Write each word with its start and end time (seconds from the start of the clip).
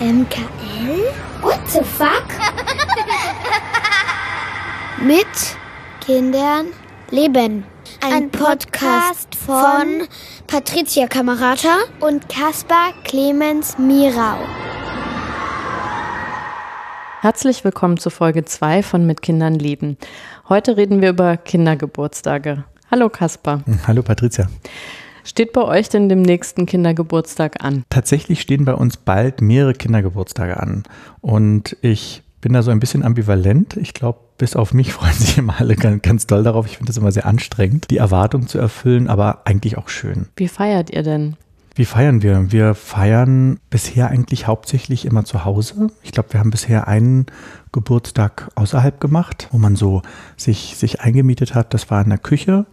MKL? 0.00 1.10
What 1.40 1.66
the 1.68 1.82
fuck? 1.82 2.26
Mit 5.02 5.26
Kindern 6.04 6.66
leben. 7.10 7.64
Ein, 8.02 8.30
Podcast 8.30 9.34
von 9.34 10.06
Patricia 10.46 11.06
Kamerata 11.06 11.78
und 12.00 12.28
Caspar 12.28 12.92
Clemens 13.04 13.78
Mirau. 13.78 14.36
Herzlich 17.22 17.64
willkommen 17.64 17.96
zu 17.96 18.10
Folge 18.10 18.44
2 18.44 18.82
von 18.82 19.06
Mit 19.06 19.22
Kindern 19.22 19.54
leben. 19.54 19.96
Heute 20.50 20.76
reden 20.76 21.00
wir 21.00 21.08
über 21.10 21.38
Kindergeburtstage. 21.38 22.64
Hallo 22.90 23.08
Kaspar. 23.08 23.62
Hallo 23.86 24.02
Patricia. 24.02 24.46
Steht 25.26 25.52
bei 25.52 25.62
euch 25.62 25.88
denn 25.88 26.08
dem 26.08 26.22
nächsten 26.22 26.66
Kindergeburtstag 26.66 27.64
an? 27.64 27.82
Tatsächlich 27.90 28.40
stehen 28.40 28.64
bei 28.64 28.74
uns 28.74 28.96
bald 28.96 29.40
mehrere 29.40 29.74
Kindergeburtstage 29.74 30.56
an. 30.58 30.84
Und 31.20 31.76
ich 31.82 32.22
bin 32.40 32.52
da 32.52 32.62
so 32.62 32.70
ein 32.70 32.78
bisschen 32.78 33.02
ambivalent. 33.02 33.76
Ich 33.76 33.92
glaube, 33.92 34.20
bis 34.38 34.54
auf 34.54 34.72
mich 34.72 34.92
freuen 34.94 35.14
sich 35.14 35.36
immer 35.36 35.56
alle 35.58 35.74
ganz, 35.74 36.02
ganz 36.02 36.26
doll 36.28 36.44
darauf. 36.44 36.66
Ich 36.66 36.76
finde 36.76 36.90
das 36.90 36.96
immer 36.96 37.10
sehr 37.10 37.26
anstrengend, 37.26 37.90
die 37.90 37.96
Erwartung 37.96 38.46
zu 38.46 38.58
erfüllen, 38.58 39.08
aber 39.08 39.42
eigentlich 39.46 39.76
auch 39.76 39.88
schön. 39.88 40.28
Wie 40.36 40.46
feiert 40.46 40.90
ihr 40.90 41.02
denn? 41.02 41.34
Wie 41.74 41.86
feiern 41.86 42.22
wir? 42.22 42.52
Wir 42.52 42.76
feiern 42.76 43.58
bisher 43.68 44.08
eigentlich 44.08 44.46
hauptsächlich 44.46 45.06
immer 45.06 45.24
zu 45.24 45.44
Hause. 45.44 45.88
Ich 46.04 46.12
glaube, 46.12 46.32
wir 46.34 46.40
haben 46.40 46.52
bisher 46.52 46.86
einen 46.86 47.26
Geburtstag 47.72 48.48
außerhalb 48.54 49.00
gemacht, 49.00 49.48
wo 49.50 49.58
man 49.58 49.74
so 49.74 50.02
sich, 50.36 50.76
sich 50.76 51.00
eingemietet 51.00 51.56
hat. 51.56 51.74
Das 51.74 51.90
war 51.90 52.00
in 52.00 52.10
der 52.10 52.18
Küche. 52.18 52.64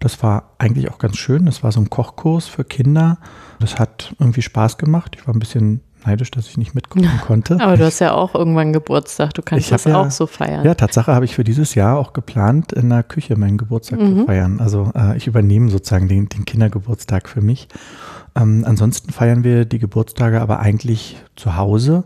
Das 0.00 0.22
war 0.22 0.50
eigentlich 0.58 0.90
auch 0.90 0.98
ganz 0.98 1.16
schön. 1.16 1.46
Das 1.46 1.62
war 1.62 1.72
so 1.72 1.80
ein 1.80 1.88
Kochkurs 1.90 2.46
für 2.46 2.64
Kinder. 2.64 3.18
Das 3.60 3.78
hat 3.78 4.14
irgendwie 4.18 4.42
Spaß 4.42 4.76
gemacht. 4.78 5.16
Ich 5.18 5.26
war 5.26 5.34
ein 5.34 5.38
bisschen 5.38 5.80
neidisch, 6.04 6.30
dass 6.30 6.48
ich 6.48 6.58
nicht 6.58 6.74
mitkommen 6.74 7.08
konnte. 7.26 7.58
Aber 7.60 7.76
du 7.78 7.84
hast 7.86 8.00
ja 8.00 8.12
auch 8.12 8.34
irgendwann 8.34 8.72
Geburtstag. 8.74 9.32
Du 9.34 9.40
kannst 9.42 9.64
Ich 9.66 9.70
das 9.70 9.84
ja- 9.84 10.00
auch 10.00 10.10
so 10.10 10.26
feiern. 10.26 10.64
Ja, 10.64 10.74
Tatsache 10.74 11.14
habe 11.14 11.24
ich 11.24 11.34
für 11.34 11.44
dieses 11.44 11.74
Jahr 11.74 11.96
auch 11.98 12.12
geplant, 12.12 12.72
in 12.72 12.90
der 12.90 13.02
Küche 13.02 13.36
meinen 13.36 13.56
Geburtstag 13.56 14.00
zu 14.00 14.26
feiern. 14.26 14.60
Also 14.60 14.92
äh, 14.94 15.16
ich 15.16 15.26
übernehme 15.26 15.70
sozusagen 15.70 16.08
den, 16.08 16.28
den 16.28 16.44
Kindergeburtstag 16.44 17.28
für 17.28 17.40
mich. 17.40 17.68
Ähm, 18.36 18.64
ansonsten 18.66 19.12
feiern 19.12 19.44
wir 19.44 19.64
die 19.64 19.78
Geburtstage 19.78 20.42
aber 20.42 20.58
eigentlich 20.60 21.16
zu 21.36 21.56
Hause 21.56 22.04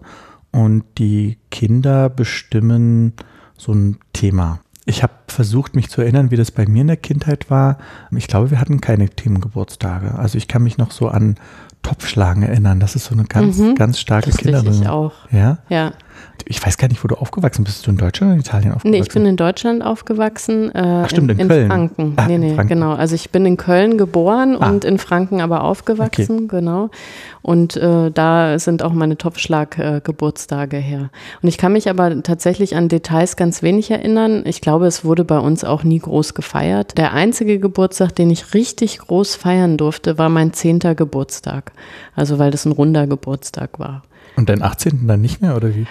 und 0.53 0.85
die 0.99 1.39
Kinder 1.51 2.09
bestimmen 2.09 3.15
so 3.57 3.73
ein 3.73 3.97
Thema. 4.13 4.61
Ich 4.89 5.03
habe 5.03 5.13
versucht, 5.27 5.77
mich 5.77 5.91
zu 5.91 6.01
erinnern, 6.01 6.31
wie 6.31 6.37
das 6.37 6.51
bei 6.51 6.65
mir 6.67 6.81
in 6.81 6.87
der 6.87 6.97
Kindheit 6.97 7.51
war. 7.51 7.77
Ich 8.17 8.27
glaube, 8.27 8.51
wir 8.51 8.59
hatten 8.59 8.81
keine 8.81 9.09
Themengeburtstage. 9.11 10.15
Also 10.15 10.39
ich 10.39 10.49
kann 10.49 10.63
mich 10.63 10.79
noch 10.79 10.93
so 10.93 11.09
an 11.09 11.37
Topfschlagen 11.83 12.43
erinnern. 12.43 12.81
Das 12.81 12.97
ist 12.97 13.05
so 13.05 13.15
eine 13.15 13.25
ganz, 13.25 13.59
Mhm. 13.59 13.75
ganz 13.75 14.01
starke 14.01 14.31
Lustig, 14.31 14.47
ich 14.47 14.53
Kindererinnerung. 14.53 14.87
auch. 14.87 15.13
Ja? 15.31 15.59
Ja. 15.69 15.93
Ich 16.51 16.65
weiß 16.65 16.79
gar 16.79 16.89
nicht, 16.89 17.03
wo 17.05 17.09
du 17.09 17.17
aufgewachsen 17.17 17.65
bist. 17.65 17.77
Bist 17.79 17.87
du 17.87 17.91
in 17.91 17.97
Deutschland 17.99 18.31
oder 18.31 18.35
in 18.37 18.41
Italien 18.41 18.69
aufgewachsen? 18.73 18.91
Nee, 18.91 19.01
ich 19.01 19.09
bin 19.13 19.27
in 19.27 19.37
Deutschland 19.37 19.83
aufgewachsen. 19.85 20.75
Äh, 20.75 21.07
stimmt, 21.09 21.31
in 21.33 21.39
in, 21.41 21.49
Köln. 21.49 21.67
Franken. 21.69 22.13
Ah, 22.17 22.27
nee, 22.27 22.37
in 22.37 22.41
nee, 22.41 22.55
Franken. 22.55 22.69
genau. 22.75 22.93
Also 22.95 23.15
ich 23.17 23.31
bin 23.31 23.45
in 23.45 23.57
Köln 23.59 23.99
geboren 23.99 24.57
Ah. 24.59 24.71
und 24.71 24.85
in 24.85 24.99
Franken 24.99 25.41
aber 25.43 25.63
aufgewachsen, 25.65 26.49
genau. 26.49 26.91
Und 27.43 27.77
äh, 27.77 28.11
da 28.11 28.59
sind 28.59 28.83
auch 28.83 28.93
meine 28.93 29.17
Topfschlag-Geburtstage 29.19 30.77
her. 30.77 31.11
Und 31.43 31.49
ich 31.49 31.59
kann 31.59 31.73
mich 31.73 31.89
aber 31.91 32.23
tatsächlich 32.23 32.77
an 32.77 32.89
Details 32.89 33.37
ganz 33.37 33.63
wenig 33.63 33.91
erinnern. 33.91 34.43
Ich 34.47 34.61
glaube, 34.61 34.87
es 34.87 35.05
wurde 35.05 35.25
bei 35.25 35.39
uns 35.39 35.65
auch 35.65 35.85
nie 35.85 35.99
groß 35.99 36.35
gefeiert. 36.35 36.97
Der 36.99 37.13
einzige 37.13 37.59
Geburtstag, 37.59 38.15
den 38.15 38.31
ich 38.31 38.55
richtig 38.55 38.99
groß 38.99 39.35
feiern 39.35 39.77
durfte, 39.77 40.19
war 40.19 40.29
mein 40.29 40.53
zehnter 40.53 40.95
Geburtstag. 40.95 41.73
Also 42.15 42.39
weil 42.39 42.51
das 42.51 42.65
ein 42.65 42.73
runder 42.73 43.07
Geburtstag 43.07 43.79
war. 43.79 44.03
Und 44.37 44.49
deinen 44.49 44.63
18. 44.63 45.07
dann 45.09 45.21
nicht 45.21 45.43
mehr, 45.43 45.57
oder 45.57 45.75
wie? 45.75 45.87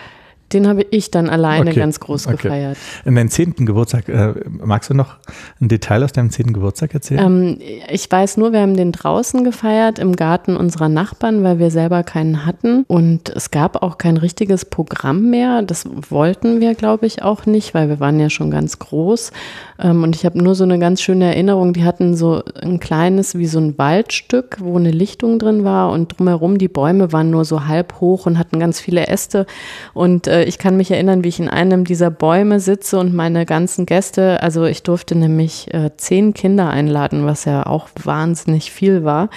Den 0.53 0.67
habe 0.67 0.85
ich 0.91 1.11
dann 1.11 1.29
alleine 1.29 1.71
Okay, 1.71 1.79
ganz 1.79 1.99
groß 1.99 2.27
okay. 2.27 2.37
gefeiert. 2.37 2.77
In 3.03 3.15
deinem 3.15 3.29
10. 3.29 3.65
Geburtstag, 3.65 4.07
äh, 4.07 4.33
magst 4.47 4.89
du 4.89 4.93
noch 4.93 5.17
ein 5.59 5.67
Detail 5.67 6.03
aus 6.03 6.13
deinem 6.13 6.29
10. 6.29 6.53
Geburtstag 6.53 6.93
erzählen? 6.93 7.25
Ähm, 7.25 7.57
ich 7.89 8.09
weiß 8.09 8.37
nur, 8.37 8.53
wir 8.53 8.61
haben 8.61 8.77
den 8.77 8.93
draußen 8.93 9.43
gefeiert 9.43 9.99
im 9.99 10.15
Garten 10.15 10.55
unserer 10.55 10.87
Nachbarn, 10.87 11.43
weil 11.43 11.59
wir 11.59 11.69
selber 11.69 12.03
keinen 12.03 12.45
hatten. 12.45 12.85
Und 12.87 13.29
es 13.29 13.51
gab 13.51 13.83
auch 13.83 13.97
kein 13.97 14.15
richtiges 14.15 14.63
Programm 14.63 15.29
mehr. 15.29 15.63
Das 15.63 15.85
wollten 16.09 16.61
wir, 16.61 16.75
glaube 16.75 17.07
ich, 17.07 17.23
auch 17.23 17.45
nicht, 17.45 17.73
weil 17.73 17.89
wir 17.89 17.99
waren 17.99 18.19
ja 18.19 18.29
schon 18.29 18.49
ganz 18.49 18.79
groß. 18.79 19.31
Ähm, 19.79 20.03
und 20.03 20.15
ich 20.15 20.25
habe 20.25 20.41
nur 20.41 20.55
so 20.55 20.63
eine 20.63 20.79
ganz 20.79 21.01
schöne 21.01 21.25
Erinnerung. 21.25 21.73
Die 21.73 21.83
hatten 21.83 22.15
so 22.15 22.41
ein 22.61 22.79
kleines, 22.79 23.37
wie 23.37 23.47
so 23.47 23.59
ein 23.59 23.77
Waldstück, 23.77 24.57
wo 24.61 24.77
eine 24.77 24.91
Lichtung 24.91 25.39
drin 25.39 25.65
war. 25.65 25.91
Und 25.91 26.17
drumherum 26.17 26.57
die 26.57 26.69
Bäume 26.69 27.11
waren 27.11 27.31
nur 27.31 27.43
so 27.43 27.65
halb 27.65 27.99
hoch 27.99 28.25
und 28.25 28.37
hatten 28.37 28.59
ganz 28.59 28.79
viele 28.79 29.07
Äste. 29.07 29.45
Und 29.93 30.27
äh, 30.27 30.36
ich 30.43 30.57
kann 30.57 30.77
mich 30.77 30.91
erinnern, 30.91 31.23
wie 31.23 31.29
ich 31.29 31.39
in 31.39 31.49
einem 31.49 31.83
dieser 31.83 32.11
Bäume 32.11 32.59
sitze 32.59 32.99
und 32.99 33.13
meine 33.13 33.45
ganzen 33.45 33.85
Gäste, 33.85 34.41
also 34.41 34.65
ich 34.65 34.83
durfte 34.83 35.15
nämlich 35.15 35.73
äh, 35.73 35.91
zehn 35.97 36.33
Kinder 36.33 36.69
einladen, 36.69 37.25
was 37.25 37.45
ja 37.45 37.65
auch 37.65 37.89
wahnsinnig 38.03 38.71
viel 38.71 39.03
war. 39.03 39.29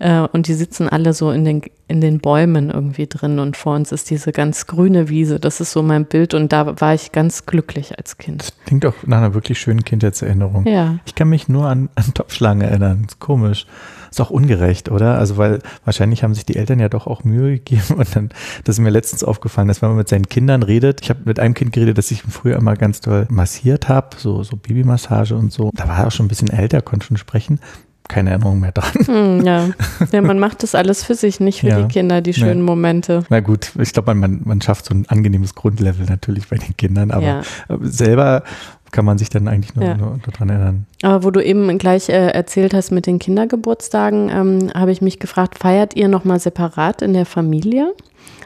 Äh, 0.00 0.26
und 0.32 0.48
die 0.48 0.54
sitzen 0.54 0.88
alle 0.88 1.12
so 1.12 1.30
in 1.30 1.44
den, 1.44 1.62
in 1.86 2.00
den 2.00 2.20
Bäumen 2.20 2.70
irgendwie 2.70 3.06
drin 3.06 3.38
und 3.38 3.56
vor 3.56 3.76
uns 3.76 3.92
ist 3.92 4.08
diese 4.08 4.32
ganz 4.32 4.66
grüne 4.66 5.10
Wiese. 5.10 5.38
Das 5.38 5.60
ist 5.60 5.72
so 5.72 5.82
mein 5.82 6.06
Bild 6.06 6.32
und 6.32 6.52
da 6.52 6.80
war 6.80 6.94
ich 6.94 7.12
ganz 7.12 7.44
glücklich 7.44 7.98
als 7.98 8.16
Kind. 8.16 8.42
das 8.42 8.52
klingt 8.64 8.86
auch 8.86 8.94
nach 9.06 9.18
einer 9.18 9.34
wirklich 9.34 9.60
schönen 9.60 9.84
Kindheitserinnerung. 9.84 10.66
Ja. 10.66 10.98
Ich 11.04 11.14
kann 11.14 11.28
mich 11.28 11.48
nur 11.48 11.68
an, 11.68 11.90
an 11.96 12.14
Topfschlagen 12.14 12.62
erinnern. 12.62 13.04
Ist 13.06 13.20
komisch. 13.20 13.66
Ist 14.10 14.20
auch 14.20 14.30
ungerecht, 14.30 14.90
oder? 14.90 15.18
Also, 15.18 15.36
weil 15.36 15.60
wahrscheinlich 15.84 16.24
haben 16.24 16.34
sich 16.34 16.44
die 16.44 16.56
Eltern 16.56 16.80
ja 16.80 16.88
doch 16.88 17.06
auch 17.06 17.22
Mühe 17.22 17.52
gegeben 17.52 17.94
und 17.96 18.16
dann, 18.16 18.30
das 18.64 18.76
ist 18.76 18.80
mir 18.80 18.90
letztens 18.90 19.22
aufgefallen, 19.22 19.68
dass 19.68 19.82
wenn 19.82 19.90
man 19.90 19.98
mit 19.98 20.08
seinen 20.08 20.28
Kindern 20.28 20.62
redet, 20.62 21.00
ich 21.02 21.10
habe 21.10 21.20
mit 21.26 21.38
einem 21.38 21.54
Kind 21.54 21.72
geredet, 21.72 21.98
das 21.98 22.10
ich 22.10 22.22
früher 22.22 22.56
immer 22.56 22.74
ganz 22.74 23.00
doll 23.00 23.26
massiert 23.30 23.88
habe, 23.88 24.16
so, 24.16 24.42
so 24.42 24.56
Babymassage 24.56 25.36
und 25.36 25.52
so. 25.52 25.70
Da 25.74 25.86
war 25.86 25.98
er 25.98 26.06
auch 26.08 26.10
schon 26.10 26.26
ein 26.26 26.30
bisschen 26.30 26.50
älter, 26.50 26.80
konnte 26.80 27.06
schon 27.06 27.18
sprechen. 27.18 27.60
Keine 28.10 28.30
Erinnerung 28.30 28.58
mehr 28.58 28.72
dran. 28.72 28.90
Hm, 29.06 29.46
ja. 29.46 29.68
ja, 30.12 30.20
man 30.20 30.40
macht 30.40 30.64
das 30.64 30.74
alles 30.74 31.04
für 31.04 31.14
sich, 31.14 31.38
nicht 31.38 31.60
für 31.60 31.68
Ja. 31.68 31.80
die 31.80 31.88
Kinder, 31.88 32.20
die 32.20 32.34
schönen 32.34 32.60
Nee. 32.60 32.66
Momente. 32.66 33.22
Na 33.30 33.38
gut, 33.38 33.70
ich 33.78 33.92
glaube, 33.92 34.14
man, 34.14 34.40
man, 34.44 34.60
schafft 34.60 34.86
so 34.86 34.94
ein 34.94 35.04
angenehmes 35.08 35.54
Grundlevel 35.54 36.06
natürlich 36.06 36.48
bei 36.48 36.56
den 36.56 36.76
Kindern, 36.76 37.12
aber 37.12 37.22
Ja. 37.24 37.42
selber 37.82 38.42
kann 38.90 39.04
man 39.04 39.16
sich 39.18 39.30
dann 39.30 39.46
eigentlich 39.46 39.76
nur, 39.76 39.84
Ja. 39.84 39.96
nur 39.96 40.18
daran 40.32 40.48
erinnern. 40.48 40.86
Aber 41.02 41.22
wo 41.22 41.30
du 41.30 41.40
eben 41.42 41.78
gleich 41.78 42.08
äh, 42.08 42.30
erzählt 42.30 42.74
hast 42.74 42.90
mit 42.90 43.06
den 43.06 43.20
Kindergeburtstagen, 43.20 44.28
ähm, 44.28 44.70
habe 44.74 44.90
ich 44.90 45.00
mich 45.00 45.20
gefragt, 45.20 45.58
feiert 45.60 45.94
ihr 45.94 46.08
nochmal 46.08 46.40
separat 46.40 47.02
in 47.02 47.12
der 47.12 47.26
Familie? 47.26 47.94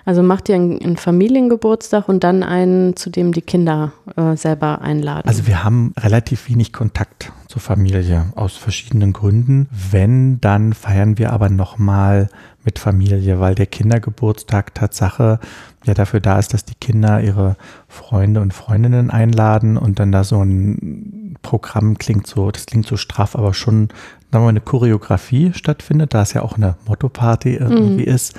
Also 0.05 0.23
macht 0.23 0.51
ihr 0.51 0.57
einen, 0.57 0.83
einen 0.83 0.97
Familiengeburtstag 0.99 2.11
und 2.11 2.23
dann 2.25 2.43
einen, 2.43 2.95
zu 2.97 3.09
dem 3.09 3.33
die 3.33 3.41
Kinder 3.41 3.93
äh, 4.17 4.37
selber 4.37 4.83
einladen? 4.83 5.27
Also 5.27 5.47
wir 5.47 5.65
haben 5.65 5.95
relativ 5.99 6.51
wenig 6.51 6.75
Kontakt 6.75 7.33
zur 7.55 7.63
Familie 7.63 8.33
aus 8.35 8.57
verschiedenen 8.57 9.13
Gründen. 9.13 9.69
Wenn, 9.71 10.41
dann 10.41 10.73
feiern 10.73 11.19
wir 11.19 11.33
aber 11.33 11.51
nochmal 11.51 12.29
mit 12.65 12.81
Familie, 12.81 13.39
weil 13.39 13.55
der 13.55 13.67
Kindergeburtstag 13.67 14.75
Tatsache 14.75 15.39
ja 15.85 15.95
dafür 15.95 16.19
da 16.19 16.41
ist, 16.41 16.53
dass 16.53 16.65
die 16.65 16.75
Kinder 16.75 17.21
ihre 17.21 17.55
Freunde 17.87 18.41
und 18.41 18.53
Freundinnen 18.53 19.09
einladen 19.09 19.77
und 19.77 20.01
dann 20.01 20.11
da 20.11 20.25
so 20.25 20.43
ein 20.43 21.37
Programm 21.43 21.97
klingt 21.97 22.27
so, 22.27 22.51
das 22.51 22.67
klingt 22.67 22.87
so 22.87 22.97
straff, 22.97 23.37
aber 23.37 23.55
schon 23.55 23.87
sagen 24.33 24.33
wir 24.33 24.41
mal, 24.41 24.49
eine 24.49 24.61
Choreografie 24.61 25.53
stattfindet, 25.53 26.13
da 26.13 26.23
es 26.23 26.33
ja 26.33 26.43
auch 26.43 26.57
eine 26.57 26.75
Motto-Party 26.89 27.55
irgendwie 27.55 28.03
ist. 28.03 28.35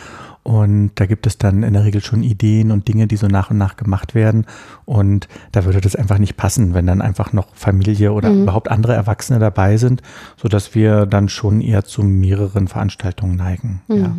Und 0.46 0.92
da 0.94 1.08
gibt 1.08 1.26
es 1.26 1.40
dann 1.40 1.64
in 1.64 1.74
der 1.74 1.86
Regel 1.86 2.04
schon 2.04 2.22
Ideen 2.22 2.70
und 2.70 2.88
Dinge, 2.88 3.08
die 3.08 3.16
so 3.16 3.26
nach 3.26 3.50
und 3.50 3.58
nach 3.58 3.78
gemacht 3.78 4.14
werden. 4.14 4.46
Und 4.86 5.28
da 5.52 5.66
würde 5.66 5.82
das 5.82 5.96
einfach 5.96 6.20
nicht 6.20 6.38
passen, 6.38 6.76
wenn 6.76 6.86
dann 6.86 7.02
einfach 7.02 7.34
noch 7.34 7.48
Familie 7.56 8.14
oder 8.14 8.30
überhaupt 8.30 8.70
andere 8.70 8.94
Erwachsene 8.94 9.40
dabei 9.40 9.78
sind, 9.78 10.04
sodass 10.38 10.76
wir 10.76 11.08
dann 11.08 11.30
schon 11.30 11.62
eher 11.62 11.84
zu 11.84 12.04
mehreren 12.04 12.68
Veranstaltungen 12.68 13.36
neigen. 13.36 13.82
Ja. 13.88 14.16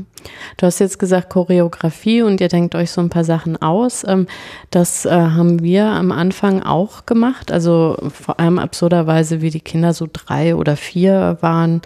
Du 0.57 0.67
hast 0.67 0.81
jetzt 0.81 0.99
gesagt 0.99 1.31
Choreografie 1.31 2.23
und 2.23 2.41
ihr 2.41 2.49
denkt 2.49 2.75
euch 2.75 2.91
so 2.91 3.01
ein 3.01 3.11
paar 3.11 3.23
Sachen 3.23 3.63
aus. 3.63 4.05
Ähm, 4.05 4.27
Das 4.73 5.07
äh, 5.07 5.11
haben 5.11 5.63
wir 5.63 5.87
am 5.87 6.11
Anfang 6.11 6.61
auch 6.61 7.07
gemacht. 7.07 7.53
Also 7.53 7.97
vor 8.13 8.41
allem 8.41 8.59
absurderweise, 8.59 9.43
wie 9.43 9.51
die 9.51 9.61
Kinder 9.61 9.95
so 9.95 10.09
drei 10.13 10.57
oder 10.57 10.77
vier 10.77 11.39
waren. 11.41 11.83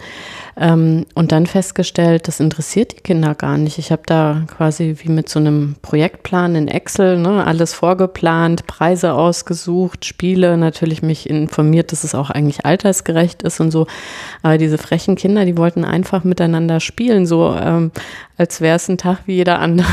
Ähm, 0.57 1.05
Und 1.13 1.31
dann 1.31 1.45
festgestellt, 1.45 2.27
das 2.27 2.39
interessiert 2.39 2.93
die 2.97 3.01
Kinder 3.03 3.35
gar 3.35 3.59
nicht. 3.59 3.77
Ich 3.77 3.91
habe 3.91 4.01
da 4.07 4.30
quasi 4.47 4.95
wie 4.99 5.09
mit 5.09 5.29
so 5.29 5.39
einem 5.39 5.75
Projektplan 5.81 6.55
in 6.55 6.67
Excel 6.67 7.17
ne, 7.17 7.45
alles 7.45 7.73
vorgeplant, 7.73 8.67
Preise 8.67 9.13
ausgesucht, 9.13 10.05
Spiele, 10.05 10.57
natürlich 10.57 11.01
mich 11.01 11.29
informiert, 11.29 11.91
dass 11.91 12.03
es 12.03 12.15
auch 12.15 12.29
eigentlich 12.29 12.65
altersgerecht 12.65 13.43
ist 13.43 13.59
und 13.59 13.71
so. 13.71 13.87
Aber 14.41 14.57
diese 14.57 14.77
frechen 14.77 15.15
Kinder, 15.15 15.45
die 15.45 15.57
wollten 15.57 15.85
einfach 15.85 16.23
miteinander 16.23 16.79
spielen, 16.79 17.25
so 17.25 17.55
ähm, 17.55 17.91
als 18.37 18.61
wäre 18.61 18.75
es 18.75 18.87
ein 18.89 18.97
Tag 18.97 19.19
wie 19.25 19.35
jeder 19.35 19.59
andere. 19.59 19.87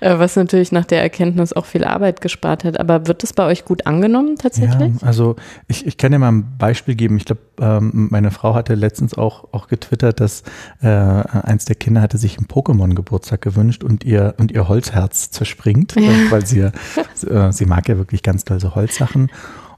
Äh, 0.00 0.18
was 0.18 0.36
natürlich 0.36 0.72
nach 0.72 0.84
der 0.84 1.02
Erkenntnis 1.02 1.52
auch 1.52 1.66
viel 1.66 1.84
Arbeit 1.84 2.20
gespart 2.20 2.64
hat. 2.64 2.80
Aber 2.80 3.06
wird 3.06 3.22
das 3.22 3.32
bei 3.32 3.44
euch 3.44 3.64
gut 3.64 3.86
angenommen 3.86 4.36
tatsächlich? 4.36 4.94
Ja, 5.00 5.06
also 5.06 5.36
ich, 5.68 5.86
ich 5.86 5.96
kann 5.96 6.12
dir 6.12 6.18
mal 6.18 6.32
ein 6.32 6.56
Beispiel 6.58 6.94
geben. 6.94 7.16
Ich 7.16 7.24
glaube, 7.24 7.42
ähm, 7.60 8.08
meine 8.10 8.30
Frau 8.30 8.54
hatte 8.54 8.74
letztens 8.74 9.14
auch, 9.14 9.48
auch 9.52 9.68
getwittert, 9.68 10.20
dass 10.20 10.42
äh, 10.82 10.88
eins 10.88 11.64
der 11.64 11.76
Kinder 11.76 12.00
hatte 12.00 12.18
sich 12.18 12.38
einen 12.38 12.46
Pokémon-Geburtstag 12.46 13.42
gewünscht 13.42 13.84
und 13.84 14.04
ihr, 14.04 14.34
und 14.38 14.50
ihr 14.52 14.68
Holzherz 14.68 15.30
zerspringt, 15.30 15.94
ja. 15.96 16.10
weil 16.30 16.46
sie, 16.46 16.60
äh, 16.60 17.52
sie 17.52 17.66
mag 17.66 17.88
ja 17.88 17.96
wirklich 17.96 18.22
ganz 18.22 18.44
toll 18.44 18.60
so 18.60 18.74
Holzsachen. 18.74 19.30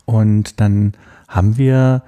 Und 0.04 0.60
dann 0.60 0.94
haben 1.28 1.56
wir 1.56 2.02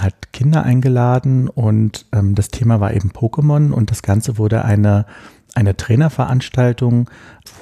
halt 0.00 0.32
Kinder 0.32 0.64
eingeladen 0.64 1.48
und 1.48 2.06
ähm, 2.12 2.34
das 2.34 2.48
Thema 2.48 2.80
war 2.80 2.94
eben 2.94 3.10
Pokémon 3.10 3.70
und 3.70 3.90
das 3.90 4.02
Ganze 4.02 4.38
wurde 4.38 4.64
eine, 4.64 5.06
eine 5.54 5.76
Trainerveranstaltung, 5.76 7.10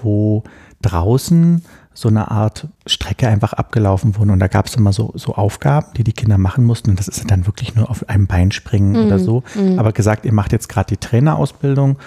wo 0.03 0.45
draußen 0.81 1.65
so 1.95 2.09
eine 2.09 2.31
Art 2.31 2.69
Strecke 2.87 3.29
einfach 3.29 3.53
abgelaufen 3.53 4.17
wurde 4.17 4.33
und 4.33 4.39
da 4.39 4.49
gab 4.49 4.67
es 4.67 4.77
immer 4.77 4.93
so, 4.93 5.13
so 5.15 5.35
Aufgaben, 5.35 5.89
die 5.97 6.05
die 6.05 6.15
Kinder 6.15 6.39
machen 6.39 6.65
mussten 6.65 6.91
und 6.91 6.99
das 6.99 7.09
ist 7.09 7.31
dann 7.31 7.47
wirklich 7.47 7.75
nur 7.75 7.91
auf 7.91 8.09
einem 8.09 8.27
Bein 8.27 8.51
springen 8.51 8.93
mhm. 8.93 9.07
oder 9.07 9.19
so. 9.19 9.43
Mhm. 9.55 9.79
Aber 9.79 9.93
gesagt, 9.93 10.25
ihr 10.25 10.33
macht 10.33 10.53
jetzt 10.53 10.69
gerade 10.69 10.89
die 10.89 10.97
Trainerausbildung 10.97 11.99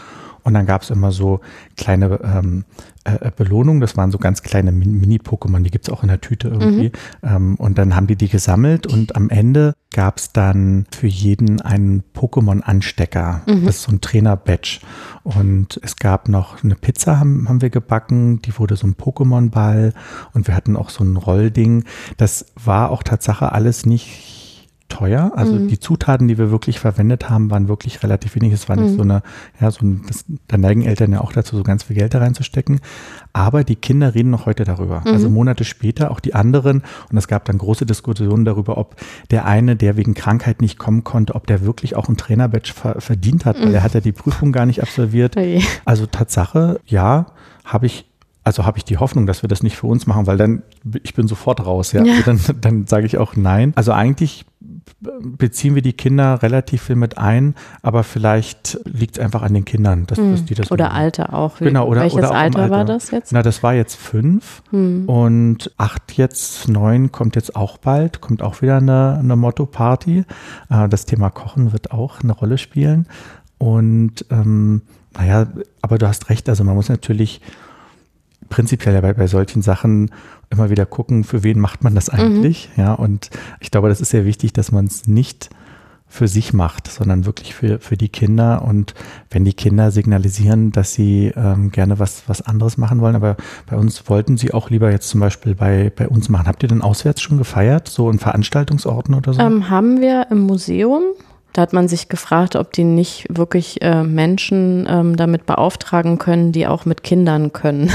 und 0.44 0.54
dann 0.54 0.66
gab 0.66 0.82
es 0.82 0.90
immer 0.90 1.12
so 1.12 1.42
kleine 1.78 2.20
ähm, 2.24 2.66
äh, 3.06 3.32
Belohnungen, 3.36 3.82
das 3.82 3.96
waren 3.96 4.12
so 4.12 4.18
ganz 4.18 4.42
kleine 4.42 4.72
Mini-Pokémon, 4.72 5.62
die 5.62 5.70
gibt 5.70 5.88
es 5.88 5.94
auch 5.94 6.02
in 6.02 6.10
der 6.10 6.22
Tüte 6.22 6.48
irgendwie. 6.48 6.92
Mhm. 7.22 7.30
Ähm, 7.30 7.56
und 7.56 7.78
dann 7.78 7.96
haben 7.96 8.08
die 8.08 8.16
die 8.16 8.30
gesammelt 8.30 8.88
und 8.88 9.16
am 9.16 9.30
Ende 9.30 9.74
gab 9.94 10.18
es 10.18 10.34
dann 10.34 10.86
für 10.92 11.08
jeden 11.08 11.62
einen 11.62 12.04
Pokémon-Anstecker. 12.16 13.44
Mhm. 13.46 13.66
Das 13.66 13.78
ist 13.78 13.84
so 13.84 13.92
ein 13.92 14.02
Trainer-Badge. 14.02 14.80
Und 15.24 15.80
es 15.84 15.96
gab 15.98 16.30
noch 16.30 16.64
eine 16.64 16.76
Pizza, 16.76 17.20
haben, 17.20 17.48
haben 17.48 17.62
wir 17.62 17.70
gebacken, 17.70 18.42
die 18.42 18.58
wurde 18.58 18.76
so 18.76 18.88
ein 18.88 18.96
Pokémon-Ball 18.96 19.94
und 20.34 20.48
wir 20.48 20.56
hatten 20.56 20.76
auch 20.76 20.90
so 20.90 21.04
ein 21.04 21.16
Rollding. 21.16 21.84
Das 22.18 22.48
war 22.62 22.90
auch 22.90 23.04
Tatsache 23.04 23.52
alles 23.52 23.86
nicht 23.86 24.45
teuer. 24.90 25.32
Also 25.36 25.54
mhm. 25.54 25.68
die 25.68 25.80
Zutaten, 25.80 26.28
die 26.28 26.38
wir 26.38 26.52
wirklich 26.52 26.80
verwendet 26.80 27.30
haben, 27.30 27.50
waren 27.50 27.68
wirklich 27.68 28.04
relativ 28.04 28.36
wenig. 28.36 28.54
Es 28.54 28.70
war 28.70 28.76
nicht 28.76 28.92
mhm. 28.92 28.96
so 28.96 29.02
eine, 29.02 29.24
ja, 29.60 29.72
so 29.72 29.86
ein, 29.86 30.04
das, 30.08 30.26
da 30.48 30.58
neigen 30.58 30.84
Eltern 30.84 31.12
ja 31.12 31.22
auch 31.22 31.34
dazu, 31.34 31.58
so 31.58 31.64
ganz 31.64 31.84
viel 31.84 31.96
Geld 31.96 32.14
da 32.14 32.20
reinzustecken. 32.20 32.80
Aber 33.34 33.64
die 33.64 33.76
Kinder 33.76 34.16
reden 34.16 34.30
noch 34.30 34.46
heute 34.46 34.64
darüber. 34.64 35.02
Mhm. 35.02 35.08
Also 35.08 35.30
Monate 35.30 35.64
später 35.64 36.12
auch 36.12 36.20
die 36.20 36.36
anderen. 36.36 36.84
Und 37.12 37.18
es 37.18 37.28
gab 37.28 37.46
dann 37.46 37.58
große 37.58 37.86
Diskussionen 37.86 38.46
darüber, 38.46 38.78
ob 38.78 38.96
der 39.32 39.46
eine, 39.46 39.76
der 39.76 39.98
wegen 39.98 40.14
Krankheit 40.14 40.62
nicht 40.62 40.78
kommen 40.78 41.04
konnte, 41.04 41.36
ob 41.36 41.48
der 41.48 41.66
wirklich 41.66 41.96
auch 41.96 42.08
ein 42.08 42.18
Trainerbadge 42.18 42.74
ver 42.74 43.02
verdient 43.02 43.46
hat, 43.46 43.60
weil 43.62 43.74
er 43.74 43.84
hat 43.84 43.94
ja 43.94 44.00
die 44.00 44.12
Prüfung 44.12 44.52
gar 44.52 44.66
nicht 44.66 44.82
absolviert. 44.82 45.36
Oh 45.38 45.60
also 45.86 46.06
Tatsache, 46.06 46.80
ja, 46.86 47.28
habe 47.66 47.88
ich 47.88 48.06
also 48.46 48.64
habe 48.64 48.78
ich 48.78 48.86
die 48.86 48.98
Hoffnung, 48.98 49.26
dass 49.26 49.42
wir 49.42 49.50
das 49.50 49.64
nicht 49.64 49.76
für 49.76 49.88
uns 49.88 50.06
machen, 50.06 50.28
weil 50.28 50.38
dann 50.38 50.62
ich 51.04 51.16
bin 51.16 51.28
sofort 51.28 51.66
raus, 51.66 51.92
ja. 51.92 52.04
ja. 52.04 52.14
Also 52.14 52.24
dann, 52.24 52.62
dann 52.62 52.88
sage 52.88 53.08
ich 53.08 53.18
auch 53.18 53.36
nein. 53.36 53.74
Also 53.76 53.92
eigentlich 53.92 54.46
beziehen 55.00 55.76
wir 55.76 55.82
die 55.82 55.94
Kinder 55.94 56.42
relativ 56.42 56.84
viel 56.84 56.96
mit 56.96 57.18
ein, 57.18 57.56
aber 57.82 58.04
vielleicht 58.04 58.80
liegt 58.86 59.18
es 59.18 59.24
einfach 59.24 59.42
an 59.42 59.54
den 59.54 59.66
Kindern, 59.66 60.06
dass, 60.06 60.18
hm. 60.18 60.32
dass 60.32 60.46
die 60.46 60.56
das 60.56 60.72
oder 60.72 60.86
machen. 60.86 60.98
Alter 60.98 61.34
auch. 61.34 61.58
Genau, 61.58 61.88
oder, 61.88 62.02
Welches 62.02 62.20
oder 62.20 62.32
Alter, 62.32 62.60
Alter, 62.60 62.76
war 62.76 62.86
das 62.86 63.12
jetzt? 63.12 63.32
Na, 63.32 63.42
das 63.42 63.64
war 63.64 63.74
jetzt 63.74 63.96
fünf 63.96 64.64
hm. 64.72 65.08
und 65.08 65.72
acht 65.78 66.14
jetzt, 66.14 66.68
neun 66.68 67.12
kommt 67.12 67.36
jetzt 67.36 67.56
auch 67.56 67.78
bald, 67.78 68.22
kommt 68.22 68.42
auch 68.42 68.62
wieder 68.62 68.78
eine, 68.78 69.18
eine 69.20 69.36
Motto-Party. 69.36 70.26
Äh, 70.70 70.90
das 70.90 71.06
Thema 71.06 71.30
Kochen 71.30 71.74
wird 71.74 71.92
auch 71.92 72.22
eine 72.22 72.34
Rolle 72.34 72.58
spielen 72.58 73.08
und 73.58 74.26
ähm, 74.32 74.82
naja, 75.18 75.48
aber 75.82 75.98
du 75.98 76.08
hast 76.08 76.30
recht, 76.30 76.50
also 76.50 76.64
man 76.64 76.76
muss 76.76 76.90
natürlich 76.90 77.42
prinzipiell 78.50 79.02
bei, 79.02 79.14
bei 79.14 79.28
solchen 79.28 79.62
Sachen 79.62 80.12
immer 80.50 80.70
wieder 80.70 80.86
gucken, 80.86 81.24
für 81.24 81.44
wen 81.44 81.60
macht 81.60 81.84
man 81.84 81.96
das 81.96 82.10
eigentlich. 82.10 82.70
Mhm. 82.76 82.84
Ja, 82.84 82.94
und 82.94 83.30
ich 83.60 83.72
glaube, 83.72 83.90
das 83.90 84.02
ist 84.02 84.10
sehr 84.10 84.26
wichtig, 84.26 84.54
dass 84.54 84.72
man 84.72 84.86
es 84.86 85.08
nicht 85.08 85.50
für 86.08 86.28
sich 86.28 86.54
macht, 86.54 86.88
sondern 86.88 87.26
wirklich 87.26 87.56
für, 87.56 87.80
für 87.80 87.98
die 87.98 88.10
Kinder. 88.10 88.62
Und 88.62 88.94
wenn 89.32 89.44
die 89.44 89.54
Kinder 89.54 89.92
signalisieren, 89.92 90.72
dass 90.72 90.94
sie 90.94 91.34
ähm, 91.36 91.72
gerne 91.72 92.00
was, 92.00 92.24
was 92.28 92.42
anderes 92.42 92.78
machen 92.78 93.02
wollen, 93.02 93.16
aber 93.16 93.36
bei 93.68 93.76
uns 93.76 94.08
wollten 94.08 94.38
sie 94.38 94.54
auch 94.54 94.70
lieber 94.70 94.92
jetzt 94.92 95.10
zum 95.10 95.20
Beispiel 95.20 95.56
bei, 95.56 95.92
bei 95.94 96.08
uns 96.08 96.30
machen. 96.30 96.48
Habt 96.48 96.64
ihr 96.64 96.70
denn 96.70 96.82
auswärts 96.82 97.22
schon 97.22 97.38
gefeiert, 97.38 97.88
so 97.90 98.10
in 98.10 98.20
Veranstaltungsorten 98.20 99.14
oder 99.16 99.34
so? 99.34 99.42
Ähm, 99.42 99.70
haben 99.70 100.00
wir 100.00 100.28
im 100.30 100.42
Museum. 100.42 101.02
Da 101.56 101.62
hat 101.62 101.72
man 101.72 101.88
sich 101.88 102.10
gefragt, 102.10 102.58
ob 102.58 102.74
die 102.74 102.84
nicht 102.84 103.28
wirklich 103.30 103.82
äh, 103.82 104.04
Menschen 104.04 104.86
ähm, 104.90 105.16
damit 105.16 105.46
beauftragen 105.46 106.18
können, 106.18 106.52
die 106.52 106.68
auch 106.68 106.84
mit 106.84 107.02
Kindern 107.02 107.54
können. 107.54 107.90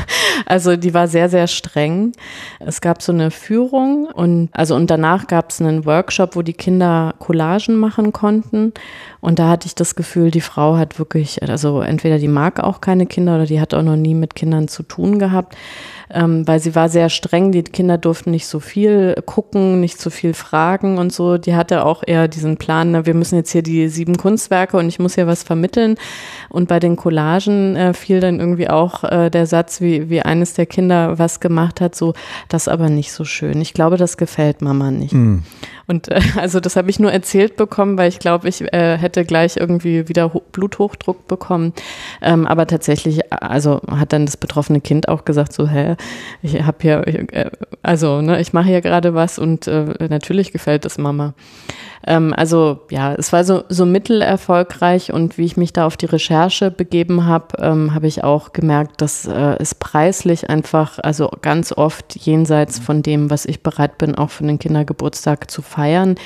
also 0.46 0.76
die 0.76 0.92
war 0.92 1.08
sehr, 1.08 1.30
sehr 1.30 1.46
streng. 1.46 2.12
Es 2.60 2.82
gab 2.82 3.00
so 3.00 3.12
eine 3.12 3.30
Führung 3.30 4.04
und 4.04 4.50
also 4.52 4.74
und 4.76 4.90
danach 4.90 5.28
gab 5.28 5.48
es 5.48 5.62
einen 5.62 5.86
Workshop, 5.86 6.36
wo 6.36 6.42
die 6.42 6.52
Kinder 6.52 7.14
Collagen 7.18 7.76
machen 7.76 8.12
konnten. 8.12 8.74
Und 9.22 9.38
da 9.38 9.48
hatte 9.48 9.66
ich 9.66 9.74
das 9.74 9.94
Gefühl, 9.94 10.30
die 10.30 10.42
Frau 10.42 10.76
hat 10.76 10.98
wirklich, 10.98 11.42
also 11.42 11.80
entweder 11.80 12.18
die 12.18 12.28
mag 12.28 12.60
auch 12.60 12.82
keine 12.82 13.06
Kinder 13.06 13.36
oder 13.36 13.46
die 13.46 13.62
hat 13.62 13.72
auch 13.72 13.82
noch 13.82 13.96
nie 13.96 14.14
mit 14.14 14.34
Kindern 14.34 14.68
zu 14.68 14.82
tun 14.82 15.18
gehabt 15.18 15.56
ähm, 16.10 16.46
weil 16.46 16.60
sie 16.60 16.74
war 16.74 16.88
sehr 16.88 17.08
streng. 17.08 17.52
Die 17.52 17.62
Kinder 17.62 17.98
durften 17.98 18.30
nicht 18.30 18.46
so 18.46 18.60
viel 18.60 19.14
gucken, 19.26 19.80
nicht 19.80 20.00
so 20.00 20.10
viel 20.10 20.34
fragen 20.34 20.98
und 20.98 21.12
so. 21.12 21.38
Die 21.38 21.54
hatte 21.54 21.84
auch 21.84 22.02
eher 22.06 22.28
diesen 22.28 22.56
Plan, 22.56 22.92
ne, 22.92 23.06
wir 23.06 23.14
müssen 23.14 23.36
jetzt 23.36 23.50
hier 23.50 23.62
die 23.62 23.88
sieben 23.88 24.16
Kunstwerke 24.16 24.76
und 24.76 24.88
ich 24.88 24.98
muss 24.98 25.14
hier 25.14 25.26
was 25.26 25.42
vermitteln. 25.42 25.96
Und 26.48 26.68
bei 26.68 26.78
den 26.78 26.96
Collagen 26.96 27.76
äh, 27.76 27.94
fiel 27.94 28.20
dann 28.20 28.40
irgendwie 28.40 28.68
auch 28.68 29.04
äh, 29.04 29.30
der 29.30 29.46
Satz, 29.46 29.80
wie, 29.80 30.08
wie 30.10 30.22
eines 30.22 30.54
der 30.54 30.66
Kinder 30.66 31.18
was 31.18 31.40
gemacht 31.40 31.80
hat, 31.80 31.94
so, 31.94 32.14
das 32.48 32.68
aber 32.68 32.88
nicht 32.88 33.12
so 33.12 33.24
schön. 33.24 33.60
Ich 33.60 33.74
glaube, 33.74 33.96
das 33.96 34.16
gefällt 34.16 34.62
Mama 34.62 34.90
nicht. 34.90 35.12
Mhm. 35.12 35.42
Und 35.86 36.08
äh, 36.08 36.20
also 36.36 36.60
das 36.60 36.76
habe 36.76 36.90
ich 36.90 36.98
nur 36.98 37.12
erzählt 37.12 37.56
bekommen, 37.56 37.98
weil 37.98 38.08
ich 38.08 38.18
glaube, 38.18 38.48
ich 38.48 38.62
äh, 38.72 38.96
hätte 38.98 39.24
gleich 39.24 39.56
irgendwie 39.56 40.08
wieder 40.08 40.32
Ho 40.34 40.42
Bluthochdruck 40.52 41.26
bekommen. 41.28 41.72
Ähm, 42.22 42.46
aber 42.46 42.66
tatsächlich, 42.66 43.32
also 43.32 43.80
hat 43.90 44.12
dann 44.12 44.26
das 44.26 44.36
betroffene 44.36 44.80
Kind 44.80 45.08
auch 45.08 45.24
gesagt, 45.24 45.52
so, 45.52 45.68
hä, 45.68 45.96
ich 46.42 46.62
habe 46.62 46.78
hier, 46.80 47.06
äh, 47.06 47.50
also 47.82 48.20
ne, 48.22 48.40
ich 48.40 48.52
mache 48.52 48.66
hier 48.68 48.80
gerade 48.80 49.14
was 49.14 49.38
und 49.38 49.66
äh, 49.66 50.08
natürlich 50.08 50.52
gefällt 50.52 50.84
es 50.84 50.98
Mama. 50.98 51.34
Ähm, 52.06 52.34
also 52.36 52.80
ja, 52.90 53.14
es 53.14 53.32
war 53.32 53.44
so, 53.44 53.64
so 53.68 53.86
mittelerfolgreich 53.86 55.12
und 55.12 55.38
wie 55.38 55.44
ich 55.44 55.56
mich 55.56 55.72
da 55.72 55.86
auf 55.86 55.96
die 55.96 56.06
Recherche 56.06 56.70
begeben 56.70 57.26
habe, 57.26 57.56
ähm, 57.58 57.94
habe 57.94 58.06
ich 58.06 58.24
auch 58.24 58.52
gemerkt, 58.52 59.00
dass 59.00 59.26
äh, 59.26 59.56
es 59.58 59.74
preislich 59.74 60.50
einfach, 60.50 60.98
also 60.98 61.30
ganz 61.42 61.72
oft 61.72 62.16
jenseits 62.16 62.78
von 62.78 63.02
dem, 63.02 63.30
was 63.30 63.46
ich 63.46 63.62
bereit 63.62 63.98
bin, 63.98 64.14
auch 64.14 64.30
für 64.30 64.44
den 64.44 64.58
Kindergeburtstag 64.58 65.50
zu 65.50 65.62
feiern. 65.62 66.16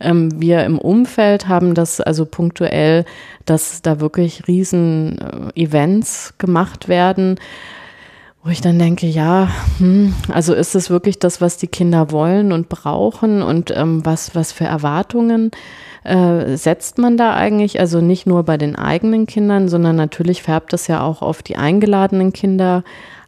Ähm, 0.00 0.40
wir 0.40 0.64
im 0.64 0.78
Umfeld 0.78 1.48
haben 1.48 1.74
das 1.74 2.00
also 2.00 2.26
punktuell, 2.26 3.04
dass 3.44 3.82
da 3.82 4.00
wirklich 4.00 4.48
riesen 4.48 5.52
äh, 5.54 5.92
gemacht 6.38 6.88
werden 6.88 7.38
wo 8.44 8.50
ich 8.50 8.60
dann 8.60 8.78
denke, 8.78 9.06
ja, 9.06 9.48
hm, 9.78 10.14
also 10.28 10.52
ist 10.52 10.74
es 10.74 10.90
wirklich 10.90 11.18
das, 11.18 11.40
was 11.40 11.58
die 11.58 11.68
Kinder 11.68 12.10
wollen 12.10 12.50
und 12.50 12.68
brauchen 12.68 13.40
und 13.40 13.72
ähm, 13.74 14.04
was, 14.04 14.34
was 14.34 14.50
für 14.50 14.64
Erwartungen 14.64 15.52
äh, 16.02 16.56
setzt 16.56 16.98
man 16.98 17.16
da 17.16 17.34
eigentlich? 17.34 17.78
Also 17.78 18.00
nicht 18.00 18.26
nur 18.26 18.42
bei 18.42 18.56
den 18.56 18.74
eigenen 18.74 19.26
Kindern, 19.26 19.68
sondern 19.68 19.94
natürlich 19.94 20.42
färbt 20.42 20.72
das 20.72 20.88
ja 20.88 21.02
auch 21.02 21.22
auf 21.22 21.44
die 21.44 21.56
eingeladenen 21.56 22.32
Kinder 22.32 22.82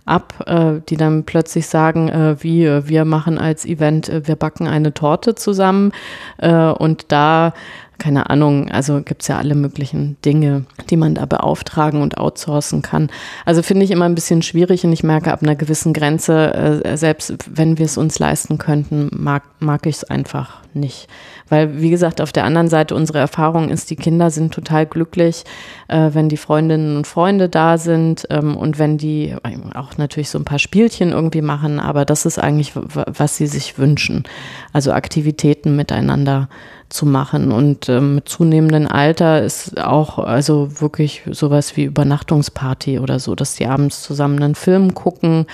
ab, 0.04 0.44
äh, 0.46 0.80
die 0.88 0.96
dann 0.96 1.24
plötzlich 1.24 1.66
sagen, 1.68 2.08
äh, 2.08 2.42
wie 2.42 2.66
wir 2.88 3.04
machen 3.04 3.38
als 3.38 3.64
Event, 3.64 4.08
äh, 4.08 4.26
wir 4.26 4.36
backen 4.36 4.66
eine 4.66 4.92
Torte 4.92 5.34
zusammen 5.34 5.92
äh, 6.38 6.52
und 6.52 7.12
da 7.12 7.54
keine 7.98 8.30
Ahnung, 8.30 8.70
also 8.70 9.00
gibt's 9.02 9.28
ja 9.28 9.38
alle 9.38 9.54
möglichen 9.54 10.16
Dinge, 10.24 10.64
die 10.90 10.96
man 10.96 11.14
da 11.14 11.26
beauftragen 11.26 12.02
und 12.02 12.18
outsourcen 12.18 12.82
kann. 12.82 13.10
Also 13.44 13.62
finde 13.62 13.84
ich 13.84 13.90
immer 13.90 14.06
ein 14.06 14.14
bisschen 14.14 14.42
schwierig 14.42 14.84
und 14.84 14.92
ich 14.92 15.04
merke 15.04 15.32
ab 15.32 15.42
einer 15.42 15.54
gewissen 15.54 15.92
Grenze, 15.92 16.82
äh, 16.84 16.96
selbst 16.96 17.34
wenn 17.50 17.78
wir 17.78 17.86
es 17.86 17.96
uns 17.96 18.18
leisten 18.18 18.58
könnten, 18.58 19.10
mag, 19.12 19.42
mag 19.60 19.86
ich 19.86 19.96
es 19.96 20.04
einfach 20.04 20.64
nicht. 20.74 21.08
Weil, 21.48 21.80
wie 21.80 21.90
gesagt, 21.90 22.20
auf 22.20 22.32
der 22.32 22.44
anderen 22.44 22.68
Seite 22.68 22.94
unsere 22.94 23.18
Erfahrung 23.18 23.68
ist, 23.68 23.90
die 23.90 23.96
Kinder 23.96 24.30
sind 24.30 24.52
total 24.52 24.86
glücklich, 24.86 25.44
äh, 25.88 26.10
wenn 26.12 26.28
die 26.28 26.36
Freundinnen 26.36 26.96
und 26.96 27.06
Freunde 27.06 27.48
da 27.48 27.78
sind 27.78 28.26
ähm, 28.30 28.56
und 28.56 28.78
wenn 28.78 28.98
die 28.98 29.36
auch 29.74 29.96
natürlich 29.98 30.30
so 30.30 30.38
ein 30.38 30.44
paar 30.44 30.58
Spielchen 30.58 31.12
irgendwie 31.12 31.42
machen, 31.42 31.80
aber 31.80 32.04
das 32.04 32.26
ist 32.26 32.38
eigentlich, 32.38 32.72
was 32.74 33.36
sie 33.36 33.46
sich 33.46 33.78
wünschen. 33.78 34.24
Also 34.72 34.92
Aktivitäten 34.92 35.76
miteinander 35.76 36.48
zu 36.88 37.06
machen. 37.06 37.52
Und 37.52 37.88
ähm, 37.88 38.16
mit 38.16 38.28
zunehmendem 38.28 38.86
Alter 38.86 39.42
ist 39.42 39.78
auch 39.80 40.18
also 40.18 40.80
wirklich 40.80 41.22
sowas 41.30 41.76
wie 41.76 41.84
Übernachtungsparty 41.84 42.98
oder 42.98 43.18
so, 43.18 43.34
dass 43.34 43.54
die 43.54 43.66
abends 43.66 44.02
zusammen 44.02 44.42
einen 44.42 44.54
Film 44.54 44.94
gucken 44.94 45.46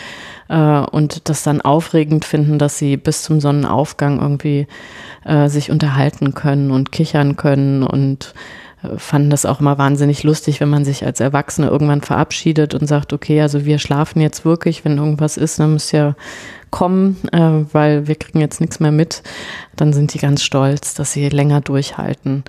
äh, 0.48 0.80
und 0.80 1.28
das 1.28 1.42
dann 1.42 1.60
aufregend 1.60 2.24
finden, 2.24 2.58
dass 2.58 2.78
sie 2.78 2.96
bis 2.96 3.22
zum 3.22 3.40
Sonnenaufgang 3.40 4.20
irgendwie 4.20 4.66
äh, 5.24 5.48
sich 5.48 5.70
unterhalten 5.70 6.34
können 6.34 6.70
und 6.70 6.92
kichern 6.92 7.36
können 7.36 7.82
und 7.82 8.34
fanden 8.96 9.30
das 9.30 9.46
auch 9.46 9.60
immer 9.60 9.78
wahnsinnig 9.78 10.22
lustig, 10.22 10.60
wenn 10.60 10.70
man 10.70 10.84
sich 10.84 11.04
als 11.04 11.20
Erwachsene 11.20 11.68
irgendwann 11.68 12.00
verabschiedet 12.00 12.74
und 12.74 12.86
sagt, 12.86 13.12
okay, 13.12 13.40
also 13.42 13.64
wir 13.64 13.78
schlafen 13.78 14.20
jetzt 14.20 14.44
wirklich, 14.44 14.84
wenn 14.84 14.96
irgendwas 14.96 15.36
ist, 15.36 15.58
dann 15.58 15.74
müsst 15.74 15.92
ihr 15.92 16.16
kommen, 16.70 17.16
äh, 17.32 17.64
weil 17.72 18.06
wir 18.06 18.14
kriegen 18.14 18.40
jetzt 18.40 18.60
nichts 18.60 18.80
mehr 18.80 18.92
mit. 18.92 19.22
Dann 19.76 19.92
sind 19.92 20.14
die 20.14 20.18
ganz 20.18 20.42
stolz, 20.42 20.94
dass 20.94 21.12
sie 21.12 21.28
länger 21.28 21.60
durchhalten. 21.60 22.44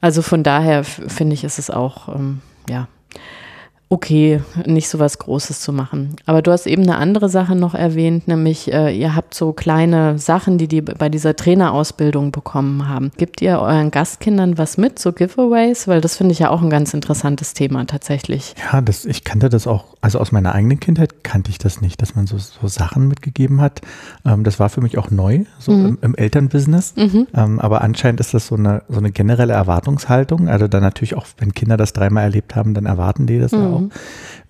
Also 0.00 0.22
von 0.22 0.42
daher 0.42 0.84
finde 0.84 1.34
ich, 1.34 1.42
ist 1.42 1.58
es 1.58 1.70
auch, 1.70 2.14
ähm, 2.14 2.40
ja, 2.68 2.86
okay, 3.88 4.40
nicht 4.64 4.88
so 4.88 4.98
was 4.98 5.18
Großes 5.18 5.60
zu 5.60 5.72
machen. 5.72 6.16
Aber 6.26 6.42
du 6.42 6.50
hast 6.50 6.66
eben 6.66 6.82
eine 6.82 6.96
andere 6.96 7.28
Sache 7.28 7.54
noch 7.54 7.74
erwähnt, 7.74 8.26
nämlich 8.26 8.72
äh, 8.72 8.90
ihr 8.90 9.14
habt 9.14 9.32
so 9.34 9.52
kleine 9.52 10.18
Sachen, 10.18 10.58
die 10.58 10.66
die 10.66 10.80
bei 10.80 11.08
dieser 11.08 11.36
Trainerausbildung 11.36 12.32
bekommen 12.32 12.88
haben. 12.88 13.12
Gibt 13.16 13.40
ihr 13.42 13.60
euren 13.60 13.92
Gastkindern 13.92 14.58
was 14.58 14.76
mit, 14.76 14.98
so 14.98 15.12
Giveaways? 15.12 15.86
Weil 15.86 16.00
das 16.00 16.16
finde 16.16 16.32
ich 16.32 16.40
ja 16.40 16.50
auch 16.50 16.62
ein 16.62 16.70
ganz 16.70 16.94
interessantes 16.94 17.54
Thema 17.54 17.86
tatsächlich. 17.86 18.56
Ja, 18.72 18.80
das, 18.80 19.04
ich 19.04 19.22
kannte 19.22 19.48
das 19.48 19.68
auch, 19.68 19.84
also 20.00 20.18
aus 20.18 20.32
meiner 20.32 20.52
eigenen 20.52 20.80
Kindheit 20.80 21.22
kannte 21.22 21.50
ich 21.50 21.58
das 21.58 21.80
nicht, 21.80 22.02
dass 22.02 22.16
man 22.16 22.26
so, 22.26 22.38
so 22.38 22.66
Sachen 22.66 23.06
mitgegeben 23.06 23.60
hat. 23.60 23.82
Ähm, 24.24 24.42
das 24.42 24.58
war 24.58 24.68
für 24.68 24.80
mich 24.80 24.98
auch 24.98 25.12
neu, 25.12 25.44
so 25.60 25.70
mhm. 25.70 25.86
im, 25.86 25.98
im, 26.02 26.14
Elternbusiness. 26.16 26.96
Mhm. 26.96 27.28
Ähm, 27.34 27.60
aber 27.60 27.82
anscheinend 27.82 28.18
ist 28.18 28.34
das 28.34 28.48
so 28.48 28.56
eine, 28.56 28.82
so 28.88 28.98
eine 28.98 29.12
generelle 29.12 29.52
Erwartungshaltung. 29.52 30.48
Also 30.48 30.66
dann 30.66 30.82
natürlich 30.82 31.14
auch, 31.14 31.26
wenn 31.38 31.54
Kinder 31.54 31.76
das 31.76 31.92
dreimal 31.92 32.24
erlebt 32.24 32.56
haben, 32.56 32.74
dann 32.74 32.86
erwarten 32.86 33.28
die 33.28 33.38
das 33.38 33.52
mhm. 33.52 33.58
ja 33.58 33.75
auch. 33.76 33.88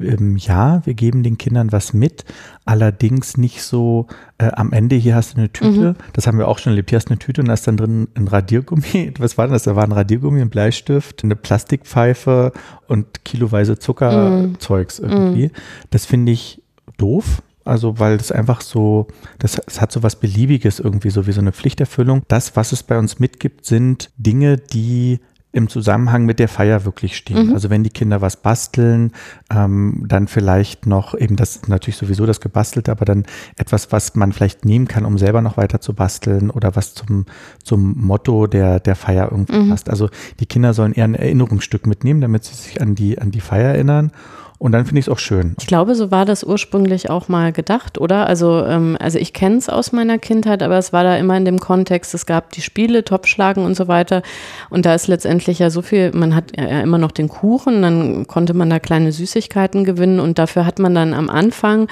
Ähm, 0.00 0.36
ja, 0.36 0.84
wir 0.84 0.94
geben 0.94 1.22
den 1.22 1.38
Kindern 1.38 1.72
was 1.72 1.92
mit, 1.92 2.24
allerdings 2.64 3.36
nicht 3.36 3.62
so 3.62 4.06
äh, 4.38 4.50
am 4.52 4.72
Ende, 4.72 4.96
hier 4.96 5.14
hast 5.14 5.34
du 5.34 5.38
eine 5.38 5.52
Tüte, 5.52 5.92
mhm. 5.92 5.96
das 6.12 6.26
haben 6.26 6.38
wir 6.38 6.48
auch 6.48 6.58
schon 6.58 6.72
erlebt, 6.72 6.90
hier 6.90 6.96
hast 6.96 7.08
du 7.08 7.12
eine 7.12 7.18
Tüte 7.18 7.40
und 7.40 7.48
da 7.48 7.54
ist 7.54 7.66
dann 7.66 7.76
drin 7.76 8.08
ein 8.14 8.28
Radiergummi. 8.28 9.14
Was 9.18 9.38
war 9.38 9.46
denn 9.46 9.52
das? 9.52 9.64
Da 9.64 9.76
war 9.76 9.84
ein 9.84 9.92
Radiergummi, 9.92 10.40
ein 10.40 10.50
Bleistift, 10.50 11.24
eine 11.24 11.36
Plastikpfeife 11.36 12.52
und 12.88 13.24
kiloweise 13.24 13.78
Zuckerzeugs 13.78 15.00
mhm. 15.00 15.08
irgendwie. 15.08 15.50
Das 15.90 16.06
finde 16.06 16.32
ich 16.32 16.62
doof. 16.98 17.42
Also, 17.64 17.98
weil 17.98 18.16
das 18.16 18.30
einfach 18.30 18.60
so, 18.60 19.08
das, 19.40 19.60
das 19.66 19.80
hat 19.80 19.90
so 19.90 20.04
was 20.04 20.14
Beliebiges 20.16 20.78
irgendwie, 20.78 21.10
so 21.10 21.26
wie 21.26 21.32
so 21.32 21.40
eine 21.40 21.50
Pflichterfüllung. 21.50 22.22
Das, 22.28 22.54
was 22.54 22.70
es 22.70 22.84
bei 22.84 22.96
uns 22.96 23.18
mitgibt, 23.18 23.66
sind 23.66 24.10
Dinge, 24.16 24.56
die 24.56 25.18
im 25.56 25.68
Zusammenhang 25.68 26.26
mit 26.26 26.38
der 26.38 26.48
Feier 26.48 26.84
wirklich 26.84 27.16
stehen. 27.16 27.48
Mhm. 27.48 27.54
Also 27.54 27.70
wenn 27.70 27.82
die 27.82 27.90
Kinder 27.90 28.20
was 28.20 28.36
basteln, 28.36 29.12
ähm, 29.50 30.04
dann 30.06 30.28
vielleicht 30.28 30.86
noch 30.86 31.14
eben 31.14 31.36
das 31.36 31.66
natürlich 31.66 31.96
sowieso 31.96 32.26
das 32.26 32.42
gebastelte, 32.42 32.90
aber 32.90 33.06
dann 33.06 33.24
etwas, 33.56 33.90
was 33.90 34.14
man 34.14 34.32
vielleicht 34.32 34.66
nehmen 34.66 34.86
kann, 34.86 35.06
um 35.06 35.16
selber 35.16 35.40
noch 35.40 35.56
weiter 35.56 35.80
zu 35.80 35.94
basteln 35.94 36.50
oder 36.50 36.76
was 36.76 36.94
zum, 36.94 37.24
zum 37.64 37.96
Motto 37.98 38.46
der, 38.46 38.80
der 38.80 38.96
Feier 38.96 39.28
irgendwie 39.30 39.56
mhm. 39.56 39.70
passt. 39.70 39.88
Also 39.88 40.10
die 40.40 40.46
Kinder 40.46 40.74
sollen 40.74 40.92
eher 40.92 41.04
ein 41.04 41.14
Erinnerungsstück 41.14 41.86
mitnehmen, 41.86 42.20
damit 42.20 42.44
sie 42.44 42.54
sich 42.54 42.82
an 42.82 42.94
die, 42.94 43.18
an 43.18 43.30
die 43.30 43.40
Feier 43.40 43.72
erinnern 43.72 44.12
und 44.58 44.72
dann 44.72 44.86
finde 44.86 45.00
ich 45.00 45.06
es 45.06 45.12
auch 45.12 45.18
schön. 45.18 45.54
Ich 45.60 45.66
glaube, 45.66 45.94
so 45.94 46.10
war 46.10 46.24
das 46.24 46.42
ursprünglich 46.42 47.10
auch 47.10 47.28
mal 47.28 47.52
gedacht, 47.52 47.98
oder? 47.98 48.26
Also, 48.26 48.64
ähm, 48.64 48.96
also 48.98 49.18
ich 49.18 49.34
kenne 49.34 49.58
es 49.58 49.68
aus 49.68 49.92
meiner 49.92 50.18
Kindheit, 50.18 50.62
aber 50.62 50.78
es 50.78 50.94
war 50.94 51.04
da 51.04 51.16
immer 51.16 51.36
in 51.36 51.44
dem 51.44 51.58
Kontext, 51.58 52.14
es 52.14 52.24
gab 52.24 52.52
die 52.52 52.62
Spiele, 52.62 53.04
Topschlagen 53.04 53.64
und 53.64 53.76
so 53.76 53.86
weiter. 53.86 54.22
Und 54.70 54.86
da 54.86 54.94
ist 54.94 55.08
letztendlich 55.08 55.58
ja 55.58 55.68
so 55.68 55.82
viel, 55.82 56.10
man 56.14 56.34
hat 56.34 56.56
ja 56.56 56.80
immer 56.80 56.96
noch 56.96 57.12
den 57.12 57.28
Kuchen, 57.28 57.82
dann 57.82 58.26
konnte 58.26 58.54
man 58.54 58.70
da 58.70 58.78
kleine 58.78 59.12
Süßigkeiten 59.12 59.84
gewinnen 59.84 60.20
und 60.20 60.38
dafür 60.38 60.64
hat 60.64 60.78
man 60.78 60.94
dann 60.94 61.12
am 61.12 61.28
Anfang 61.28 61.88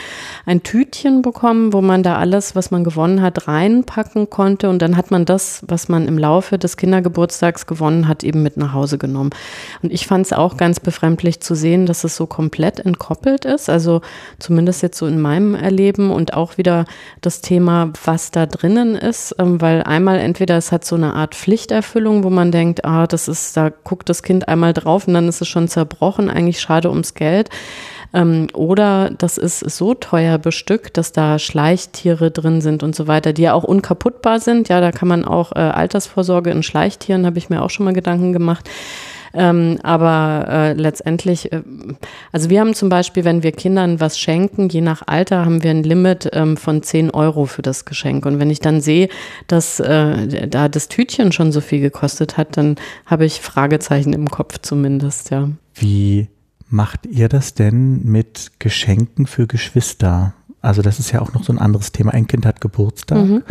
ein 0.46 0.62
Tütchen 0.62 1.20
bekommen, 1.20 1.74
wo 1.74 1.82
man 1.82 2.02
da 2.02 2.16
alles, 2.16 2.56
was 2.56 2.70
man 2.70 2.82
gewonnen 2.82 3.20
hat, 3.20 3.46
reinpacken 3.46 4.30
konnte. 4.30 4.70
Und 4.70 4.80
dann 4.80 4.96
hat 4.96 5.10
man 5.10 5.26
das, 5.26 5.62
was 5.68 5.90
man 5.90 6.08
im 6.08 6.16
Laufe 6.16 6.56
des 6.56 6.78
Kindergeburtstags 6.78 7.66
gewonnen 7.66 8.08
hat, 8.08 8.24
eben 8.24 8.42
mit 8.42 8.56
nach 8.56 8.72
Hause 8.72 8.96
genommen. 8.96 9.30
Und 9.82 9.92
ich 9.92 10.06
fand 10.06 10.24
es 10.24 10.32
auch 10.32 10.56
ganz 10.56 10.80
befremdlich 10.80 11.40
zu 11.40 11.54
sehen, 11.54 11.84
dass 11.84 12.04
es 12.04 12.16
so 12.16 12.26
komplett 12.26 12.53
komplett 12.54 12.78
entkoppelt 12.78 13.44
ist. 13.44 13.68
Also 13.68 14.00
zumindest 14.38 14.80
jetzt 14.82 14.96
so 14.96 15.06
in 15.06 15.20
meinem 15.20 15.56
Erleben 15.56 16.12
und 16.12 16.34
auch 16.34 16.56
wieder 16.56 16.84
das 17.20 17.40
Thema, 17.40 17.92
was 18.04 18.30
da 18.30 18.46
drinnen 18.46 18.94
ist, 18.94 19.34
ähm, 19.40 19.60
weil 19.60 19.82
einmal 19.82 20.20
entweder 20.20 20.56
es 20.56 20.70
hat 20.70 20.84
so 20.84 20.94
eine 20.94 21.14
Art 21.14 21.34
Pflichterfüllung, 21.34 22.22
wo 22.22 22.30
man 22.30 22.52
denkt, 22.52 22.84
ah, 22.84 23.08
das 23.08 23.26
ist, 23.26 23.56
da 23.56 23.70
guckt 23.70 24.08
das 24.08 24.22
Kind 24.22 24.46
einmal 24.46 24.72
drauf 24.72 25.08
und 25.08 25.14
dann 25.14 25.28
ist 25.28 25.40
es 25.40 25.48
schon 25.48 25.66
zerbrochen, 25.66 26.30
eigentlich 26.30 26.60
schade 26.60 26.90
ums 26.90 27.14
Geld. 27.14 27.50
Ähm, 28.12 28.46
oder 28.54 29.10
das 29.18 29.36
ist 29.36 29.58
so 29.58 29.94
teuer 29.94 30.38
bestückt, 30.38 30.96
dass 30.96 31.10
da 31.10 31.40
Schleichtiere 31.40 32.30
drin 32.30 32.60
sind 32.60 32.84
und 32.84 32.94
so 32.94 33.08
weiter, 33.08 33.32
die 33.32 33.42
ja 33.42 33.54
auch 33.54 33.64
unkaputtbar 33.64 34.38
sind. 34.38 34.68
Ja, 34.68 34.80
da 34.80 34.92
kann 34.92 35.08
man 35.08 35.24
auch 35.24 35.50
äh, 35.56 35.58
Altersvorsorge 35.58 36.50
in 36.50 36.62
Schleichtieren, 36.62 37.26
habe 37.26 37.38
ich 37.38 37.50
mir 37.50 37.62
auch 37.62 37.70
schon 37.70 37.84
mal 37.84 37.94
Gedanken 37.94 38.32
gemacht. 38.32 38.70
Ähm, 39.34 39.78
aber 39.82 40.46
äh, 40.48 40.72
letztendlich, 40.74 41.52
äh, 41.52 41.62
also 42.32 42.50
wir 42.50 42.60
haben 42.60 42.74
zum 42.74 42.88
Beispiel, 42.88 43.24
wenn 43.24 43.42
wir 43.42 43.52
Kindern 43.52 44.00
was 44.00 44.18
schenken, 44.18 44.68
je 44.68 44.80
nach 44.80 45.02
Alter 45.06 45.44
haben 45.44 45.62
wir 45.62 45.70
ein 45.70 45.82
Limit 45.82 46.30
ähm, 46.32 46.56
von 46.56 46.82
10 46.82 47.10
Euro 47.10 47.46
für 47.46 47.62
das 47.62 47.84
Geschenk. 47.84 48.26
Und 48.26 48.38
wenn 48.38 48.50
ich 48.50 48.60
dann 48.60 48.80
sehe, 48.80 49.08
dass 49.46 49.80
äh, 49.80 50.48
da 50.48 50.68
das 50.68 50.88
Tütchen 50.88 51.32
schon 51.32 51.52
so 51.52 51.60
viel 51.60 51.80
gekostet 51.80 52.36
hat, 52.36 52.56
dann 52.56 52.76
habe 53.06 53.24
ich 53.24 53.40
Fragezeichen 53.40 54.12
im 54.12 54.30
Kopf 54.30 54.58
zumindest, 54.62 55.30
ja. 55.30 55.48
Wie 55.74 56.28
macht 56.68 57.06
ihr 57.06 57.28
das 57.28 57.54
denn 57.54 58.04
mit 58.04 58.52
Geschenken 58.58 59.26
für 59.26 59.46
Geschwister? 59.46 60.34
Also 60.64 60.82
das 60.82 60.98
ist 60.98 61.12
ja 61.12 61.20
auch 61.20 61.32
noch 61.32 61.44
so 61.44 61.52
ein 61.52 61.58
anderes 61.58 61.92
Thema. 61.92 62.12
Ein 62.12 62.26
Kind 62.26 62.46
hat 62.46 62.60
Geburtstag 62.60 63.18
mhm. 63.18 63.42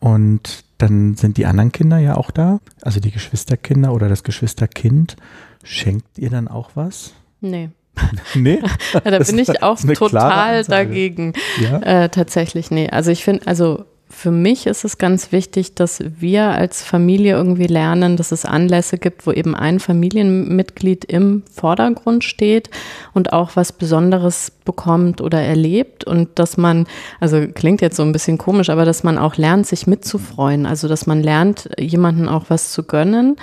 und 0.00 0.64
dann 0.78 1.14
sind 1.14 1.36
die 1.36 1.46
anderen 1.46 1.72
Kinder 1.72 1.98
ja 1.98 2.16
auch 2.16 2.30
da, 2.30 2.60
also 2.82 3.00
die 3.00 3.10
Geschwisterkinder 3.10 3.92
oder 3.92 4.08
das 4.08 4.24
Geschwisterkind. 4.24 5.16
Schenkt 5.62 6.18
ihr 6.18 6.30
dann 6.30 6.48
auch 6.48 6.70
was? 6.74 7.14
Nee. 7.40 7.70
nee? 8.34 8.60
da 9.04 9.18
bin 9.18 9.38
ich 9.38 9.62
auch 9.62 9.78
total 9.78 10.64
dagegen. 10.64 11.32
Ja? 11.60 11.78
Äh, 11.80 12.08
tatsächlich, 12.08 12.70
nee. 12.70 12.88
Also 12.90 13.10
ich 13.10 13.24
finde, 13.24 13.46
also 13.46 13.84
für 14.08 14.30
mich 14.30 14.66
ist 14.66 14.84
es 14.84 14.98
ganz 14.98 15.32
wichtig, 15.32 15.74
dass 15.74 16.02
wir 16.18 16.50
als 16.50 16.82
Familie 16.82 17.34
irgendwie 17.34 17.66
lernen, 17.66 18.16
dass 18.16 18.32
es 18.32 18.44
Anlässe 18.44 18.98
gibt, 18.98 19.26
wo 19.26 19.32
eben 19.32 19.54
ein 19.54 19.80
Familienmitglied 19.80 21.04
im 21.06 21.42
Vordergrund 21.50 22.22
steht 22.22 22.70
und 23.12 23.32
auch 23.32 23.56
was 23.56 23.72
Besonderes 23.72 24.52
bekommt 24.64 25.20
oder 25.20 25.40
erlebt 25.40 26.04
und 26.04 26.38
dass 26.38 26.56
man, 26.56 26.86
also 27.18 27.46
klingt 27.48 27.80
jetzt 27.80 27.96
so 27.96 28.02
ein 28.02 28.12
bisschen 28.12 28.38
komisch, 28.38 28.70
aber 28.70 28.84
dass 28.84 29.04
man 29.04 29.18
auch 29.18 29.36
lernt, 29.36 29.66
sich 29.66 29.86
mitzufreuen. 29.86 30.66
Also 30.66 30.86
dass 30.86 31.06
man 31.06 31.22
lernt, 31.22 31.70
jemanden 31.78 32.28
auch 32.28 32.44
was 32.48 32.72
zu 32.72 32.84
gönnen 32.84 33.36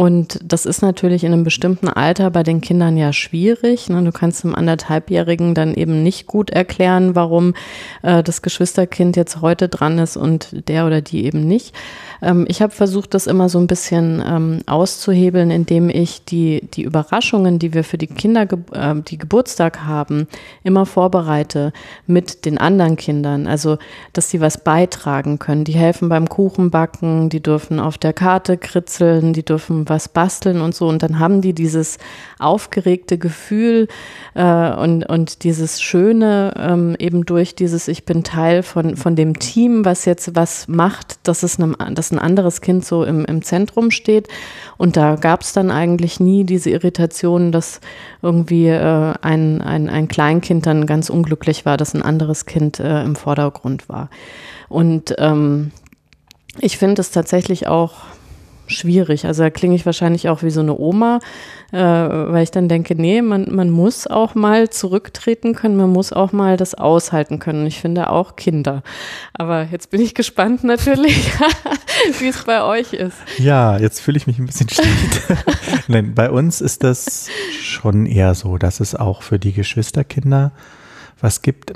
und 0.00 0.38
das 0.42 0.64
ist 0.64 0.80
natürlich 0.80 1.24
in 1.24 1.34
einem 1.34 1.44
bestimmten 1.44 1.86
Alter 1.86 2.30
bei 2.30 2.42
den 2.42 2.62
Kindern 2.62 2.96
ja 2.96 3.12
schwierig. 3.12 3.90
Ne? 3.90 4.02
Du 4.02 4.12
kannst 4.12 4.42
einem 4.42 4.54
anderthalbjährigen 4.54 5.54
dann 5.54 5.74
eben 5.74 6.02
nicht 6.02 6.26
gut 6.26 6.48
erklären, 6.48 7.14
warum 7.14 7.52
äh, 8.00 8.22
das 8.22 8.40
Geschwisterkind 8.40 9.14
jetzt 9.16 9.42
heute 9.42 9.68
dran 9.68 9.98
ist 9.98 10.16
und 10.16 10.68
der 10.68 10.86
oder 10.86 11.02
die 11.02 11.26
eben 11.26 11.46
nicht. 11.46 11.74
Ähm, 12.22 12.44
ich 12.48 12.62
habe 12.62 12.72
versucht, 12.72 13.14
das 13.14 13.26
immer 13.26 13.48
so 13.48 13.58
ein 13.58 13.66
bisschen 13.66 14.22
ähm, 14.26 14.60
auszuhebeln, 14.66 15.50
indem 15.50 15.88
ich 15.88 16.24
die, 16.24 16.68
die 16.74 16.82
Überraschungen, 16.82 17.58
die 17.58 17.74
wir 17.74 17.84
für 17.84 17.98
die 17.98 18.06
Kinder, 18.06 18.46
äh, 18.72 18.94
die 19.02 19.18
Geburtstag 19.18 19.84
haben, 19.84 20.26
immer 20.62 20.86
vorbereite 20.86 21.72
mit 22.06 22.44
den 22.44 22.58
anderen 22.58 22.96
Kindern. 22.96 23.46
Also, 23.46 23.78
dass 24.12 24.30
sie 24.30 24.40
was 24.40 24.62
beitragen 24.62 25.38
können. 25.38 25.64
Die 25.64 25.72
helfen 25.72 26.08
beim 26.08 26.28
Kuchenbacken, 26.28 27.28
die 27.28 27.42
dürfen 27.42 27.80
auf 27.80 27.98
der 27.98 28.12
Karte 28.12 28.56
kritzeln, 28.56 29.32
die 29.32 29.44
dürfen 29.44 29.88
was 29.88 30.08
basteln 30.08 30.60
und 30.60 30.74
so. 30.74 30.88
Und 30.88 31.02
dann 31.02 31.18
haben 31.18 31.40
die 31.40 31.52
dieses 31.52 31.98
aufgeregte 32.38 33.18
Gefühl 33.18 33.88
äh, 34.34 34.72
und, 34.74 35.04
und 35.04 35.44
dieses 35.44 35.80
Schöne 35.80 36.54
ähm, 36.58 36.96
eben 36.98 37.24
durch 37.24 37.54
dieses, 37.54 37.88
ich 37.88 38.04
bin 38.04 38.24
Teil 38.24 38.62
von, 38.62 38.96
von 38.96 39.16
dem 39.16 39.38
Team, 39.38 39.84
was 39.84 40.04
jetzt 40.04 40.34
was 40.34 40.68
macht, 40.68 41.18
dass 41.22 41.42
es 41.42 41.58
einem, 41.58 41.76
dass 41.94 42.09
ein 42.12 42.18
anderes 42.18 42.60
Kind 42.60 42.84
so 42.84 43.04
im, 43.04 43.24
im 43.24 43.42
Zentrum 43.42 43.90
steht. 43.90 44.28
Und 44.76 44.96
da 44.96 45.16
gab 45.16 45.42
es 45.42 45.52
dann 45.52 45.70
eigentlich 45.70 46.20
nie 46.20 46.44
diese 46.44 46.70
Irritation, 46.70 47.52
dass 47.52 47.80
irgendwie 48.22 48.68
äh, 48.68 49.14
ein, 49.20 49.60
ein, 49.60 49.88
ein 49.88 50.08
Kleinkind 50.08 50.66
dann 50.66 50.86
ganz 50.86 51.10
unglücklich 51.10 51.64
war, 51.66 51.76
dass 51.76 51.94
ein 51.94 52.02
anderes 52.02 52.46
Kind 52.46 52.80
äh, 52.80 53.02
im 53.02 53.16
Vordergrund 53.16 53.88
war. 53.88 54.10
Und 54.68 55.14
ähm, 55.18 55.72
ich 56.58 56.78
finde 56.78 57.00
es 57.00 57.10
tatsächlich 57.10 57.66
auch 57.66 57.94
schwierig. 58.70 59.26
Also 59.26 59.42
da 59.42 59.50
klinge 59.50 59.74
ich 59.74 59.86
wahrscheinlich 59.86 60.28
auch 60.28 60.42
wie 60.42 60.50
so 60.50 60.60
eine 60.60 60.78
Oma, 60.78 61.20
äh, 61.72 61.78
weil 61.78 62.42
ich 62.42 62.50
dann 62.50 62.68
denke, 62.68 62.94
nee, 62.94 63.22
man, 63.22 63.54
man 63.54 63.70
muss 63.70 64.06
auch 64.06 64.34
mal 64.34 64.70
zurücktreten 64.70 65.54
können, 65.54 65.76
man 65.76 65.90
muss 65.90 66.12
auch 66.12 66.32
mal 66.32 66.56
das 66.56 66.74
aushalten 66.74 67.38
können. 67.38 67.66
Ich 67.66 67.80
finde 67.80 68.10
auch 68.10 68.36
Kinder. 68.36 68.82
Aber 69.34 69.64
jetzt 69.64 69.90
bin 69.90 70.00
ich 70.00 70.14
gespannt 70.14 70.64
natürlich, 70.64 71.30
wie 72.18 72.28
es 72.28 72.44
bei 72.44 72.62
euch 72.62 72.92
ist. 72.92 73.16
Ja, 73.38 73.78
jetzt 73.78 74.00
fühle 74.00 74.16
ich 74.16 74.26
mich 74.26 74.38
ein 74.38 74.46
bisschen 74.46 74.68
schlecht. 74.68 75.22
Nein, 75.88 76.14
bei 76.14 76.30
uns 76.30 76.60
ist 76.60 76.84
das 76.84 77.28
schon 77.60 78.06
eher 78.06 78.34
so, 78.34 78.58
dass 78.58 78.80
es 78.80 78.94
auch 78.94 79.22
für 79.22 79.38
die 79.38 79.52
Geschwisterkinder 79.52 80.52
was 81.20 81.42
gibt. 81.42 81.72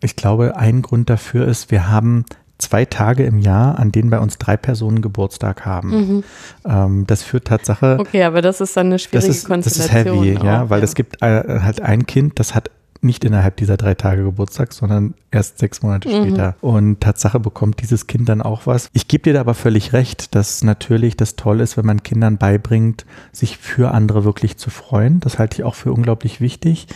Ich 0.00 0.16
glaube, 0.16 0.56
ein 0.56 0.82
Grund 0.82 1.10
dafür 1.10 1.46
ist, 1.46 1.70
wir 1.70 1.90
haben 1.90 2.24
zwei 2.58 2.84
Tage 2.84 3.24
im 3.24 3.38
Jahr, 3.38 3.78
an 3.78 3.92
denen 3.92 4.10
bei 4.10 4.18
uns 4.18 4.38
drei 4.38 4.56
Personen 4.56 5.02
Geburtstag 5.02 5.64
haben. 5.64 5.90
Mhm. 5.90 6.24
Ähm, 6.64 7.06
das 7.06 7.22
führt 7.22 7.46
Tatsache. 7.46 7.98
Okay, 8.00 8.24
aber 8.24 8.42
das 8.42 8.60
ist 8.60 8.76
dann 8.76 8.86
eine 8.86 8.98
schwierige 8.98 9.28
das 9.28 9.36
ist, 9.36 9.46
Konstellation. 9.46 9.86
Das 9.86 9.86
ist 9.86 9.92
heavy, 9.92 10.38
auch, 10.38 10.44
ja, 10.44 10.70
weil 10.70 10.80
ja. 10.80 10.84
es 10.84 10.94
gibt 10.94 11.22
äh, 11.22 11.60
halt 11.60 11.80
ein 11.80 12.06
Kind, 12.06 12.38
das 12.38 12.54
hat 12.54 12.70
nicht 13.02 13.24
innerhalb 13.24 13.56
dieser 13.56 13.76
drei 13.76 13.94
Tage 13.94 14.24
Geburtstag, 14.24 14.72
sondern 14.72 15.14
erst 15.30 15.58
sechs 15.58 15.82
Monate 15.82 16.08
mhm. 16.08 16.26
später. 16.26 16.56
Und 16.60 17.00
Tatsache 17.00 17.40
bekommt 17.40 17.80
dieses 17.80 18.06
Kind 18.06 18.28
dann 18.28 18.42
auch 18.42 18.66
was. 18.66 18.88
Ich 18.92 19.08
gebe 19.08 19.22
dir 19.22 19.34
da 19.34 19.40
aber 19.40 19.54
völlig 19.54 19.92
recht, 19.92 20.34
dass 20.34 20.62
natürlich 20.62 21.16
das 21.16 21.36
toll 21.36 21.60
ist, 21.60 21.76
wenn 21.76 21.86
man 21.86 22.02
Kindern 22.02 22.38
beibringt, 22.38 23.06
sich 23.32 23.58
für 23.58 23.92
andere 23.92 24.24
wirklich 24.24 24.56
zu 24.56 24.70
freuen. 24.70 25.20
Das 25.20 25.38
halte 25.38 25.56
ich 25.56 25.64
auch 25.64 25.74
für 25.74 25.92
unglaublich 25.92 26.40
wichtig. 26.40 26.88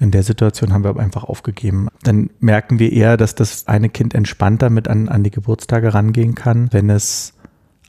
In 0.00 0.10
der 0.12 0.22
Situation 0.22 0.72
haben 0.72 0.84
wir 0.84 0.90
aber 0.90 1.00
einfach 1.00 1.24
aufgegeben. 1.24 1.88
Dann 2.02 2.30
merken 2.38 2.78
wir 2.78 2.92
eher, 2.92 3.16
dass 3.16 3.34
das 3.34 3.66
eine 3.66 3.88
Kind 3.88 4.14
entspannter 4.14 4.70
mit 4.70 4.86
an, 4.86 5.08
an 5.08 5.24
die 5.24 5.30
Geburtstage 5.30 5.92
rangehen 5.92 6.34
kann, 6.34 6.72
wenn 6.72 6.88
es 6.88 7.34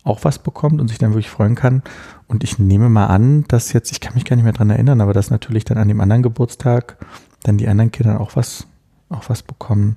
auch 0.04 0.24
was 0.24 0.40
bekommt 0.40 0.82
und 0.82 0.88
sich 0.88 0.98
dann 0.98 1.12
wirklich 1.12 1.30
freuen 1.30 1.56
kann. 1.56 1.84
Und 2.28 2.44
ich 2.44 2.58
nehme 2.58 2.90
mal 2.90 3.08
an, 3.08 3.46
dass 3.48 3.74
jetzt, 3.74 3.92
ich 3.92 4.00
kann 4.00 4.16
mich 4.16 4.26
gar 4.26 4.36
nicht 4.36 4.46
mehr 4.46 4.54
dran 4.54 4.70
erinnern, 4.70 5.02
aber 5.02 5.14
dass 5.14 5.30
natürlich 5.30 5.66
dann 5.66 5.78
an 5.78 5.88
dem 5.88 6.02
anderen 6.02 6.24
Geburtstag 6.24 6.98
dann 7.44 7.58
die 7.58 7.68
anderen 7.68 7.92
Kinder 7.92 8.20
auch 8.20 8.36
was, 8.36 8.66
auch 9.10 9.30
was 9.30 9.44
bekommen. 9.44 9.96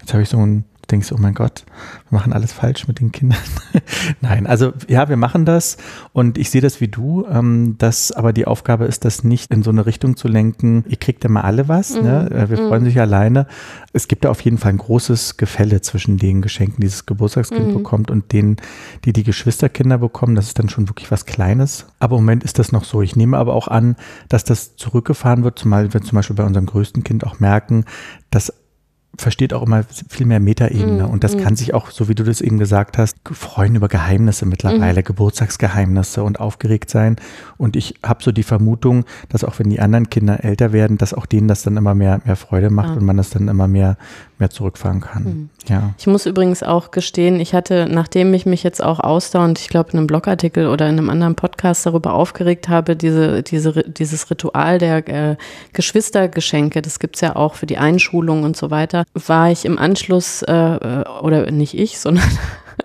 Jetzt 0.00 0.12
habe 0.12 0.22
ich 0.22 0.28
so 0.28 0.38
ein 0.38 0.64
denkst, 0.92 1.10
oh 1.12 1.16
mein 1.18 1.34
Gott, 1.34 1.64
wir 2.08 2.18
machen 2.18 2.32
alles 2.32 2.52
falsch 2.52 2.86
mit 2.86 3.00
den 3.00 3.10
Kindern. 3.10 3.38
Nein, 4.20 4.46
also 4.46 4.72
ja, 4.88 5.08
wir 5.08 5.16
machen 5.16 5.44
das 5.44 5.78
und 6.12 6.38
ich 6.38 6.50
sehe 6.50 6.60
das 6.60 6.80
wie 6.80 6.88
du, 6.88 7.26
ähm, 7.26 7.76
dass 7.78 8.12
aber 8.12 8.32
die 8.32 8.46
Aufgabe 8.46 8.84
ist, 8.84 9.04
das 9.04 9.24
nicht 9.24 9.52
in 9.52 9.62
so 9.62 9.70
eine 9.70 9.86
Richtung 9.86 10.16
zu 10.16 10.28
lenken, 10.28 10.84
ihr 10.88 10.98
kriegt 10.98 11.24
ja 11.24 11.30
mal 11.30 11.40
alle 11.40 11.68
was, 11.68 11.96
mhm. 11.96 12.02
ne? 12.02 12.30
Äh, 12.30 12.50
wir 12.50 12.60
mhm. 12.60 12.68
freuen 12.68 12.84
sich 12.84 13.00
alleine. 13.00 13.46
Es 13.92 14.08
gibt 14.08 14.24
da 14.24 14.30
auf 14.30 14.40
jeden 14.42 14.58
Fall 14.58 14.72
ein 14.72 14.78
großes 14.78 15.36
Gefälle 15.36 15.80
zwischen 15.80 16.18
den 16.18 16.42
Geschenken, 16.42 16.80
die 16.80 16.86
das 16.86 17.06
Geburtstagskind 17.06 17.68
mhm. 17.68 17.74
bekommt 17.74 18.10
und 18.10 18.32
denen, 18.32 18.56
die 19.04 19.12
die 19.12 19.24
Geschwisterkinder 19.24 19.98
bekommen. 19.98 20.34
Das 20.34 20.46
ist 20.46 20.58
dann 20.58 20.68
schon 20.68 20.88
wirklich 20.88 21.10
was 21.10 21.26
Kleines. 21.26 21.86
Aber 21.98 22.16
im 22.16 22.24
Moment 22.24 22.44
ist 22.44 22.58
das 22.58 22.72
noch 22.72 22.84
so. 22.84 23.02
Ich 23.02 23.16
nehme 23.16 23.38
aber 23.38 23.54
auch 23.54 23.68
an, 23.68 23.96
dass 24.28 24.44
das 24.44 24.76
zurückgefahren 24.76 25.44
wird, 25.44 25.58
zumal 25.58 25.92
wir 25.92 26.02
zum 26.02 26.16
Beispiel 26.16 26.36
bei 26.36 26.44
unserem 26.44 26.66
größten 26.66 27.04
Kind 27.04 27.24
auch 27.24 27.40
merken, 27.40 27.84
dass 28.30 28.52
versteht 29.18 29.52
auch 29.52 29.62
immer 29.62 29.84
viel 30.08 30.26
mehr 30.26 30.40
Metaebene. 30.40 31.06
Mm, 31.06 31.10
und 31.10 31.22
das 31.22 31.36
mm. 31.36 31.40
kann 31.40 31.56
sich 31.56 31.74
auch, 31.74 31.90
so 31.90 32.08
wie 32.08 32.14
du 32.14 32.24
das 32.24 32.40
eben 32.40 32.58
gesagt 32.58 32.96
hast, 32.96 33.16
freuen 33.30 33.74
über 33.74 33.88
Geheimnisse 33.88 34.46
mittlerweile, 34.46 35.00
mm. 35.00 35.04
Geburtstagsgeheimnisse 35.04 36.22
und 36.22 36.40
aufgeregt 36.40 36.88
sein. 36.88 37.16
Und 37.58 37.76
ich 37.76 37.94
habe 38.04 38.22
so 38.22 38.32
die 38.32 38.42
Vermutung, 38.42 39.04
dass 39.28 39.44
auch 39.44 39.58
wenn 39.58 39.68
die 39.68 39.80
anderen 39.80 40.08
Kinder 40.08 40.42
älter 40.44 40.72
werden, 40.72 40.96
dass 40.96 41.12
auch 41.12 41.26
denen 41.26 41.48
das 41.48 41.62
dann 41.62 41.76
immer 41.76 41.94
mehr, 41.94 42.20
mehr 42.24 42.36
Freude 42.36 42.70
macht 42.70 42.90
ja. 42.90 42.96
und 42.96 43.04
man 43.04 43.18
das 43.18 43.30
dann 43.30 43.48
immer 43.48 43.68
mehr, 43.68 43.98
mehr 44.42 44.50
zurückfahren 44.50 45.00
kann. 45.00 45.24
Mhm. 45.24 45.50
Ja. 45.68 45.94
Ich 45.96 46.08
muss 46.08 46.26
übrigens 46.26 46.64
auch 46.64 46.90
gestehen, 46.90 47.38
ich 47.38 47.54
hatte, 47.54 47.86
nachdem 47.88 48.34
ich 48.34 48.44
mich 48.44 48.64
jetzt 48.64 48.82
auch 48.82 48.98
ausdauernd, 48.98 49.60
ich 49.60 49.68
glaube, 49.68 49.92
in 49.92 49.98
einem 49.98 50.08
Blogartikel 50.08 50.66
oder 50.66 50.88
in 50.88 50.98
einem 50.98 51.10
anderen 51.10 51.36
Podcast 51.36 51.86
darüber 51.86 52.12
aufgeregt 52.12 52.68
habe, 52.68 52.96
diese, 52.96 53.44
diese, 53.44 53.84
dieses 53.84 54.28
Ritual 54.30 54.78
der 54.78 55.08
äh, 55.08 55.36
Geschwistergeschenke, 55.72 56.82
das 56.82 56.98
gibt's 56.98 57.20
ja 57.20 57.36
auch 57.36 57.54
für 57.54 57.66
die 57.66 57.78
Einschulung 57.78 58.42
und 58.42 58.56
so 58.56 58.72
weiter, 58.72 59.04
war 59.14 59.50
ich 59.52 59.64
im 59.64 59.78
Anschluss, 59.78 60.42
äh, 60.42 60.52
äh 60.52 61.04
oder 61.22 61.50
nicht 61.52 61.78
ich, 61.78 62.00
sondern 62.00 62.28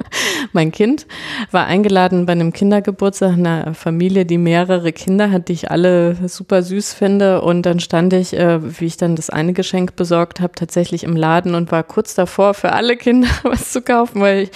mein 0.53 0.71
Kind 0.71 1.05
war 1.51 1.65
eingeladen 1.65 2.25
bei 2.25 2.33
einem 2.33 2.53
Kindergeburtstag 2.53 3.33
einer 3.33 3.73
Familie, 3.73 4.25
die 4.25 4.37
mehrere 4.37 4.91
Kinder 4.91 5.31
hat, 5.31 5.47
die 5.47 5.53
ich 5.53 5.71
alle 5.71 6.15
super 6.27 6.63
süß 6.63 6.93
finde. 6.93 7.41
Und 7.41 7.63
dann 7.65 7.79
stand 7.79 8.13
ich, 8.13 8.33
äh, 8.33 8.79
wie 8.79 8.85
ich 8.85 8.97
dann 8.97 9.15
das 9.15 9.29
eine 9.29 9.53
Geschenk 9.53 9.95
besorgt 9.95 10.39
habe, 10.39 10.53
tatsächlich 10.55 11.03
im 11.03 11.15
Laden 11.15 11.55
und 11.55 11.71
war 11.71 11.83
kurz 11.83 12.15
davor, 12.15 12.53
für 12.53 12.73
alle 12.73 12.97
Kinder 12.97 13.29
was 13.43 13.71
zu 13.71 13.81
kaufen, 13.81 14.21
weil 14.21 14.43
ich, 14.43 14.51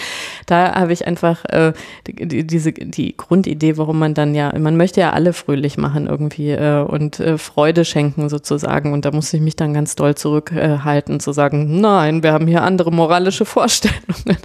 da 0.46 0.76
habe 0.76 0.94
ich 0.94 1.08
einfach 1.08 1.46
äh, 1.46 1.74
die, 2.08 2.46
diese 2.46 2.72
die 2.72 3.16
Grundidee, 3.16 3.78
warum 3.78 4.00
man 4.00 4.14
dann 4.14 4.36
ja, 4.36 4.58
man 4.58 4.78
möchte 4.78 5.02
ja 5.02 5.12
alle 5.12 5.34
fröhlich 5.34 5.78
machen 5.78 6.08
irgendwie 6.08 6.52
äh, 6.52 6.82
und 6.82 7.20
äh, 7.20 7.38
Freude 7.38 7.86
schenken 7.86 8.30
sozusagen. 8.30 8.94
Und 8.94 9.06
da 9.06 9.12
musste 9.12 9.38
ich 9.38 9.44
mich 9.44 9.56
dann 9.56 9.74
ganz 9.74 9.96
doll 9.96 10.16
zurückhalten, 10.16 11.20
zu 11.20 11.32
sagen, 11.32 11.80
nein, 11.82 12.24
wir 12.24 12.34
haben 12.34 12.48
hier 12.48 12.64
andere 12.64 12.92
moralische 12.92 13.46
Vorstellungen. 13.46 14.02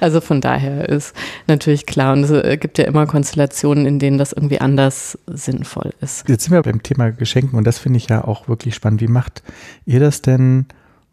Also 0.00 0.22
von 0.22 0.39
daher 0.40 0.88
ist 0.88 1.14
natürlich 1.46 1.86
klar. 1.86 2.12
Und 2.12 2.24
es 2.24 2.30
äh, 2.30 2.56
gibt 2.56 2.78
ja 2.78 2.84
immer 2.84 3.06
Konstellationen, 3.06 3.86
in 3.86 3.98
denen 3.98 4.18
das 4.18 4.32
irgendwie 4.32 4.60
anders 4.60 5.18
sinnvoll 5.26 5.92
ist. 6.00 6.28
Jetzt 6.28 6.44
sind 6.44 6.52
wir 6.52 6.62
beim 6.62 6.82
Thema 6.82 7.10
Geschenken 7.10 7.58
und 7.58 7.64
das 7.64 7.78
finde 7.78 7.98
ich 7.98 8.08
ja 8.08 8.24
auch 8.24 8.48
wirklich 8.48 8.74
spannend. 8.74 9.00
Wie 9.00 9.08
macht 9.08 9.42
ihr 9.86 10.00
das 10.00 10.22
denn 10.22 10.66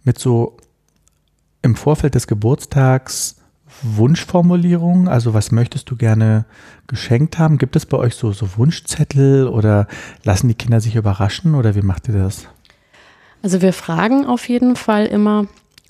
mit 0.03 0.19
so 0.19 0.57
im 1.61 1.75
Vorfeld 1.75 2.15
des 2.15 2.27
Geburtstags 2.27 3.35
Wunschformulierungen? 3.83 5.07
Also 5.07 5.33
was 5.33 5.51
möchtest 5.51 5.89
du 5.89 5.95
gerne 5.95 6.45
geschenkt 6.87 7.37
haben? 7.37 7.57
Gibt 7.57 7.75
es 7.75 7.85
bei 7.85 7.97
euch 7.97 8.15
so, 8.15 8.31
so 8.31 8.57
Wunschzettel 8.57 9.47
oder 9.47 9.87
lassen 10.23 10.47
die 10.47 10.55
Kinder 10.55 10.81
sich 10.81 10.95
überraschen 10.95 11.55
oder 11.55 11.75
wie 11.75 11.81
macht 11.81 12.07
ihr 12.07 12.15
das? 12.15 12.47
Also 13.43 13.61
wir 13.61 13.73
fragen 13.73 14.25
auf 14.25 14.49
jeden 14.49 14.75
Fall 14.75 15.05
immer, 15.05 15.45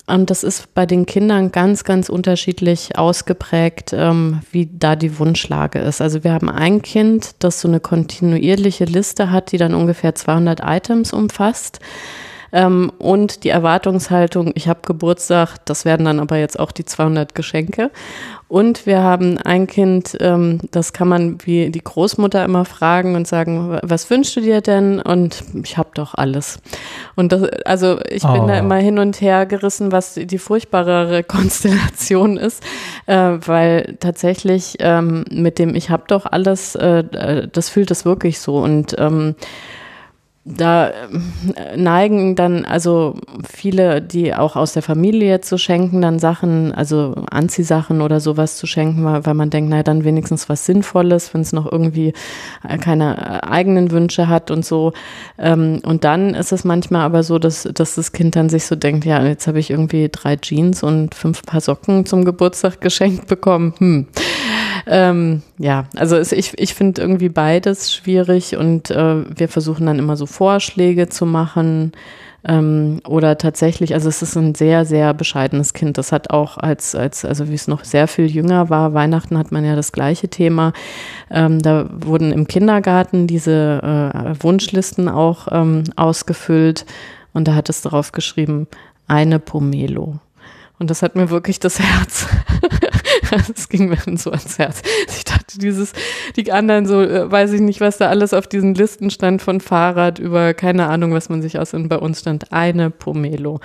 und 0.07 0.29
das 0.29 0.43
ist 0.43 0.73
bei 0.73 0.85
den 0.85 1.05
Kindern 1.05 1.51
ganz, 1.51 1.83
ganz 1.83 2.07
unterschiedlich 2.07 2.97
ausgeprägt, 2.97 3.91
ähm, 3.93 4.41
wie 4.51 4.69
da 4.71 4.95
die 4.95 5.19
Wunschlage 5.19 5.79
ist. 5.79 6.01
Also 6.01 6.23
wir 6.23 6.31
haben 6.31 6.49
ein 6.49 6.81
Kind, 6.81 7.35
das 7.39 7.59
so 7.59 7.67
eine 7.67 7.81
kontinuierliche 7.81 8.85
Liste 8.85 9.31
hat, 9.31 9.51
die 9.51 9.57
dann 9.57 9.73
ungefähr 9.73 10.15
200 10.15 10.61
Items 10.63 11.11
umfasst. 11.11 11.79
Ähm, 12.51 12.91
und 12.97 13.43
die 13.43 13.49
Erwartungshaltung, 13.49 14.51
ich 14.55 14.67
habe 14.67 14.79
Geburtstag, 14.85 15.57
das 15.65 15.85
werden 15.85 16.05
dann 16.05 16.19
aber 16.19 16.37
jetzt 16.37 16.59
auch 16.59 16.71
die 16.71 16.85
200 16.85 17.35
Geschenke. 17.35 17.91
Und 18.49 18.85
wir 18.85 19.01
haben 19.01 19.37
ein 19.39 19.67
Kind, 19.67 20.17
ähm, 20.21 20.59
das 20.71 20.93
kann 20.93 21.09
man 21.09 21.37
wie 21.43 21.69
die 21.69 21.83
Großmutter 21.83 22.45
immer 22.45 22.63
fragen 22.63 23.15
und 23.15 23.27
sagen, 23.27 23.77
was 23.83 24.09
wünschst 24.09 24.37
du 24.37 24.41
dir 24.41 24.61
denn? 24.61 25.01
Und 25.01 25.43
ich 25.63 25.77
habe 25.77 25.89
doch 25.93 26.13
alles. 26.13 26.59
Und 27.15 27.33
das, 27.33 27.43
also 27.65 27.99
ich 28.09 28.23
bin 28.23 28.41
oh. 28.41 28.47
da 28.47 28.57
immer 28.57 28.77
hin 28.77 28.99
und 28.99 29.19
her 29.19 29.45
gerissen, 29.45 29.91
was 29.91 30.13
die 30.13 30.37
furchtbarere 30.37 31.23
Konstellation 31.27 32.37
ist, 32.37 32.63
äh, 33.05 33.15
weil 33.45 33.97
tatsächlich 33.99 34.77
ähm, 34.79 35.25
mit 35.29 35.59
dem 35.59 35.75
ich 35.75 35.89
habe 35.89 36.03
doch 36.07 36.25
alles, 36.25 36.75
äh, 36.75 36.99
äh 36.99 37.47
das 37.51 37.67
fühlt 37.67 37.91
es 37.91 38.05
wirklich 38.05 38.39
so. 38.39 38.59
Und 38.59 38.95
ähm, 38.97 39.35
da 40.47 40.89
äh, 40.89 41.75
neigen 41.75 42.35
dann 42.35 42.65
also 42.65 43.15
viele, 43.47 44.01
die 44.01 44.33
auch 44.33 44.55
aus 44.55 44.73
der 44.73 44.81
Familie 44.81 45.41
zu 45.41 45.57
schenken, 45.57 46.01
dann 46.01 46.19
Sachen, 46.19 46.71
also 46.73 47.15
Anziehsachen 47.29 48.01
oder 48.01 48.19
sowas 48.19 48.57
zu 48.57 48.65
schenken, 48.65 49.03
weil, 49.03 49.25
weil 49.25 49.33
man 49.33 49.49
denkt, 49.49 49.69
naja, 49.69 49.83
dann 49.83 50.05
wenigstens 50.05 50.47
was 50.47 50.65
Sinnvolles, 50.65 51.33
wenn 51.33 51.41
es 51.41 51.51
noch 51.53 51.69
irgendwie 51.69 52.13
äh, 52.67 52.77
keine 52.77 53.17
äh, 53.17 53.47
eigenen 53.47 53.91
Wünsche 53.91 54.27
hat 54.29 54.49
und 54.49 54.65
so. 54.65 54.93
Ähm, 55.37 55.81
und 55.83 56.03
dann 56.03 56.33
ist 56.33 56.53
es 56.53 56.63
manchmal 56.63 57.01
aber 57.01 57.23
so, 57.23 57.39
dass, 57.39 57.63
dass 57.63 57.95
das 57.95 58.13
Kind 58.13 58.35
dann 58.35 58.49
sich 58.49 58.65
so 58.65 58.75
denkt, 58.75 59.05
ja, 59.05 59.23
jetzt 59.25 59.47
habe 59.47 59.59
ich 59.59 59.69
irgendwie 59.69 60.09
drei 60.09 60.37
Jeans 60.37 60.81
und 60.81 61.13
fünf 61.13 61.43
Paar 61.43 61.61
Socken 61.61 62.05
zum 62.05 62.23
Geburtstag 62.23 62.79
geschenkt 62.81 63.27
bekommen. 63.27 63.73
Hm 63.79 64.07
ähm, 64.87 65.41
ja, 65.57 65.85
also 65.95 66.15
es, 66.15 66.31
ich, 66.31 66.53
ich 66.57 66.73
finde 66.73 67.01
irgendwie 67.01 67.29
beides 67.29 67.93
schwierig 67.93 68.55
und 68.55 68.89
äh, 68.89 69.23
wir 69.37 69.49
versuchen 69.49 69.85
dann 69.85 69.99
immer 69.99 70.15
so 70.15 70.25
Vorschläge 70.25 71.09
zu 71.09 71.25
machen. 71.25 71.91
Ähm, 72.45 73.01
oder 73.05 73.37
tatsächlich, 73.37 73.93
also 73.93 74.07
es 74.07 74.21
ist 74.21 74.37
ein 74.37 74.55
sehr, 74.55 74.85
sehr 74.85 75.13
bescheidenes 75.13 75.73
Kind. 75.73 75.97
Das 75.97 76.11
hat 76.11 76.29
auch 76.29 76.57
als, 76.57 76.95
als 76.95 77.25
also 77.25 77.49
wie 77.49 77.55
es 77.55 77.67
noch 77.67 77.83
sehr 77.83 78.07
viel 78.07 78.27
jünger 78.27 78.69
war, 78.69 78.93
Weihnachten 78.93 79.37
hat 79.37 79.51
man 79.51 79.65
ja 79.65 79.75
das 79.75 79.91
gleiche 79.91 80.29
Thema. 80.29 80.71
Ähm, 81.29 81.61
da 81.61 81.89
wurden 81.91 82.31
im 82.31 82.47
Kindergarten 82.47 83.27
diese 83.27 83.81
äh, 83.83 84.43
Wunschlisten 84.43 85.09
auch 85.09 85.47
ähm, 85.51 85.83
ausgefüllt 85.97 86.85
und 87.33 87.47
da 87.47 87.55
hat 87.55 87.69
es 87.69 87.81
darauf 87.81 88.13
geschrieben, 88.13 88.67
eine 89.07 89.39
Pomelo. 89.39 90.19
Und 90.79 90.89
das 90.91 91.01
hat 91.01 91.15
mir 91.15 91.29
wirklich 91.29 91.59
das 91.59 91.79
Herz 91.79 92.27
das 93.47 93.69
ging 93.69 93.89
mir 93.89 93.97
dann 93.97 94.17
so 94.17 94.31
ans 94.31 94.57
Herz. 94.57 94.81
Ich 95.07 95.23
dachte, 95.23 95.57
dieses, 95.57 95.93
die 96.35 96.51
anderen 96.51 96.85
so, 96.85 97.01
äh, 97.01 97.29
weiß 97.29 97.53
ich 97.53 97.61
nicht, 97.61 97.81
was 97.81 97.97
da 97.97 98.09
alles 98.09 98.33
auf 98.33 98.47
diesen 98.47 98.75
Listen 98.75 99.09
stand 99.09 99.41
von 99.41 99.61
Fahrrad 99.61 100.19
über 100.19 100.53
keine 100.53 100.87
Ahnung, 100.87 101.13
was 101.13 101.29
man 101.29 101.41
sich 101.41 101.59
aus 101.59 101.73
und 101.73 101.89
bei 101.89 101.97
uns 101.97 102.19
stand 102.19 102.51
eine 102.51 102.89
Pomelo. 102.89 103.59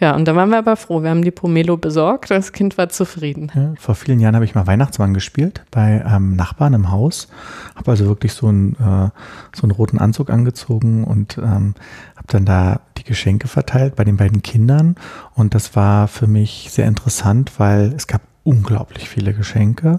Ja, 0.00 0.14
und 0.14 0.26
da 0.26 0.34
waren 0.36 0.50
wir 0.50 0.58
aber 0.58 0.76
froh. 0.76 1.02
Wir 1.02 1.10
haben 1.10 1.22
die 1.22 1.30
Pomelo 1.30 1.76
besorgt. 1.76 2.30
Das 2.30 2.52
Kind 2.52 2.78
war 2.78 2.88
zufrieden. 2.88 3.50
Ja, 3.54 3.72
vor 3.78 3.94
vielen 3.94 4.20
Jahren 4.20 4.34
habe 4.34 4.44
ich 4.44 4.54
mal 4.54 4.66
Weihnachtsmann 4.66 5.14
gespielt 5.14 5.64
bei 5.70 6.04
ähm, 6.06 6.36
Nachbarn 6.36 6.74
im 6.74 6.90
Haus. 6.90 7.28
Habe 7.74 7.90
also 7.92 8.06
wirklich 8.06 8.32
so 8.32 8.48
einen, 8.48 8.74
äh, 8.74 9.10
so 9.54 9.62
einen 9.62 9.72
roten 9.72 9.98
Anzug 9.98 10.30
angezogen 10.30 11.04
und 11.04 11.38
ähm, 11.38 11.74
habe 12.16 12.26
dann 12.28 12.44
da 12.44 12.80
die 12.98 13.04
Geschenke 13.04 13.48
verteilt 13.48 13.96
bei 13.96 14.04
den 14.04 14.16
beiden 14.16 14.42
Kindern. 14.42 14.96
Und 15.34 15.54
das 15.54 15.76
war 15.76 16.08
für 16.08 16.26
mich 16.26 16.68
sehr 16.70 16.86
interessant, 16.86 17.52
weil 17.58 17.92
es 17.94 18.06
gab 18.06 18.22
unglaublich 18.46 19.08
viele 19.08 19.34
Geschenke 19.34 19.98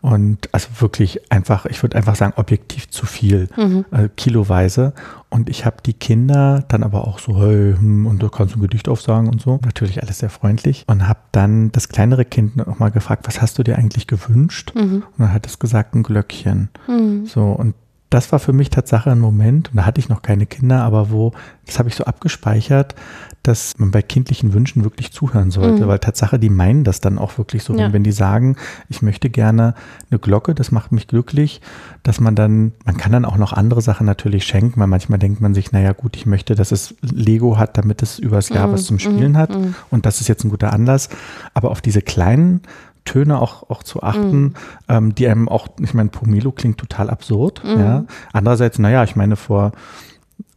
und 0.00 0.48
also 0.52 0.68
wirklich 0.78 1.32
einfach, 1.32 1.66
ich 1.66 1.82
würde 1.82 1.96
einfach 1.96 2.14
sagen, 2.14 2.32
objektiv 2.36 2.88
zu 2.88 3.04
viel, 3.04 3.48
mhm. 3.56 3.84
äh, 3.90 4.08
kiloweise. 4.16 4.92
Und 5.28 5.50
ich 5.50 5.66
habe 5.66 5.78
die 5.84 5.92
Kinder 5.92 6.64
dann 6.68 6.84
aber 6.84 7.06
auch 7.06 7.18
so, 7.18 7.38
hey, 7.38 7.74
hm, 7.76 8.06
und 8.06 8.22
du 8.22 8.28
kannst 8.28 8.54
ein 8.54 8.60
Gedicht 8.60 8.88
aufsagen 8.88 9.28
und 9.28 9.42
so. 9.42 9.58
Natürlich 9.64 10.00
alles 10.02 10.20
sehr 10.20 10.30
freundlich. 10.30 10.84
Und 10.86 11.08
habe 11.08 11.18
dann 11.32 11.72
das 11.72 11.88
kleinere 11.88 12.24
Kind 12.24 12.56
noch 12.56 12.78
mal 12.78 12.90
gefragt, 12.90 13.26
was 13.26 13.42
hast 13.42 13.58
du 13.58 13.64
dir 13.64 13.76
eigentlich 13.76 14.06
gewünscht? 14.06 14.72
Mhm. 14.74 15.02
Und 15.02 15.18
dann 15.18 15.32
hat 15.32 15.46
es 15.46 15.58
gesagt, 15.58 15.94
ein 15.94 16.04
Glöckchen. 16.04 16.68
Mhm. 16.86 17.26
So, 17.26 17.42
und 17.46 17.74
das 18.10 18.32
war 18.32 18.38
für 18.38 18.52
mich 18.52 18.70
Tatsache 18.70 19.10
ein 19.10 19.20
Moment, 19.20 19.70
und 19.70 19.76
da 19.76 19.84
hatte 19.84 20.00
ich 20.00 20.08
noch 20.08 20.22
keine 20.22 20.46
Kinder, 20.46 20.82
aber 20.82 21.10
wo, 21.10 21.32
das 21.66 21.78
habe 21.78 21.88
ich 21.88 21.94
so 21.94 22.04
abgespeichert, 22.04 22.94
dass 23.42 23.78
man 23.78 23.90
bei 23.90 24.02
kindlichen 24.02 24.52
Wünschen 24.52 24.84
wirklich 24.84 25.12
zuhören 25.12 25.50
sollte, 25.50 25.84
mhm. 25.84 25.88
weil 25.88 25.98
Tatsache, 25.98 26.38
die 26.38 26.50
meinen 26.50 26.84
das 26.84 27.00
dann 27.00 27.18
auch 27.18 27.38
wirklich 27.38 27.62
so, 27.62 27.74
ja. 27.74 27.84
wenn, 27.86 27.92
wenn 27.92 28.04
die 28.04 28.12
sagen, 28.12 28.56
ich 28.88 29.02
möchte 29.02 29.30
gerne 29.30 29.74
eine 30.10 30.18
Glocke, 30.18 30.54
das 30.54 30.70
macht 30.72 30.92
mich 30.92 31.06
glücklich, 31.06 31.60
dass 32.02 32.20
man 32.20 32.34
dann, 32.34 32.72
man 32.84 32.96
kann 32.96 33.12
dann 33.12 33.24
auch 33.24 33.36
noch 33.36 33.52
andere 33.52 33.82
Sachen 33.82 34.06
natürlich 34.06 34.44
schenken, 34.44 34.80
weil 34.80 34.86
manchmal 34.86 35.18
denkt 35.18 35.40
man 35.40 35.54
sich, 35.54 35.72
naja 35.72 35.92
gut, 35.92 36.16
ich 36.16 36.26
möchte, 36.26 36.54
dass 36.54 36.72
es 36.72 36.94
Lego 37.00 37.58
hat, 37.58 37.76
damit 37.78 38.02
es 38.02 38.18
übers 38.18 38.48
Jahr 38.48 38.68
mhm. 38.68 38.72
was 38.72 38.84
zum 38.84 38.98
Spielen 38.98 39.32
mhm. 39.32 39.38
hat 39.38 39.50
mhm. 39.50 39.74
und 39.90 40.06
das 40.06 40.20
ist 40.20 40.28
jetzt 40.28 40.44
ein 40.44 40.50
guter 40.50 40.72
Anlass, 40.72 41.08
aber 41.54 41.70
auf 41.70 41.80
diese 41.80 42.02
kleinen 42.02 42.62
Töne 43.08 43.40
auch, 43.40 43.70
auch 43.70 43.82
zu 43.82 44.02
achten, 44.02 44.40
mhm. 44.40 44.54
ähm, 44.88 45.14
die 45.14 45.26
einem 45.28 45.48
auch, 45.48 45.68
ich 45.80 45.94
meine, 45.94 46.10
Pomelo 46.10 46.52
klingt 46.52 46.78
total 46.78 47.08
absurd. 47.08 47.62
Mhm. 47.64 47.80
Ja. 47.80 48.04
Andererseits, 48.32 48.78
naja, 48.78 49.02
ich 49.04 49.16
meine, 49.16 49.36
vor 49.36 49.72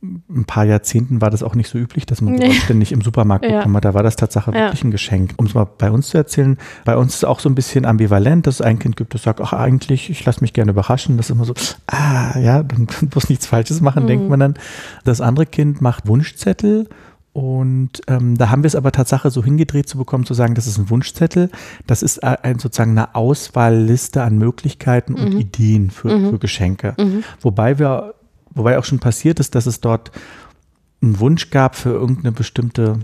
ein 0.04 0.46
paar 0.46 0.66
Jahrzehnten 0.66 1.22
war 1.22 1.30
das 1.30 1.44
auch 1.44 1.54
nicht 1.54 1.70
so 1.70 1.78
üblich, 1.78 2.06
dass 2.06 2.22
man 2.22 2.38
sowas 2.42 2.56
ständig 2.56 2.92
im 2.92 3.02
Supermarkt 3.02 3.46
ja. 3.46 3.58
bekommen 3.58 3.78
hat. 3.78 3.86
Da 3.86 3.94
war 3.94 4.04
das 4.04 4.16
Tatsache 4.16 4.52
ja. 4.52 4.66
wirklich 4.66 4.84
ein 4.84 4.92
Geschenk. 4.92 5.34
Um 5.38 5.46
es 5.46 5.54
mal 5.54 5.66
bei 5.78 5.92
uns 5.92 6.10
zu 6.10 6.18
erzählen, 6.18 6.58
bei 6.86 6.98
uns 6.98 7.14
ist 7.14 7.18
es 7.18 7.24
auch 7.24 7.40
so 7.40 7.48
ein 7.48 7.56
bisschen 7.56 7.86
ambivalent, 7.86 8.48
dass 8.48 8.56
es 8.56 8.62
ein 8.62 8.80
Kind 8.80 8.98
gibt, 8.98 9.14
das 9.14 9.24
sagt, 9.24 9.40
ach 9.40 9.54
eigentlich, 9.54 10.10
ich 10.10 10.26
lasse 10.26 10.42
mich 10.42 10.54
gerne 10.54 10.72
überraschen. 10.72 11.18
Das 11.18 11.28
ist 11.28 11.36
immer 11.36 11.46
so, 11.46 11.54
ah, 11.88 12.38
ja, 12.40 12.64
dann 12.64 12.88
muss 13.14 13.30
nichts 13.30 13.46
Falsches 13.46 13.80
machen, 13.82 14.04
mhm. 14.04 14.08
denkt 14.08 14.30
man 14.30 14.40
dann. 14.40 14.54
Das 15.04 15.22
andere 15.22 15.46
Kind 15.46 15.82
macht 15.82 16.08
Wunschzettel 16.08 16.90
und 17.34 18.02
ähm, 18.08 18.38
da 18.38 18.50
haben 18.50 18.63
wir 18.63 18.67
es 18.67 18.76
aber 18.76 18.91
Tatsache 18.91 19.32
so 19.32 19.44
hingedreht 19.44 19.88
zu 19.88 19.98
bekommen, 19.98 20.26
zu 20.26 20.34
sagen, 20.34 20.54
das 20.54 20.67
ist 20.67 20.78
ein 20.78 20.89
Wunschzettel. 20.89 21.50
Das 21.88 22.04
ist 22.04 22.24
ein, 22.24 22.60
sozusagen 22.60 22.91
eine 22.91 23.15
Auswahlliste 23.15 24.22
an 24.22 24.38
Möglichkeiten 24.38 25.15
und 25.15 25.34
mhm. 25.34 25.39
Ideen 25.39 25.89
für, 25.91 26.10
mhm. 26.10 26.30
für 26.32 26.39
Geschenke. 26.39 26.94
Mhm. 26.98 27.24
Wobei 27.39 27.80
wir, 27.80 28.15
wobei 28.50 28.78
auch 28.78 28.84
schon 28.84 29.00
passiert 29.00 29.39
ist, 29.39 29.56
dass 29.56 29.65
es 29.65 29.80
dort 29.80 30.12
einen 31.02 31.20
Wunsch 31.20 31.50
gab 31.52 31.78
für 31.78 31.91
irgendeine 31.91 32.34
bestimmte 32.34 33.00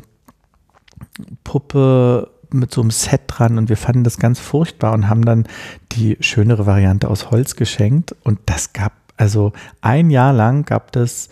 Puppe 1.46 2.30
mit 2.52 2.74
so 2.74 2.82
einem 2.82 2.92
Set 2.92 3.22
dran 3.28 3.58
und 3.58 3.70
wir 3.70 3.78
fanden 3.78 4.04
das 4.04 4.18
ganz 4.18 4.40
furchtbar 4.40 4.94
und 4.94 5.10
haben 5.10 5.26
dann 5.26 5.48
die 5.94 6.18
schönere 6.20 6.66
Variante 6.66 7.10
aus 7.10 7.32
Holz 7.32 7.56
geschenkt 7.56 8.16
und 8.24 8.40
das 8.46 8.74
gab, 8.74 8.94
also 9.18 9.52
ein 9.82 10.10
Jahr 10.10 10.34
lang 10.34 10.64
gab 10.64 10.96
es 10.96 11.30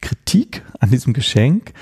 Kritik 0.00 0.62
an 0.80 0.90
diesem 0.90 1.12
Geschenk 1.12 1.72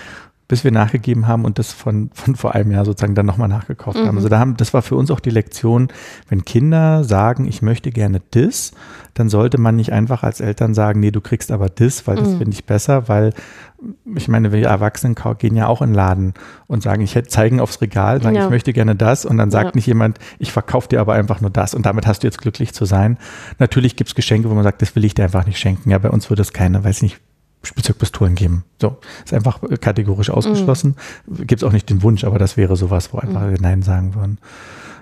bis 0.51 0.65
wir 0.65 0.73
nachgegeben 0.73 1.29
haben 1.29 1.45
und 1.45 1.61
das 1.61 1.73
von, 1.73 2.11
von 2.13 2.35
vor 2.35 2.57
einem 2.57 2.73
Jahr 2.73 2.85
sozusagen 2.85 3.15
dann 3.15 3.25
nochmal 3.25 3.47
nachgekauft 3.47 3.99
mhm. 3.99 4.09
haben. 4.09 4.17
Also 4.17 4.29
da 4.29 4.41
haben, 4.41 4.57
das 4.57 4.75
war 4.75 4.83
für 4.83 4.97
uns 4.97 5.13
auch 5.13 5.21
die 5.21 5.31
Lektion, 5.31 5.87
wenn 6.29 6.45
Kinder 6.45 7.05
sagen, 7.05 7.47
ich 7.47 7.63
möchte 7.63 7.93
gerne 7.93 8.21
das, 8.33 8.73
dann 9.15 9.29
sollte 9.29 9.61
man 9.61 9.77
nicht 9.77 9.93
einfach 9.93 10.25
als 10.25 10.41
Eltern 10.41 10.75
sagen, 10.75 10.99
nee, 10.99 11.13
du 11.13 11.21
kriegst 11.21 11.53
aber 11.53 11.69
das, 11.69 12.05
weil 12.09 12.17
das 12.17 12.31
mhm. 12.31 12.39
finde 12.39 12.55
ich 12.55 12.65
besser, 12.65 13.09
weil 13.09 13.33
ich 14.17 14.27
meine, 14.27 14.51
wir 14.51 14.67
Erwachsenen 14.67 15.15
gehen 15.39 15.55
ja 15.55 15.69
auch 15.69 15.83
in 15.83 15.91
den 15.91 15.95
Laden 15.95 16.35
und 16.67 16.83
sagen, 16.83 17.01
ich 17.01 17.15
hätte 17.15 17.29
zeigen 17.29 17.61
aufs 17.61 17.81
Regal, 17.81 18.21
sagen, 18.21 18.35
ja. 18.35 18.43
ich 18.47 18.51
möchte 18.51 18.73
gerne 18.73 18.97
das 18.97 19.25
und 19.25 19.39
dann 19.39 19.53
sagt 19.53 19.67
ja. 19.67 19.73
nicht 19.77 19.87
jemand, 19.87 20.19
ich 20.41 20.51
verkaufe 20.51 20.89
dir 20.89 21.01
aber 21.01 21.13
einfach 21.13 21.41
nur 21.41 21.51
das 21.51 21.75
und 21.75 21.87
damit 21.87 22.09
hast 22.09 22.25
du 22.25 22.27
jetzt 22.27 22.43
glücklich 22.43 22.75
zu 22.75 22.87
sein. 22.87 23.19
Natürlich 23.61 23.95
gibt 23.95 24.09
es 24.11 24.17
Geschenke, 24.17 24.51
wo 24.51 24.55
man 24.55 24.65
sagt, 24.65 24.83
das 24.83 24.97
will 24.97 25.05
ich 25.05 25.15
dir 25.15 25.23
einfach 25.23 25.47
nicht 25.47 25.61
schenken. 25.61 25.91
Ja, 25.91 25.99
bei 25.99 26.11
uns 26.11 26.29
würde 26.29 26.43
es 26.43 26.53
keine, 26.53 26.83
weiß 26.83 27.03
nicht, 27.03 27.21
Spielzeugpistolen 27.63 28.35
geben. 28.35 28.65
So, 28.81 28.99
ist 29.25 29.35
einfach 29.35 29.61
kategorisch 29.81 30.31
ausgeschlossen. 30.31 30.97
Mhm. 31.27 31.47
Gibt 31.47 31.63
es 31.63 31.69
auch 31.69 31.73
nicht 31.73 31.91
den 31.91 32.03
Wunsch, 32.03 32.25
aber 32.25 32.39
das 32.39 32.57
wäre 32.57 32.77
sowas, 32.77 33.13
wo 33.13 33.19
einfach 33.19 33.43
mhm. 33.43 33.57
Nein 33.61 33.83
sagen 33.83 34.15
würden. 34.15 34.39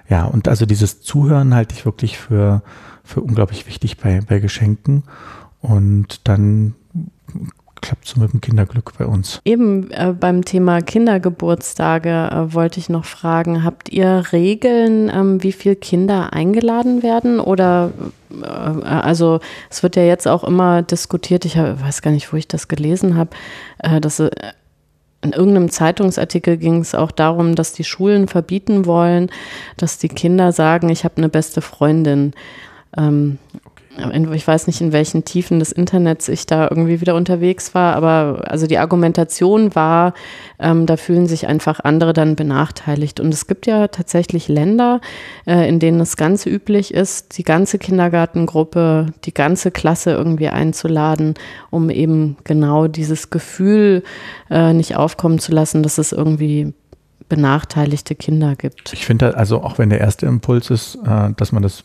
Ja, 0.09 0.25
und 0.25 0.49
also 0.49 0.67
dieses 0.67 1.03
Zuhören 1.03 1.55
halte 1.55 1.75
ich 1.75 1.85
wirklich 1.85 2.19
für, 2.19 2.63
für 3.05 3.21
unglaublich 3.21 3.67
wichtig 3.67 3.99
bei, 3.99 4.21
bei 4.27 4.41
Geschenken. 4.41 5.05
Und 5.61 6.27
dann 6.27 6.75
klappt 7.81 8.07
so 8.07 8.21
mit 8.21 8.33
dem 8.33 8.41
Kinderglück 8.41 8.93
bei 8.99 9.07
uns. 9.07 9.41
Eben 9.45 9.91
äh, 9.91 10.15
beim 10.19 10.45
Thema 10.45 10.81
Kindergeburtstage 10.81 12.31
äh, 12.31 12.55
wollte 12.55 12.81
ich 12.81 12.89
noch 12.89 13.05
fragen, 13.05 13.65
habt 13.65 13.89
ihr 13.89 14.25
Regeln, 14.33 15.11
ähm, 15.15 15.43
wie 15.43 15.53
viele 15.53 15.77
Kinder 15.77 16.33
eingeladen 16.33 17.03
werden? 17.03 17.41
Oder 17.41 17.93
äh, 18.31 18.45
also 18.47 19.41
es 19.71 19.83
wird 19.83 19.97
ja 19.97 20.03
jetzt 20.03 20.27
auch 20.29 20.45
immer 20.45 20.83
diskutiert, 20.83 21.45
ich 21.45 21.57
hab, 21.57 21.83
weiß 21.83 22.03
gar 22.03 22.11
nicht, 22.11 22.33
wo 22.33 22.37
ich 22.37 22.49
das 22.49 22.69
gelesen 22.69 23.17
habe, 23.17 23.31
äh, 23.79 24.01
dass 24.01 24.21
äh, 24.21 24.31
in 25.21 25.33
irgendeinem 25.33 25.71
Zeitungsartikel 25.71 26.57
ging 26.57 26.81
es 26.81 26.95
auch 26.95 27.11
darum, 27.11 27.55
dass 27.55 27.73
die 27.73 27.85
Schulen 27.85 28.29
verbieten 28.29 28.87
wollen, 28.87 29.31
dass 29.77 29.99
die 29.99 30.09
Kinder 30.09 30.53
sagen, 30.53 30.89
ich 30.91 31.05
habe 31.05 31.17
eine 31.17 31.29
beste 31.29 31.61
Freundin. 31.61 32.35
Ähm, 32.97 33.39
ich 34.35 34.47
weiß 34.47 34.67
nicht, 34.67 34.81
in 34.81 34.93
welchen 34.93 35.25
Tiefen 35.25 35.59
des 35.59 35.73
Internets 35.73 36.29
ich 36.29 36.47
da 36.47 36.69
irgendwie 36.71 37.01
wieder 37.01 37.15
unterwegs 37.15 37.75
war, 37.75 37.97
aber 37.97 38.45
also 38.47 38.67
die 38.67 38.79
Argumentation 38.79 39.75
war, 39.75 40.15
ähm, 40.59 40.87
da 40.87 40.97
fühlen 40.97 41.27
sich 41.27 41.47
einfach 41.47 41.81
andere 41.81 42.13
dann 42.13 42.37
benachteiligt. 42.37 43.19
Und 43.19 43.33
es 43.35 43.47
gibt 43.47 43.67
ja 43.67 43.89
tatsächlich 43.89 44.49
Länder, 44.49 45.01
äh, 45.47 45.69
in 45.69 45.81
denen 45.81 46.01
es 46.01 46.17
ganz 46.17 46.47
üblich 46.47 46.95
ist, 46.95 47.39
die 47.39 47.45
ganze 47.45 47.79
Kindergartengruppe, 47.79 49.07
die 49.25 49.35
ganze 49.35 49.71
Klasse 49.71 50.13
irgendwie 50.13 50.49
einzuladen, 50.49 51.35
um 51.71 51.91
eben 51.91 52.37
genau 52.45 52.87
dieses 52.87 53.31
Gefühl 53.31 54.03
äh, 54.51 54.73
nicht 54.73 54.97
aufkommen 54.97 55.39
zu 55.39 55.53
lassen, 55.53 55.83
dass 55.83 55.99
es 55.99 56.13
irgendwie 56.13 56.73
benachteiligte 57.29 58.15
Kinder 58.15 58.57
gibt. 58.57 58.93
Ich 58.93 59.05
finde 59.05 59.37
also, 59.37 59.63
auch 59.63 59.79
wenn 59.79 59.91
der 59.91 60.01
erste 60.01 60.27
Impuls 60.27 60.71
ist, 60.71 60.99
äh, 61.05 61.31
dass 61.37 61.53
man 61.53 61.63
das 61.63 61.85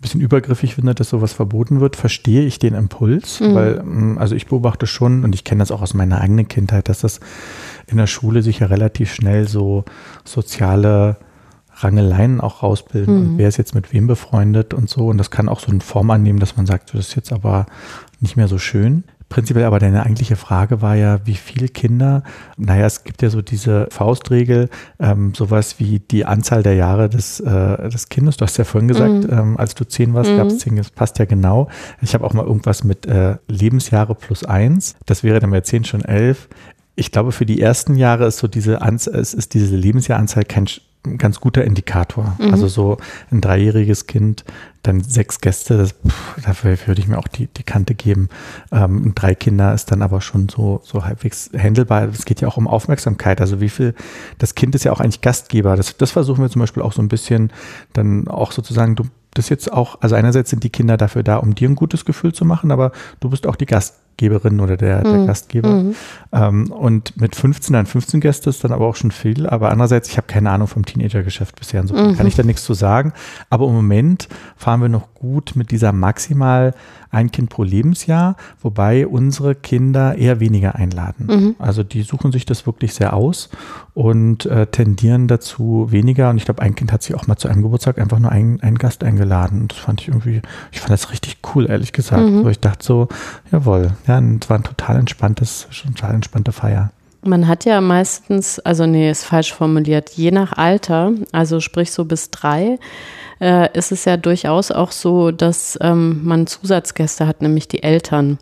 bisschen 0.00 0.20
übergriffig 0.20 0.74
finde, 0.74 0.94
dass 0.94 1.10
sowas 1.10 1.32
verboten 1.32 1.80
wird, 1.80 1.96
verstehe 1.96 2.42
ich 2.42 2.58
den 2.58 2.74
Impuls, 2.74 3.40
mhm. 3.40 3.54
weil, 3.54 3.82
mm, 3.82 4.18
also 4.18 4.34
ich 4.34 4.46
beobachte 4.46 4.86
schon, 4.86 5.24
und 5.24 5.34
ich 5.34 5.44
kenne 5.44 5.60
das 5.60 5.70
auch 5.70 5.82
aus 5.82 5.94
meiner 5.94 6.20
eigenen 6.20 6.48
Kindheit, 6.48 6.88
dass 6.88 7.00
das 7.00 7.20
in 7.86 7.96
der 7.96 8.06
Schule 8.06 8.42
sich 8.42 8.60
ja 8.60 8.68
relativ 8.68 9.12
schnell 9.12 9.48
so 9.48 9.84
soziale 10.24 11.16
Rangeleien 11.74 12.40
auch 12.40 12.62
rausbilden 12.62 13.14
mhm. 13.14 13.20
und 13.20 13.38
wer 13.38 13.48
ist 13.48 13.56
jetzt 13.56 13.74
mit 13.74 13.92
wem 13.92 14.06
befreundet 14.06 14.74
und 14.74 14.88
so. 14.88 15.08
Und 15.08 15.18
das 15.18 15.30
kann 15.30 15.48
auch 15.48 15.60
so 15.60 15.70
eine 15.70 15.80
Form 15.80 16.10
annehmen, 16.10 16.38
dass 16.38 16.56
man 16.56 16.66
sagt, 16.66 16.92
das 16.94 17.08
ist 17.08 17.16
jetzt 17.16 17.32
aber 17.32 17.66
nicht 18.20 18.36
mehr 18.36 18.48
so 18.48 18.58
schön. 18.58 19.04
Prinzipiell 19.28 19.66
aber 19.66 19.78
deine 19.78 20.04
eigentliche 20.04 20.36
Frage 20.36 20.80
war 20.80 20.94
ja, 20.94 21.20
wie 21.26 21.34
viele 21.34 21.68
Kinder, 21.68 22.22
naja, 22.56 22.86
es 22.86 23.04
gibt 23.04 23.20
ja 23.20 23.28
so 23.28 23.42
diese 23.42 23.86
Faustregel, 23.90 24.70
ähm, 24.98 25.34
sowas 25.34 25.78
wie 25.78 25.98
die 25.98 26.24
Anzahl 26.24 26.62
der 26.62 26.74
Jahre 26.74 27.10
des, 27.10 27.40
äh, 27.40 27.90
des 27.90 28.08
Kindes. 28.08 28.38
Du 28.38 28.44
hast 28.44 28.56
ja 28.56 28.64
vorhin 28.64 28.88
gesagt, 28.88 29.24
mhm. 29.24 29.30
ähm, 29.30 29.56
als 29.58 29.74
du 29.74 29.84
zehn 29.84 30.14
warst, 30.14 30.30
mhm. 30.30 30.36
gab 30.38 30.46
es 30.46 30.58
zehn, 30.58 30.76
das 30.76 30.90
passt 30.90 31.18
ja 31.18 31.26
genau. 31.26 31.68
Ich 32.00 32.14
habe 32.14 32.24
auch 32.24 32.32
mal 32.32 32.46
irgendwas 32.46 32.84
mit 32.84 33.04
äh, 33.06 33.36
Lebensjahre 33.48 34.14
plus 34.14 34.44
eins. 34.44 34.96
Das 35.04 35.22
wäre 35.22 35.40
dann 35.40 35.50
bei 35.50 35.60
zehn 35.60 35.84
schon 35.84 36.04
elf. 36.04 36.48
Ich 36.96 37.12
glaube, 37.12 37.32
für 37.32 37.46
die 37.46 37.60
ersten 37.60 37.96
Jahre 37.96 38.26
ist 38.26 38.38
so 38.38 38.48
diese 38.48 38.80
Anzahl, 38.80 39.14
es 39.16 39.34
ist 39.34 39.52
diese 39.52 39.76
Lebensjahranzahl 39.76 40.44
kein 40.44 40.66
ein 41.06 41.18
ganz 41.18 41.40
guter 41.40 41.64
Indikator. 41.64 42.36
Mhm. 42.38 42.52
Also 42.52 42.68
so 42.68 42.98
ein 43.30 43.40
dreijähriges 43.40 44.06
Kind, 44.06 44.44
dann 44.82 45.00
sechs 45.02 45.40
Gäste, 45.40 45.76
das, 45.76 45.92
pff, 45.92 46.42
dafür 46.44 46.76
würde 46.86 47.00
ich 47.00 47.08
mir 47.08 47.18
auch 47.18 47.28
die, 47.28 47.46
die 47.46 47.62
Kante 47.62 47.94
geben. 47.94 48.28
Ähm, 48.72 49.12
drei 49.14 49.34
Kinder 49.34 49.74
ist 49.74 49.90
dann 49.90 50.02
aber 50.02 50.20
schon 50.20 50.48
so, 50.48 50.80
so 50.84 51.04
halbwegs 51.04 51.50
handelbar. 51.56 52.08
Es 52.08 52.24
geht 52.24 52.40
ja 52.40 52.48
auch 52.48 52.56
um 52.56 52.68
Aufmerksamkeit. 52.68 53.40
Also 53.40 53.60
wie 53.60 53.68
viel, 53.68 53.94
das 54.38 54.54
Kind 54.54 54.74
ist 54.74 54.84
ja 54.84 54.92
auch 54.92 55.00
eigentlich 55.00 55.20
Gastgeber. 55.20 55.76
Das, 55.76 55.96
das 55.96 56.12
versuchen 56.12 56.42
wir 56.42 56.50
zum 56.50 56.60
Beispiel 56.60 56.82
auch 56.82 56.92
so 56.92 57.02
ein 57.02 57.08
bisschen 57.08 57.52
dann 57.92 58.28
auch 58.28 58.52
sozusagen, 58.52 58.94
du 58.94 59.04
das 59.34 59.48
jetzt 59.50 59.72
auch, 59.72 60.00
also 60.00 60.14
einerseits 60.14 60.50
sind 60.50 60.64
die 60.64 60.70
Kinder 60.70 60.96
dafür 60.96 61.22
da, 61.22 61.36
um 61.36 61.54
dir 61.54 61.68
ein 61.68 61.76
gutes 61.76 62.04
Gefühl 62.04 62.32
zu 62.32 62.44
machen, 62.44 62.72
aber 62.72 62.92
du 63.20 63.30
bist 63.30 63.46
auch 63.46 63.56
die 63.56 63.66
Gastgeber. 63.66 64.07
Gastgeberin 64.18 64.60
oder 64.60 64.76
der, 64.76 65.02
der 65.02 65.18
mhm. 65.18 65.26
Gastgeber. 65.26 65.68
Mhm. 65.68 65.94
Ähm, 66.32 66.72
und 66.72 67.18
mit 67.20 67.36
15 67.36 67.72
dann 67.72 67.86
15 67.86 68.20
Gäste 68.20 68.50
ist 68.50 68.64
dann 68.64 68.72
aber 68.72 68.86
auch 68.86 68.96
schon 68.96 69.10
viel. 69.10 69.46
Aber 69.46 69.70
andererseits, 69.70 70.08
ich 70.08 70.16
habe 70.16 70.26
keine 70.26 70.50
Ahnung 70.50 70.66
vom 70.66 70.84
Teenagergeschäft 70.84 71.56
bisher. 71.56 71.80
Insofern 71.80 72.12
mhm. 72.12 72.16
kann 72.16 72.26
ich 72.26 72.34
da 72.34 72.42
nichts 72.42 72.64
zu 72.64 72.74
sagen. 72.74 73.12
Aber 73.48 73.66
im 73.66 73.74
Moment 73.74 74.28
fahren 74.56 74.82
wir 74.82 74.88
noch 74.88 75.14
gut 75.14 75.52
mit 75.54 75.70
dieser 75.70 75.92
maximal 75.92 76.74
ein 77.10 77.30
Kind 77.32 77.48
pro 77.48 77.62
Lebensjahr, 77.62 78.36
wobei 78.60 79.06
unsere 79.06 79.54
Kinder 79.54 80.16
eher 80.16 80.40
weniger 80.40 80.74
einladen. 80.74 81.26
Mhm. 81.26 81.56
Also 81.58 81.82
die 81.82 82.02
suchen 82.02 82.32
sich 82.32 82.44
das 82.44 82.66
wirklich 82.66 82.94
sehr 82.94 83.14
aus 83.14 83.48
und 83.94 84.46
äh, 84.46 84.66
tendieren 84.66 85.26
dazu 85.26 85.86
weniger. 85.90 86.30
Und 86.30 86.36
ich 86.36 86.44
glaube, 86.44 86.62
ein 86.62 86.74
Kind 86.74 86.92
hat 86.92 87.02
sich 87.02 87.14
auch 87.14 87.26
mal 87.26 87.36
zu 87.36 87.48
einem 87.48 87.62
Geburtstag 87.62 87.98
einfach 87.98 88.18
nur 88.18 88.30
einen, 88.30 88.60
einen 88.60 88.78
Gast 88.78 89.04
eingeladen. 89.04 89.62
Und 89.62 89.72
das 89.72 89.78
fand 89.78 90.02
ich 90.02 90.08
irgendwie, 90.08 90.42
ich 90.70 90.80
fand 90.80 90.90
das 90.90 91.10
richtig 91.10 91.38
cool, 91.54 91.68
ehrlich 91.68 91.92
gesagt. 91.92 92.22
Mhm. 92.22 92.42
So, 92.42 92.48
ich 92.50 92.60
dachte 92.60 92.84
so, 92.84 93.08
jawohl, 93.50 93.92
ja, 94.08 94.18
es 94.18 94.50
war 94.50 94.58
ein 94.58 94.64
total 94.64 94.96
entspanntes, 94.96 95.68
total 95.70 96.14
entspannte 96.14 96.52
Feier. 96.52 96.90
Man 97.22 97.48
hat 97.48 97.64
ja 97.64 97.80
meistens, 97.80 98.60
also 98.60 98.86
nee, 98.86 99.10
ist 99.10 99.24
falsch 99.24 99.52
formuliert, 99.52 100.10
je 100.10 100.30
nach 100.30 100.52
Alter, 100.52 101.12
also 101.32 101.60
sprich 101.60 101.90
so 101.90 102.04
bis 102.04 102.30
drei, 102.30 102.78
äh, 103.40 103.76
ist 103.76 103.92
es 103.92 104.04
ja 104.04 104.16
durchaus 104.16 104.70
auch 104.70 104.92
so, 104.92 105.30
dass 105.30 105.78
ähm, 105.80 106.24
man 106.24 106.46
Zusatzgäste 106.46 107.26
hat, 107.26 107.42
nämlich 107.42 107.68
die 107.68 107.82
Eltern. 107.82 108.38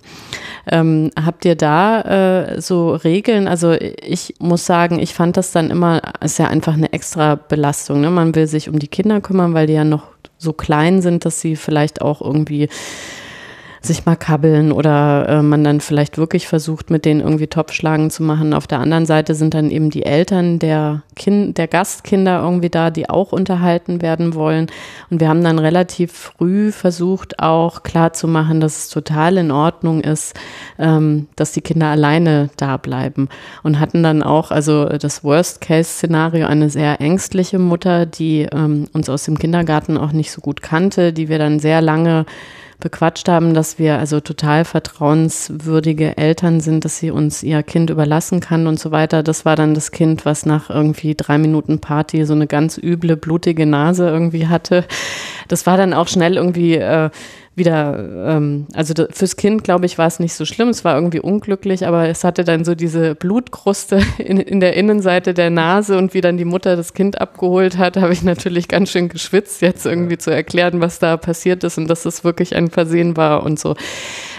Ähm, 0.70 1.10
habt 1.22 1.44
ihr 1.44 1.54
da 1.54 2.00
äh, 2.02 2.60
so 2.60 2.94
Regeln? 2.94 3.48
Also 3.48 3.72
ich 3.72 4.34
muss 4.38 4.66
sagen, 4.66 4.98
ich 4.98 5.14
fand 5.14 5.36
das 5.36 5.52
dann 5.52 5.70
immer, 5.70 6.02
ist 6.22 6.38
ja 6.38 6.48
einfach 6.48 6.74
eine 6.74 6.92
extra 6.92 7.34
Belastung. 7.34 8.00
Ne? 8.00 8.10
Man 8.10 8.34
will 8.34 8.46
sich 8.46 8.68
um 8.68 8.78
die 8.78 8.88
Kinder 8.88 9.20
kümmern, 9.20 9.54
weil 9.54 9.66
die 9.66 9.74
ja 9.74 9.84
noch 9.84 10.04
so 10.38 10.52
klein 10.52 11.02
sind, 11.02 11.24
dass 11.24 11.40
sie 11.40 11.56
vielleicht 11.56 12.02
auch 12.02 12.20
irgendwie 12.20 12.68
sich 13.86 14.06
mal 14.06 14.16
kabbeln 14.16 14.72
oder 14.72 15.28
äh, 15.28 15.42
man 15.42 15.64
dann 15.64 15.80
vielleicht 15.80 16.18
wirklich 16.18 16.46
versucht, 16.46 16.90
mit 16.90 17.04
denen 17.04 17.20
irgendwie 17.20 17.46
Topfschlagen 17.46 18.10
zu 18.10 18.22
machen. 18.22 18.52
Auf 18.52 18.66
der 18.66 18.80
anderen 18.80 19.06
Seite 19.06 19.34
sind 19.34 19.54
dann 19.54 19.70
eben 19.70 19.90
die 19.90 20.04
Eltern 20.04 20.58
der, 20.58 21.02
kind, 21.14 21.56
der 21.58 21.68
Gastkinder 21.68 22.42
irgendwie 22.42 22.68
da, 22.68 22.90
die 22.90 23.08
auch 23.08 23.32
unterhalten 23.32 24.02
werden 24.02 24.34
wollen. 24.34 24.66
Und 25.10 25.20
wir 25.20 25.28
haben 25.28 25.42
dann 25.42 25.58
relativ 25.58 26.12
früh 26.12 26.72
versucht, 26.72 27.38
auch 27.38 27.82
klarzumachen, 27.82 28.60
dass 28.60 28.78
es 28.78 28.88
total 28.88 29.36
in 29.36 29.50
Ordnung 29.50 30.00
ist, 30.00 30.34
ähm, 30.78 31.28
dass 31.36 31.52
die 31.52 31.60
Kinder 31.60 31.86
alleine 31.86 32.50
da 32.56 32.76
bleiben. 32.76 33.28
Und 33.62 33.80
hatten 33.80 34.02
dann 34.02 34.22
auch, 34.22 34.50
also 34.50 34.86
das 34.86 35.24
Worst-Case-Szenario, 35.24 36.46
eine 36.46 36.70
sehr 36.70 37.00
ängstliche 37.00 37.58
Mutter, 37.58 38.06
die 38.06 38.48
ähm, 38.52 38.88
uns 38.92 39.08
aus 39.08 39.24
dem 39.24 39.38
Kindergarten 39.38 39.96
auch 39.96 40.12
nicht 40.12 40.30
so 40.30 40.40
gut 40.40 40.62
kannte, 40.62 41.12
die 41.12 41.28
wir 41.28 41.38
dann 41.38 41.58
sehr 41.58 41.80
lange 41.80 42.26
bequatscht 42.78 43.28
haben, 43.28 43.54
dass 43.54 43.78
wir 43.78 43.98
also 43.98 44.20
total 44.20 44.64
vertrauenswürdige 44.64 46.16
Eltern 46.16 46.60
sind, 46.60 46.84
dass 46.84 46.98
sie 46.98 47.10
uns 47.10 47.42
ihr 47.42 47.62
Kind 47.62 47.90
überlassen 47.90 48.40
kann 48.40 48.66
und 48.66 48.78
so 48.78 48.90
weiter. 48.90 49.22
Das 49.22 49.44
war 49.44 49.56
dann 49.56 49.74
das 49.74 49.90
Kind, 49.90 50.24
was 50.26 50.46
nach 50.46 50.68
irgendwie 50.70 51.14
drei 51.14 51.38
Minuten 51.38 51.80
Party 51.80 52.24
so 52.24 52.34
eine 52.34 52.46
ganz 52.46 52.78
üble, 52.78 53.16
blutige 53.16 53.66
Nase 53.66 54.08
irgendwie 54.08 54.48
hatte. 54.48 54.84
Das 55.48 55.66
war 55.66 55.76
dann 55.76 55.94
auch 55.94 56.08
schnell 56.08 56.36
irgendwie 56.36 56.74
äh, 56.74 57.10
wieder, 57.56 58.34
ähm, 58.36 58.66
also 58.74 58.92
fürs 59.10 59.36
Kind, 59.36 59.64
glaube 59.64 59.86
ich, 59.86 59.96
war 59.96 60.06
es 60.06 60.20
nicht 60.20 60.34
so 60.34 60.44
schlimm. 60.44 60.68
Es 60.68 60.84
war 60.84 60.94
irgendwie 60.94 61.20
unglücklich, 61.20 61.86
aber 61.86 62.06
es 62.06 62.22
hatte 62.22 62.44
dann 62.44 62.66
so 62.66 62.74
diese 62.74 63.14
Blutkruste 63.14 64.00
in, 64.18 64.38
in 64.38 64.60
der 64.60 64.74
Innenseite 64.74 65.32
der 65.32 65.48
Nase 65.48 65.96
und 65.96 66.12
wie 66.12 66.20
dann 66.20 66.36
die 66.36 66.44
Mutter 66.44 66.76
das 66.76 66.92
Kind 66.92 67.18
abgeholt 67.18 67.78
hat, 67.78 67.96
habe 67.96 68.12
ich 68.12 68.22
natürlich 68.22 68.68
ganz 68.68 68.90
schön 68.90 69.08
geschwitzt, 69.08 69.62
jetzt 69.62 69.86
irgendwie 69.86 70.18
zu 70.18 70.30
erklären, 70.30 70.80
was 70.82 70.98
da 70.98 71.16
passiert 71.16 71.64
ist 71.64 71.78
und 71.78 71.88
dass 71.88 72.04
es 72.04 72.24
wirklich 72.24 72.54
ein 72.54 72.70
Versehen 72.70 73.16
war 73.16 73.42
und 73.42 73.58
so. 73.58 73.74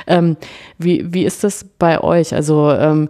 Ähm, 0.05 0.37
wie, 0.77 1.11
wie 1.11 1.25
ist 1.25 1.43
das 1.43 1.65
bei 1.79 1.99
euch? 1.99 2.35
Also 2.35 2.71
ähm, 2.71 3.09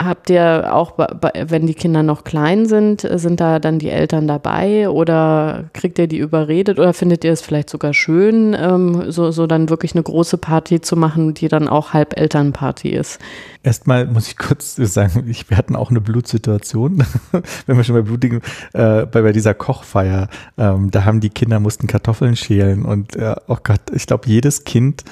Habt 0.00 0.30
ihr 0.30 0.72
auch, 0.72 0.92
wenn 0.96 1.66
die 1.66 1.74
Kinder 1.74 2.04
noch 2.04 2.22
klein 2.22 2.66
sind, 2.66 3.00
sind 3.00 3.40
da 3.40 3.58
dann 3.58 3.80
die 3.80 3.90
Eltern 3.90 4.28
dabei 4.28 4.88
oder 4.88 5.64
kriegt 5.72 5.98
ihr 5.98 6.06
die 6.06 6.18
überredet 6.18 6.78
oder 6.78 6.92
findet 6.92 7.24
ihr 7.24 7.32
es 7.32 7.40
vielleicht 7.40 7.68
sogar 7.68 7.92
schön, 7.92 8.54
ähm, 8.56 9.10
so, 9.10 9.32
so 9.32 9.48
dann 9.48 9.70
wirklich 9.70 9.94
eine 9.94 10.04
große 10.04 10.38
Party 10.38 10.80
zu 10.80 10.94
machen, 10.94 11.34
die 11.34 11.48
dann 11.48 11.68
auch 11.68 11.94
halb 11.94 12.16
Elternparty 12.16 12.90
ist? 12.90 13.18
Erstmal 13.64 14.06
muss 14.06 14.28
ich 14.28 14.38
kurz 14.38 14.76
sagen, 14.76 15.24
ich, 15.28 15.50
wir 15.50 15.56
hatten 15.56 15.74
auch 15.74 15.90
eine 15.90 16.00
Blutsituation, 16.00 17.02
wenn 17.66 17.76
wir 17.76 17.82
schon 17.82 17.96
bei 17.96 18.02
blutigen, 18.02 18.40
äh, 18.74 19.04
bei, 19.04 19.22
bei 19.22 19.32
dieser 19.32 19.54
Kochfeier, 19.54 20.28
ähm, 20.56 20.92
da 20.92 21.04
haben 21.04 21.18
die 21.18 21.30
Kinder 21.30 21.58
mussten 21.58 21.88
Kartoffeln 21.88 22.36
schälen 22.36 22.84
und 22.84 23.16
äh, 23.16 23.34
oh 23.48 23.56
Gott, 23.64 23.80
ich 23.92 24.06
glaube, 24.06 24.28
jedes 24.28 24.62
Kind 24.62 25.02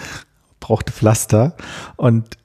brauchte 0.61 0.92
Pflaster 0.92 1.57
und 1.96 2.37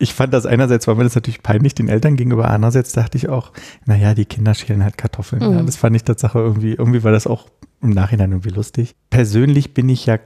ich 0.00 0.14
fand 0.14 0.32
das 0.32 0.46
einerseits 0.46 0.86
war 0.86 0.94
mir 0.94 1.04
das 1.04 1.14
natürlich 1.14 1.42
peinlich 1.42 1.74
den 1.74 1.88
Eltern 1.88 2.16
gegenüber, 2.16 2.48
andererseits 2.48 2.92
dachte 2.92 3.18
ich 3.18 3.28
auch, 3.28 3.52
naja, 3.84 4.14
die 4.14 4.24
Kinder 4.24 4.54
schälen 4.54 4.82
halt 4.82 4.96
Kartoffeln. 4.96 5.46
Mhm. 5.46 5.52
Ja, 5.58 5.62
das 5.62 5.76
fand 5.76 5.94
ich 5.94 6.04
Tatsache 6.04 6.38
irgendwie, 6.38 6.72
irgendwie 6.72 7.04
war 7.04 7.12
das 7.12 7.26
auch 7.26 7.48
im 7.82 7.90
Nachhinein 7.90 8.32
irgendwie 8.32 8.50
lustig. 8.50 8.94
Persönlich 9.10 9.74
bin 9.74 9.88
ich 9.90 10.06
ja, 10.06 10.18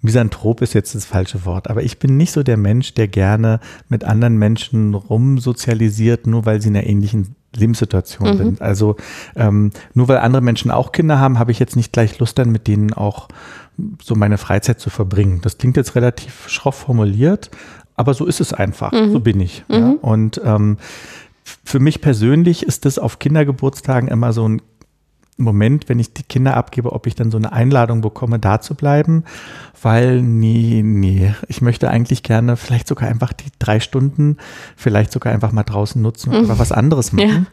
Misanthrop 0.00 0.62
ist 0.62 0.72
jetzt 0.72 0.94
das 0.94 1.04
falsche 1.04 1.44
Wort, 1.44 1.68
aber 1.68 1.82
ich 1.82 1.98
bin 1.98 2.16
nicht 2.16 2.32
so 2.32 2.42
der 2.42 2.56
Mensch, 2.56 2.94
der 2.94 3.06
gerne 3.06 3.60
mit 3.88 4.02
anderen 4.02 4.38
Menschen 4.38 4.94
rumsozialisiert, 4.94 6.26
nur 6.26 6.46
weil 6.46 6.60
sie 6.60 6.68
in 6.68 6.76
einer 6.76 6.86
ähnlichen 6.86 7.36
Lebenssituation 7.54 8.32
mhm. 8.32 8.36
sind. 8.38 8.62
Also 8.62 8.96
ähm, 9.36 9.72
nur 9.92 10.08
weil 10.08 10.18
andere 10.18 10.42
Menschen 10.42 10.70
auch 10.70 10.90
Kinder 10.92 11.18
haben, 11.18 11.38
habe 11.38 11.52
ich 11.52 11.58
jetzt 11.58 11.76
nicht 11.76 11.92
gleich 11.92 12.18
Lust 12.18 12.38
dann 12.38 12.50
mit 12.50 12.66
denen 12.66 12.94
auch 12.94 13.28
so 14.02 14.14
meine 14.14 14.38
Freizeit 14.38 14.80
zu 14.80 14.90
verbringen. 14.90 15.40
Das 15.42 15.58
klingt 15.58 15.76
jetzt 15.76 15.94
relativ 15.94 16.48
schroff 16.48 16.76
formuliert, 16.76 17.50
aber 18.02 18.14
so 18.14 18.26
ist 18.26 18.40
es 18.40 18.52
einfach. 18.52 18.90
Mhm. 18.90 19.12
So 19.12 19.20
bin 19.20 19.40
ich. 19.40 19.64
Mhm. 19.68 19.74
Ja. 19.74 19.94
Und 20.02 20.40
ähm, 20.44 20.76
für 21.64 21.78
mich 21.78 22.00
persönlich 22.00 22.64
ist 22.64 22.84
das 22.84 22.98
auf 22.98 23.20
Kindergeburtstagen 23.20 24.08
immer 24.08 24.32
so 24.32 24.48
ein 24.48 24.60
Moment, 25.38 25.88
wenn 25.88 26.00
ich 26.00 26.12
die 26.12 26.24
Kinder 26.24 26.56
abgebe, 26.56 26.92
ob 26.92 27.06
ich 27.06 27.14
dann 27.14 27.30
so 27.30 27.38
eine 27.38 27.52
Einladung 27.52 28.00
bekomme, 28.00 28.38
da 28.38 28.60
zu 28.60 28.74
bleiben, 28.74 29.24
weil 29.80 30.20
nee, 30.20 30.82
nee, 30.84 31.32
ich 31.46 31.62
möchte 31.62 31.88
eigentlich 31.88 32.22
gerne 32.22 32.56
vielleicht 32.56 32.88
sogar 32.88 33.08
einfach 33.08 33.32
die 33.32 33.50
drei 33.58 33.80
Stunden, 33.80 34.36
vielleicht 34.76 35.12
sogar 35.12 35.32
einfach 35.32 35.52
mal 35.52 35.62
draußen 35.62 36.02
nutzen 36.02 36.30
und 36.30 36.36
mhm. 36.36 36.42
einfach 36.42 36.58
was 36.58 36.72
anderes 36.72 37.12
machen. 37.12 37.28
Ja. 37.28 37.46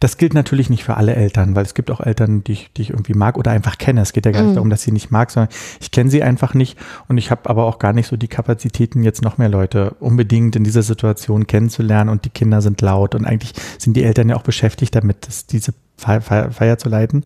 Das 0.00 0.16
gilt 0.16 0.32
natürlich 0.32 0.70
nicht 0.70 0.82
für 0.82 0.96
alle 0.96 1.14
Eltern, 1.14 1.54
weil 1.54 1.64
es 1.64 1.74
gibt 1.74 1.90
auch 1.90 2.00
Eltern, 2.00 2.42
die 2.42 2.52
ich, 2.52 2.72
die 2.72 2.82
ich 2.82 2.90
irgendwie 2.90 3.12
mag 3.12 3.36
oder 3.36 3.50
einfach 3.50 3.76
kenne. 3.76 4.00
Es 4.00 4.14
geht 4.14 4.24
ja 4.24 4.32
gar 4.32 4.40
nicht 4.40 4.50
mhm. 4.50 4.54
darum, 4.54 4.70
dass 4.70 4.82
sie 4.82 4.92
nicht 4.92 5.10
mag, 5.10 5.30
sondern 5.30 5.52
ich 5.78 5.90
kenne 5.90 6.10
sie 6.10 6.22
einfach 6.22 6.54
nicht 6.54 6.78
und 7.08 7.18
ich 7.18 7.30
habe 7.30 7.48
aber 7.48 7.66
auch 7.66 7.78
gar 7.78 7.92
nicht 7.92 8.06
so 8.06 8.16
die 8.16 8.28
Kapazitäten, 8.28 9.02
jetzt 9.02 9.22
noch 9.22 9.36
mehr 9.36 9.50
Leute 9.50 9.94
unbedingt 10.00 10.56
in 10.56 10.64
dieser 10.64 10.82
Situation 10.82 11.46
kennenzulernen 11.46 12.08
und 12.08 12.24
die 12.24 12.30
Kinder 12.30 12.62
sind 12.62 12.80
laut 12.80 13.14
und 13.14 13.26
eigentlich 13.26 13.52
sind 13.78 13.94
die 13.94 14.02
Eltern 14.02 14.30
ja 14.30 14.36
auch 14.36 14.42
beschäftigt 14.42 14.94
damit, 14.94 15.26
das, 15.26 15.46
diese 15.46 15.74
Feier, 15.98 16.22
Feier, 16.22 16.50
Feier 16.50 16.78
zu 16.78 16.88
leiten. 16.88 17.24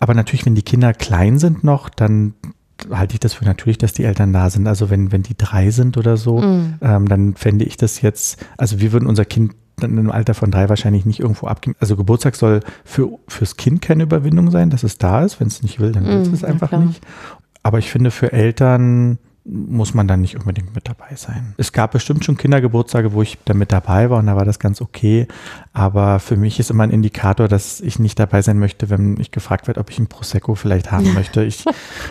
Aber 0.00 0.14
natürlich, 0.14 0.46
wenn 0.46 0.54
die 0.54 0.62
Kinder 0.62 0.94
klein 0.94 1.38
sind 1.38 1.62
noch, 1.62 1.90
dann 1.90 2.34
halte 2.90 3.14
ich 3.14 3.20
das 3.20 3.34
für 3.34 3.44
natürlich, 3.44 3.78
dass 3.78 3.92
die 3.92 4.04
Eltern 4.04 4.32
da 4.32 4.50
sind. 4.50 4.66
Also 4.66 4.90
wenn, 4.90 5.12
wenn 5.12 5.22
die 5.22 5.36
drei 5.36 5.70
sind 5.70 5.96
oder 5.96 6.16
so, 6.16 6.40
mhm. 6.40 6.74
ähm, 6.80 7.08
dann 7.08 7.34
fände 7.34 7.64
ich 7.64 7.76
das 7.76 8.00
jetzt, 8.00 8.44
also 8.56 8.80
wir 8.80 8.92
würden 8.92 9.06
unser 9.06 9.24
Kind 9.24 9.54
dann 9.76 9.98
im 9.98 10.10
Alter 10.10 10.34
von 10.34 10.50
drei 10.50 10.68
wahrscheinlich 10.68 11.04
nicht 11.04 11.20
irgendwo 11.20 11.46
abgeben. 11.46 11.76
Also 11.80 11.96
Geburtstag 11.96 12.36
soll 12.36 12.60
für, 12.84 13.08
fürs 13.28 13.56
Kind 13.56 13.82
keine 13.82 14.04
Überwindung 14.04 14.50
sein, 14.50 14.70
dass 14.70 14.82
es 14.82 14.98
da 14.98 15.24
ist. 15.24 15.40
Wenn 15.40 15.48
es 15.48 15.62
nicht 15.62 15.80
will, 15.80 15.92
dann 15.92 16.06
will 16.06 16.32
es 16.32 16.42
mm, 16.42 16.44
einfach 16.44 16.72
ja, 16.72 16.78
nicht. 16.78 17.02
Aber 17.62 17.78
ich 17.78 17.90
finde 17.90 18.10
für 18.10 18.32
Eltern 18.32 19.18
muss 19.46 19.92
man 19.92 20.08
dann 20.08 20.22
nicht 20.22 20.36
unbedingt 20.36 20.74
mit 20.74 20.88
dabei 20.88 21.16
sein. 21.16 21.54
Es 21.58 21.72
gab 21.72 21.92
bestimmt 21.92 22.24
schon 22.24 22.38
Kindergeburtstage, 22.38 23.12
wo 23.12 23.20
ich 23.20 23.36
da 23.44 23.52
mit 23.52 23.72
dabei 23.72 24.08
war 24.08 24.18
und 24.18 24.26
da 24.26 24.36
war 24.36 24.46
das 24.46 24.58
ganz 24.58 24.80
okay. 24.80 25.28
Aber 25.74 26.18
für 26.18 26.36
mich 26.36 26.58
ist 26.60 26.70
immer 26.70 26.84
ein 26.84 26.90
Indikator, 26.90 27.46
dass 27.46 27.80
ich 27.82 27.98
nicht 27.98 28.18
dabei 28.18 28.40
sein 28.40 28.58
möchte, 28.58 28.88
wenn 28.88 29.20
ich 29.20 29.32
gefragt 29.32 29.66
werde, 29.66 29.80
ob 29.80 29.90
ich 29.90 29.98
ein 29.98 30.06
Prosecco 30.06 30.54
vielleicht 30.54 30.90
haben 30.90 31.12
möchte. 31.12 31.44
Ich, 31.44 31.62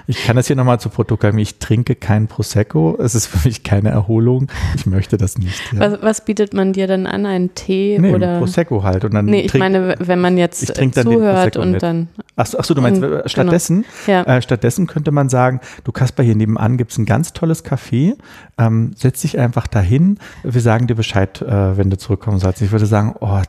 ich 0.08 0.24
kann 0.26 0.36
das 0.36 0.48
hier 0.48 0.56
nochmal 0.56 0.80
zu 0.80 0.90
Protokoll 0.90 1.32
geben. 1.32 1.40
Ich 1.40 1.58
trinke 1.58 1.96
kein 1.96 2.28
Prosecco. 2.28 2.98
Es 3.00 3.16
ist 3.16 3.26
für 3.26 3.48
mich 3.48 3.64
keine 3.64 3.90
Erholung. 3.90 4.48
Ich 4.76 4.86
möchte 4.86 5.18
das 5.18 5.38
nicht. 5.38 5.60
Ja. 5.74 5.80
Was, 5.80 6.02
was, 6.02 6.26
bietet 6.26 6.54
man 6.54 6.74
dir 6.74 6.86
dann 6.86 7.08
an? 7.08 7.26
Einen 7.26 7.56
Tee 7.56 7.98
nee, 8.00 8.14
oder? 8.14 8.38
Prosecco 8.38 8.84
halt. 8.84 9.06
Und 9.06 9.14
dann 9.14 9.26
nee, 9.26 9.42
ich 9.42 9.54
meine, 9.56 9.96
wenn 10.00 10.22
man 10.22 10.38
jetzt 10.38 10.68
zuhört 10.68 11.58
und 11.58 11.72
nicht. 11.72 11.84
dann. 11.84 12.10
Achso, 12.36 12.58
ach 12.60 12.66
so, 12.66 12.74
du 12.74 12.82
meinst, 12.82 13.02
und, 13.02 13.10
genau. 13.10 13.28
stattdessen, 13.28 13.86
genau. 14.06 14.18
ja. 14.28 14.38
äh, 14.38 14.42
stattdessen 14.42 14.88
könnte 14.88 15.12
man 15.12 15.30
sagen, 15.30 15.60
du 15.84 15.92
Kasper, 15.92 16.24
hier 16.24 16.36
nebenan 16.36 16.78
gibt 16.78 16.92
es 16.92 16.98
ein 16.98 17.06
ganz 17.06 17.34
tolles 17.34 17.64
Café. 17.64 18.16
Ähm, 18.58 18.92
setz 18.96 19.22
dich 19.22 19.38
einfach 19.38 19.68
dahin. 19.68 20.18
Wir 20.44 20.62
sagen 20.62 20.88
dir 20.88 20.96
Bescheid, 20.96 21.42
äh, 21.42 21.78
wenn 21.78 21.90
du 21.90 21.98
zurückkommen 21.98 22.40
sollst. 22.40 22.62
Ich 22.62 22.72
würde 22.72 22.86
sagen, 22.86 23.16
oh, 23.20 23.42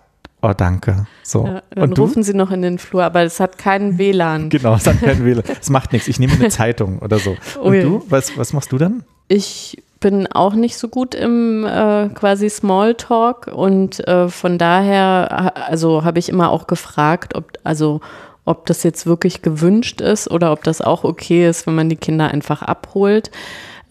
Oh, 0.46 0.52
danke. 0.54 1.06
So. 1.22 1.46
Ja, 1.46 1.62
dann 1.70 1.84
und 1.84 1.98
rufen 1.98 2.16
du? 2.16 2.22
Sie 2.22 2.34
noch 2.34 2.50
in 2.50 2.60
den 2.60 2.76
Flur, 2.76 3.02
aber 3.02 3.22
es 3.22 3.40
hat 3.40 3.56
keinen 3.56 3.96
WLAN. 3.98 4.50
Genau, 4.50 4.74
es 4.74 4.86
hat 4.86 5.00
keinen 5.00 5.24
WLAN. 5.24 5.42
Es 5.58 5.70
macht 5.70 5.94
nichts. 5.94 6.06
Ich 6.06 6.18
nehme 6.18 6.34
eine 6.34 6.48
Zeitung 6.50 6.98
oder 6.98 7.18
so. 7.18 7.34
Und 7.58 7.72
Ui. 7.72 7.80
du? 7.80 8.04
Was, 8.10 8.36
was 8.36 8.52
machst 8.52 8.70
du 8.70 8.76
dann? 8.76 9.04
Ich 9.28 9.82
bin 10.00 10.26
auch 10.26 10.52
nicht 10.52 10.76
so 10.76 10.88
gut 10.88 11.14
im 11.14 11.64
äh, 11.64 12.10
quasi 12.10 12.50
Smalltalk 12.50 13.46
und 13.46 14.06
äh, 14.06 14.28
von 14.28 14.58
daher, 14.58 15.54
also 15.66 16.04
habe 16.04 16.18
ich 16.18 16.28
immer 16.28 16.50
auch 16.50 16.66
gefragt, 16.66 17.34
ob, 17.34 17.52
also 17.64 18.02
ob 18.44 18.66
das 18.66 18.82
jetzt 18.82 19.06
wirklich 19.06 19.42
gewünscht 19.42 20.00
ist 20.00 20.30
oder 20.30 20.52
ob 20.52 20.64
das 20.64 20.80
auch 20.80 21.04
okay 21.04 21.48
ist, 21.48 21.66
wenn 21.66 21.74
man 21.74 21.88
die 21.88 21.96
Kinder 21.96 22.28
einfach 22.28 22.62
abholt. 22.62 23.30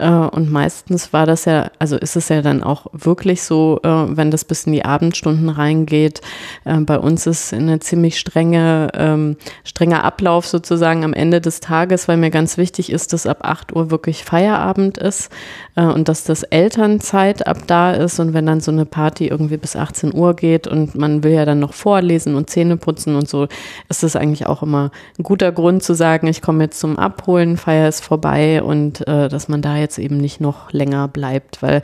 Äh, 0.03 0.09
und 0.09 0.51
meistens 0.51 1.13
war 1.13 1.25
das 1.25 1.45
ja, 1.45 1.71
also 1.79 1.95
ist 1.95 2.17
es 2.17 2.27
ja 2.27 2.41
dann 2.41 2.61
auch 2.61 2.87
wirklich 2.91 3.41
so, 3.43 3.79
äh, 3.83 3.87
wenn 3.87 4.31
das 4.31 4.43
bis 4.43 4.65
in 4.65 4.73
die 4.73 4.83
Abendstunden 4.83 5.47
reingeht. 5.47 6.19
Äh, 6.65 6.79
bei 6.79 6.99
uns 6.99 7.25
ist 7.25 7.53
eine 7.53 7.79
ziemlich 7.79 8.19
strenge, 8.19 8.89
ähm, 8.95 9.37
strenger 9.63 10.03
Ablauf 10.03 10.45
sozusagen 10.45 11.05
am 11.05 11.13
Ende 11.13 11.39
des 11.39 11.61
Tages, 11.61 12.09
weil 12.09 12.17
mir 12.17 12.31
ganz 12.31 12.57
wichtig 12.57 12.91
ist, 12.91 13.13
dass 13.13 13.25
ab 13.25 13.39
8 13.43 13.73
Uhr 13.73 13.91
wirklich 13.91 14.25
Feierabend 14.25 14.97
ist 14.97 15.31
und 15.75 16.07
dass 16.07 16.23
das 16.23 16.43
Elternzeit 16.43 17.47
ab 17.47 17.59
da 17.65 17.91
ist. 17.93 18.19
Und 18.19 18.33
wenn 18.33 18.45
dann 18.45 18.61
so 18.61 18.71
eine 18.71 18.85
Party 18.85 19.27
irgendwie 19.27 19.57
bis 19.57 19.75
18 19.75 20.13
Uhr 20.13 20.35
geht 20.35 20.67
und 20.67 20.95
man 20.95 21.23
will 21.23 21.31
ja 21.31 21.45
dann 21.45 21.59
noch 21.59 21.73
vorlesen 21.73 22.35
und 22.35 22.49
Zähne 22.49 22.77
putzen 22.77 23.15
und 23.15 23.27
so, 23.27 23.47
ist 23.89 24.03
das 24.03 24.15
eigentlich 24.15 24.45
auch 24.45 24.61
immer 24.61 24.91
ein 25.17 25.23
guter 25.23 25.51
Grund 25.51 25.83
zu 25.83 25.93
sagen, 25.95 26.27
ich 26.27 26.41
komme 26.41 26.65
jetzt 26.65 26.79
zum 26.79 26.99
Abholen, 26.99 27.57
Feier 27.57 27.87
ist 27.87 28.03
vorbei 28.03 28.61
und 28.61 29.03
dass 29.07 29.47
man 29.47 29.61
da 29.61 29.77
jetzt 29.77 29.92
eben 29.97 30.17
nicht 30.17 30.41
noch 30.41 30.71
länger 30.71 31.07
bleibt, 31.07 31.61
weil 31.61 31.81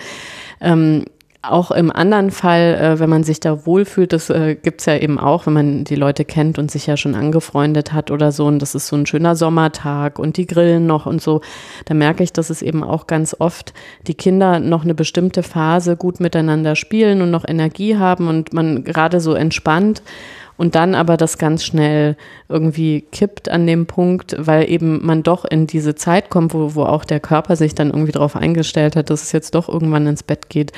ähm, 0.61 1.05
auch 1.41 1.71
im 1.71 1.89
anderen 1.89 2.31
Fall, 2.31 2.75
äh, 2.75 2.99
wenn 2.99 3.09
man 3.09 3.23
sich 3.23 3.39
da 3.39 3.65
wohlfühlt, 3.65 4.11
das 4.11 4.29
äh, 4.29 4.55
gibt 4.55 4.81
es 4.81 4.87
ja 4.87 4.97
eben 4.97 5.17
auch, 5.17 5.45
wenn 5.45 5.53
man 5.53 5.83
die 5.85 5.95
Leute 5.95 6.25
kennt 6.25 6.59
und 6.59 6.69
sich 6.69 6.85
ja 6.85 6.97
schon 6.97 7.15
angefreundet 7.15 7.93
hat 7.93 8.11
oder 8.11 8.33
so, 8.33 8.45
und 8.45 8.59
das 8.59 8.75
ist 8.75 8.87
so 8.87 8.97
ein 8.97 9.05
schöner 9.05 9.37
Sommertag 9.37 10.19
und 10.19 10.35
die 10.35 10.45
grillen 10.45 10.85
noch 10.85 11.05
und 11.05 11.21
so, 11.21 11.39
da 11.85 11.93
merke 11.93 12.23
ich, 12.23 12.33
dass 12.33 12.49
es 12.49 12.61
eben 12.61 12.83
auch 12.83 13.07
ganz 13.07 13.35
oft 13.39 13.73
die 14.07 14.15
Kinder 14.15 14.59
noch 14.59 14.83
eine 14.83 14.93
bestimmte 14.93 15.41
Phase 15.41 15.95
gut 15.95 16.19
miteinander 16.19 16.75
spielen 16.75 17.21
und 17.21 17.31
noch 17.31 17.47
Energie 17.47 17.95
haben 17.97 18.27
und 18.27 18.51
man 18.51 18.83
gerade 18.83 19.21
so 19.21 19.33
entspannt 19.33 20.01
und 20.59 20.75
dann 20.75 20.93
aber 20.93 21.15
das 21.15 21.37
ganz 21.37 21.63
schnell 21.63 22.17
irgendwie 22.49 23.05
kippt 23.13 23.47
an 23.47 23.65
dem 23.65 23.85
Punkt, 23.85 24.35
weil 24.37 24.69
eben 24.69 25.05
man 25.05 25.23
doch 25.23 25.45
in 25.45 25.67
diese 25.67 25.95
Zeit 25.95 26.29
kommt, 26.29 26.53
wo, 26.53 26.75
wo 26.75 26.83
auch 26.83 27.05
der 27.05 27.21
Körper 27.21 27.55
sich 27.55 27.75
dann 27.75 27.91
irgendwie 27.91 28.11
darauf 28.11 28.35
eingestellt 28.35 28.97
hat, 28.97 29.09
dass 29.09 29.23
es 29.23 29.31
jetzt 29.31 29.55
doch 29.55 29.69
irgendwann 29.69 30.05
ins 30.05 30.21
Bett 30.21 30.49
geht. 30.49 30.73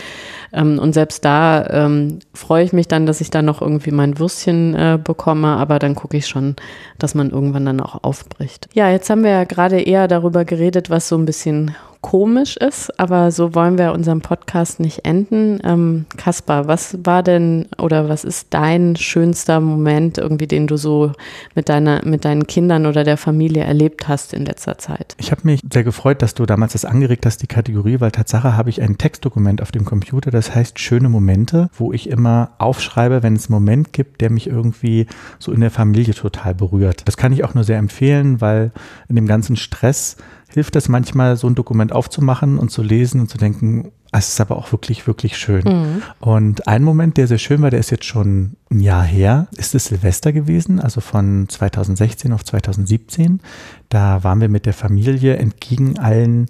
Ähm, 0.54 0.78
und 0.78 0.94
selbst 0.94 1.26
da 1.26 1.66
ähm, 1.72 2.20
freue 2.32 2.64
ich 2.64 2.74
mich 2.74 2.90
dann, 2.90 3.08
dass 3.08 3.22
ich 3.22 3.32
da 3.32 3.42
noch 3.42 3.60
irgendwie 3.60 3.90
mein 3.90 4.20
Würstchen 4.20 4.76
äh, 4.76 5.00
bekomme, 5.04 5.48
aber 5.48 5.80
dann 5.80 5.96
gucke 5.96 6.16
ich 6.16 6.28
schon, 6.28 6.58
dass 7.00 7.16
man 7.16 7.32
irgendwann 7.32 7.66
dann 7.66 7.80
auch 7.80 8.04
aufbricht. 8.04 8.70
Ja, 8.74 8.92
jetzt 8.92 9.10
haben 9.10 9.24
wir 9.24 9.32
ja 9.32 9.46
gerade 9.46 9.82
eher 9.82 10.08
darüber 10.08 10.46
geredet, 10.46 10.92
was 10.92 11.08
so 11.08 11.18
ein 11.18 11.26
bisschen 11.26 11.76
komisch 12.02 12.58
ist, 12.58 13.00
aber 13.00 13.32
so 13.32 13.54
wollen 13.54 13.78
wir 13.78 13.94
unseren 13.94 14.22
Podcast 14.22 14.80
nicht 14.80 15.06
enden. 15.06 15.60
Ähm, 15.64 16.06
Kaspar, 16.18 16.68
was 16.68 16.98
war 17.04 17.22
denn 17.22 17.68
oder 17.78 18.10
was 18.10 18.24
ist 18.24 18.48
dein 18.50 18.96
schönster 18.96 19.60
Moment 19.60 20.18
irgendwie, 20.18 20.48
den 20.48 20.68
du 20.68 20.78
so 20.78 21.12
mit 21.56 21.70
deiner, 21.70 22.04
mit 22.04 22.26
deinen 22.26 22.48
Kindern 22.48 22.88
oder 22.88 23.04
der 23.04 23.18
Familie 23.18 23.64
erlebt 23.64 24.08
hast 24.08 24.34
in 24.34 24.46
letzter 24.46 24.80
Zeit? 24.80 25.16
Ich 25.20 25.32
habe 25.32 25.42
mich 25.44 25.62
sehr 25.72 25.84
gefreut, 25.84 26.22
dass 26.22 26.34
du 26.34 26.46
damals 26.46 26.74
das 26.74 26.86
angeregt 26.86 27.26
hast, 27.26 27.44
die 27.44 27.48
Kategorie, 27.48 28.00
weil 28.00 28.12
Tatsache 28.12 28.58
habe 28.58 28.70
ich 28.70 28.82
ein 28.82 28.98
Textdokument 28.98 29.62
auf 29.62 29.72
dem 29.72 29.86
Computer, 29.86 30.32
das 30.32 30.56
heißt 30.56 30.80
schöne 30.80 31.08
Momente, 31.08 31.70
wo 31.74 31.94
ich 31.94 32.10
immer 32.10 32.52
aufschreibe, 32.58 33.22
wenn 33.22 33.36
es 33.36 33.48
einen 33.48 33.54
Moment 33.54 33.94
gibt, 33.94 34.22
der 34.22 34.32
mich 34.32 34.48
irgendwie 34.48 35.06
so 35.38 35.52
in 35.52 35.62
der 35.62 35.72
Familie 35.72 36.16
total 36.16 36.56
berührt. 36.56 37.04
Das 37.06 37.16
kann 37.16 37.32
ich 37.32 37.44
auch 37.44 37.54
nur 37.54 37.64
sehr 37.64 37.78
empfehlen, 37.78 38.42
weil 38.42 38.72
in 39.08 39.16
dem 39.16 39.28
ganzen 39.28 39.56
Stress 39.56 40.18
hilft 40.54 40.76
es 40.76 40.90
manchmal, 40.90 41.38
so 41.38 41.48
ein 41.48 41.56
Dokument 41.56 41.92
aufzumachen 41.92 42.58
und 42.58 42.70
zu 42.72 42.84
lesen 42.84 43.22
und 43.22 43.30
zu 43.30 43.38
denken, 43.38 43.92
es 44.12 44.30
ist 44.30 44.42
aber 44.42 44.58
auch 44.58 44.72
wirklich, 44.72 45.08
wirklich 45.08 45.38
schön. 45.38 45.64
Mhm. 45.64 46.02
Und 46.20 46.68
ein 46.68 46.84
Moment, 46.84 47.18
der 47.18 47.28
sehr 47.28 47.38
schön 47.38 47.62
war, 47.62 47.70
der 47.70 47.80
ist 47.80 47.92
jetzt 47.92 48.06
schon 48.06 48.58
ein 48.70 48.82
Jahr 48.82 49.04
her, 49.04 49.48
ist 49.56 49.74
es 49.74 49.86
Silvester 49.86 50.34
gewesen, 50.34 50.82
also 50.82 51.00
von 51.00 51.48
2016 51.48 52.34
auf 52.34 52.44
2017. 52.44 53.40
Da 53.88 54.24
waren 54.24 54.42
wir 54.42 54.50
mit 54.50 54.66
der 54.66 54.74
Familie 54.74 55.38
entgegen 55.38 55.98
allen 55.98 56.50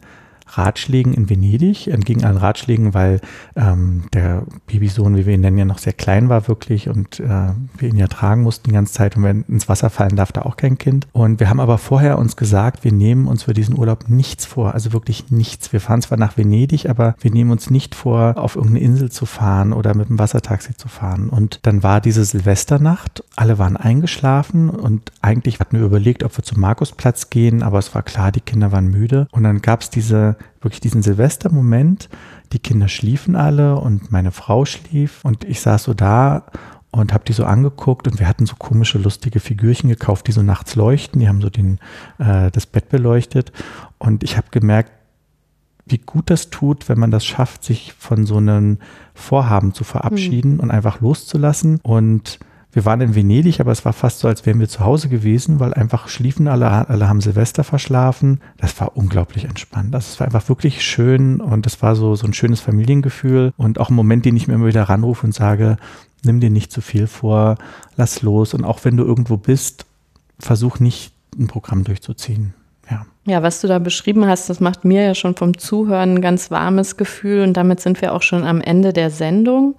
Ratschlägen 0.57 1.13
in 1.13 1.29
Venedig, 1.29 1.87
entgegen 1.87 2.23
allen 2.23 2.37
Ratschlägen, 2.37 2.93
weil 2.93 3.21
ähm, 3.55 4.03
der 4.13 4.43
Babysohn, 4.67 5.15
wie 5.15 5.25
wir 5.25 5.33
ihn 5.33 5.41
nennen, 5.41 5.57
ja 5.57 5.65
noch 5.65 5.77
sehr 5.77 5.93
klein 5.93 6.29
war 6.29 6.47
wirklich 6.47 6.89
und 6.89 7.19
äh, 7.19 7.49
wir 7.77 7.89
ihn 7.89 7.97
ja 7.97 8.07
tragen 8.07 8.43
mussten 8.43 8.69
die 8.69 8.73
ganze 8.73 8.93
Zeit 8.93 9.15
und 9.15 9.23
wenn 9.23 9.43
ins 9.43 9.69
Wasser 9.69 9.89
fallen 9.89 10.15
darf 10.15 10.31
da 10.31 10.41
auch 10.41 10.57
kein 10.57 10.77
Kind. 10.77 11.07
Und 11.13 11.39
wir 11.39 11.49
haben 11.49 11.59
aber 11.59 11.77
vorher 11.77 12.17
uns 12.17 12.35
gesagt, 12.35 12.83
wir 12.83 12.91
nehmen 12.91 13.27
uns 13.27 13.43
für 13.43 13.53
diesen 13.53 13.77
Urlaub 13.77 14.09
nichts 14.09 14.45
vor, 14.45 14.73
also 14.73 14.93
wirklich 14.93 15.31
nichts. 15.31 15.73
Wir 15.73 15.79
fahren 15.79 16.01
zwar 16.01 16.17
nach 16.17 16.37
Venedig, 16.37 16.89
aber 16.89 17.15
wir 17.19 17.31
nehmen 17.31 17.51
uns 17.51 17.69
nicht 17.69 17.95
vor, 17.95 18.37
auf 18.37 18.55
irgendeine 18.55 18.85
Insel 18.85 19.11
zu 19.11 19.25
fahren 19.25 19.73
oder 19.73 19.95
mit 19.95 20.09
dem 20.09 20.19
Wassertaxi 20.19 20.75
zu 20.75 20.87
fahren. 20.87 21.29
Und 21.29 21.59
dann 21.63 21.83
war 21.83 22.01
diese 22.01 22.25
Silvesternacht, 22.25 23.23
alle 23.35 23.57
waren 23.57 23.77
eingeschlafen 23.77 24.69
und 24.69 25.11
eigentlich 25.21 25.59
hatten 25.59 25.77
wir 25.77 25.85
überlegt, 25.85 26.23
ob 26.23 26.37
wir 26.37 26.43
zum 26.43 26.59
Markusplatz 26.59 27.29
gehen, 27.29 27.63
aber 27.63 27.79
es 27.79 27.93
war 27.95 28.03
klar, 28.03 28.31
die 28.31 28.41
Kinder 28.41 28.71
waren 28.71 28.87
müde. 28.87 29.27
Und 29.31 29.43
dann 29.43 29.61
gab 29.61 29.81
es 29.81 29.89
diese 29.89 30.35
wirklich 30.61 30.81
diesen 30.81 31.01
Silvestermoment. 31.01 32.09
Die 32.53 32.59
Kinder 32.59 32.87
schliefen 32.87 33.35
alle 33.35 33.77
und 33.79 34.11
meine 34.11 34.31
Frau 34.31 34.65
schlief 34.65 35.23
und 35.23 35.43
ich 35.43 35.61
saß 35.61 35.83
so 35.83 35.93
da 35.93 36.45
und 36.91 37.13
habe 37.13 37.23
die 37.25 37.33
so 37.33 37.45
angeguckt 37.45 38.07
und 38.07 38.19
wir 38.19 38.27
hatten 38.27 38.45
so 38.45 38.55
komische, 38.55 38.97
lustige 38.97 39.39
Figürchen 39.39 39.89
gekauft, 39.89 40.27
die 40.27 40.33
so 40.33 40.41
nachts 40.41 40.75
leuchten. 40.75 41.21
Die 41.21 41.29
haben 41.29 41.41
so 41.41 41.49
den, 41.49 41.79
äh, 42.17 42.51
das 42.51 42.65
Bett 42.65 42.89
beleuchtet 42.89 43.51
und 43.97 44.23
ich 44.23 44.37
habe 44.37 44.47
gemerkt, 44.51 44.91
wie 45.85 45.97
gut 45.97 46.29
das 46.29 46.49
tut, 46.49 46.89
wenn 46.89 46.99
man 46.99 47.11
das 47.11 47.25
schafft, 47.25 47.63
sich 47.63 47.93
von 47.93 48.25
so 48.25 48.37
einem 48.37 48.77
Vorhaben 49.13 49.73
zu 49.73 49.83
verabschieden 49.83 50.55
mhm. 50.55 50.59
und 50.61 50.71
einfach 50.71 51.01
loszulassen 51.01 51.79
und 51.81 52.39
wir 52.73 52.85
waren 52.85 53.01
in 53.01 53.15
Venedig, 53.15 53.59
aber 53.59 53.71
es 53.71 53.83
war 53.83 53.91
fast 53.91 54.19
so, 54.19 54.27
als 54.27 54.45
wären 54.45 54.59
wir 54.59 54.69
zu 54.69 54.79
Hause 54.79 55.09
gewesen, 55.09 55.59
weil 55.59 55.73
einfach 55.73 56.07
schliefen 56.07 56.47
alle, 56.47 56.87
alle 56.89 57.09
haben 57.09 57.19
Silvester 57.19 57.63
verschlafen. 57.63 58.39
Das 58.57 58.79
war 58.79 58.95
unglaublich 58.95 59.43
entspannt. 59.43 59.93
Das 59.93 60.19
war 60.19 60.27
einfach 60.27 60.47
wirklich 60.47 60.81
schön 60.81 61.41
und 61.41 61.65
das 61.65 61.81
war 61.81 61.95
so, 61.95 62.15
so 62.15 62.25
ein 62.25 62.33
schönes 62.33 62.61
Familiengefühl 62.61 63.53
und 63.57 63.79
auch 63.79 63.89
ein 63.89 63.95
Moment, 63.95 64.23
den 64.23 64.37
ich 64.37 64.47
mir 64.47 64.53
immer 64.53 64.67
wieder 64.67 64.83
ranrufe 64.83 65.25
und 65.25 65.33
sage, 65.33 65.77
nimm 66.23 66.39
dir 66.39 66.49
nicht 66.49 66.71
zu 66.71 66.81
viel 66.81 67.07
vor, 67.07 67.57
lass 67.97 68.21
los 68.21 68.53
und 68.53 68.63
auch 68.63 68.85
wenn 68.85 68.95
du 68.95 69.03
irgendwo 69.03 69.35
bist, 69.35 69.85
versuch 70.39 70.79
nicht 70.79 71.13
ein 71.37 71.47
Programm 71.47 71.83
durchzuziehen. 71.83 72.53
Ja. 72.89 73.05
Ja, 73.25 73.43
was 73.43 73.61
du 73.61 73.67
da 73.67 73.79
beschrieben 73.79 74.25
hast, 74.25 74.49
das 74.49 74.59
macht 74.59 74.85
mir 74.85 75.03
ja 75.03 75.15
schon 75.15 75.35
vom 75.35 75.57
Zuhören 75.57 76.15
ein 76.15 76.21
ganz 76.21 76.51
warmes 76.51 76.97
Gefühl 76.97 77.43
und 77.43 77.53
damit 77.53 77.81
sind 77.81 78.01
wir 78.01 78.13
auch 78.13 78.21
schon 78.21 78.43
am 78.45 78.61
Ende 78.61 78.93
der 78.93 79.09
Sendung. 79.09 79.75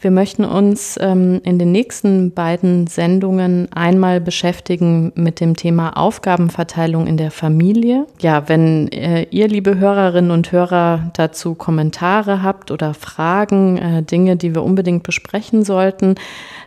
Wir 0.00 0.12
möchten 0.12 0.44
uns 0.44 0.96
ähm, 1.00 1.40
in 1.42 1.58
den 1.58 1.72
nächsten 1.72 2.32
beiden 2.32 2.86
Sendungen 2.86 3.66
einmal 3.72 4.20
beschäftigen 4.20 5.10
mit 5.16 5.40
dem 5.40 5.56
Thema 5.56 5.96
Aufgabenverteilung 5.96 7.08
in 7.08 7.16
der 7.16 7.32
Familie. 7.32 8.06
Ja, 8.20 8.48
wenn 8.48 8.86
äh, 8.92 9.26
ihr, 9.30 9.48
liebe 9.48 9.76
Hörerinnen 9.76 10.30
und 10.30 10.52
Hörer, 10.52 11.10
dazu 11.16 11.56
Kommentare 11.56 12.44
habt 12.44 12.70
oder 12.70 12.94
Fragen, 12.94 13.78
äh, 13.78 14.02
Dinge, 14.04 14.36
die 14.36 14.54
wir 14.54 14.62
unbedingt 14.62 15.02
besprechen 15.02 15.64
sollten, 15.64 16.14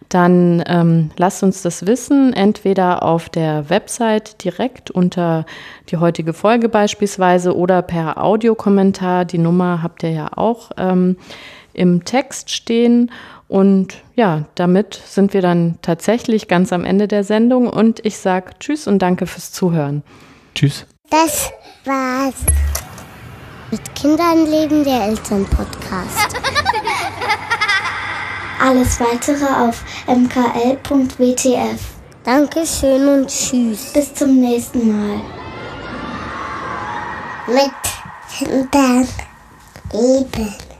dann 0.09 0.61
ähm, 0.67 1.11
lasst 1.15 1.41
uns 1.41 1.61
das 1.61 1.87
wissen, 1.87 2.33
entweder 2.33 3.01
auf 3.03 3.29
der 3.29 3.69
Website 3.69 4.43
direkt 4.43 4.91
unter 4.91 5.45
die 5.89 5.95
heutige 5.95 6.33
Folge 6.33 6.67
beispielsweise 6.67 7.55
oder 7.55 7.81
per 7.81 8.21
Audiokommentar. 8.21 9.23
Die 9.23 9.37
Nummer 9.37 9.81
habt 9.81 10.03
ihr 10.03 10.11
ja 10.11 10.29
auch. 10.35 10.71
Ähm, 10.77 11.15
im 11.73 12.05
Text 12.05 12.49
stehen. 12.49 13.11
Und 13.47 14.01
ja, 14.15 14.45
damit 14.55 14.93
sind 15.05 15.33
wir 15.33 15.41
dann 15.41 15.77
tatsächlich 15.81 16.47
ganz 16.47 16.71
am 16.71 16.85
Ende 16.85 17.07
der 17.07 17.23
Sendung 17.23 17.69
und 17.69 18.05
ich 18.05 18.17
sage 18.17 18.51
Tschüss 18.59 18.87
und 18.87 18.99
danke 18.99 19.27
fürs 19.27 19.51
Zuhören. 19.51 20.03
Tschüss. 20.55 20.85
Das 21.09 21.51
war's. 21.83 22.35
Mit 23.71 23.95
Kindern 23.95 24.45
leben 24.49 24.83
der 24.83 25.03
Elternpodcast. 25.03 26.35
Alles 28.61 28.99
weitere 28.99 29.45
auf 29.45 29.83
mkl.wtf. 30.07 31.81
Dankeschön 32.23 33.07
und 33.07 33.27
tschüss. 33.27 33.91
Bis 33.93 34.13
zum 34.13 34.39
nächsten 34.39 34.87
Mal. 34.87 35.21
Mit 37.47 37.71
Kindern 38.37 39.07
leben. 39.91 40.70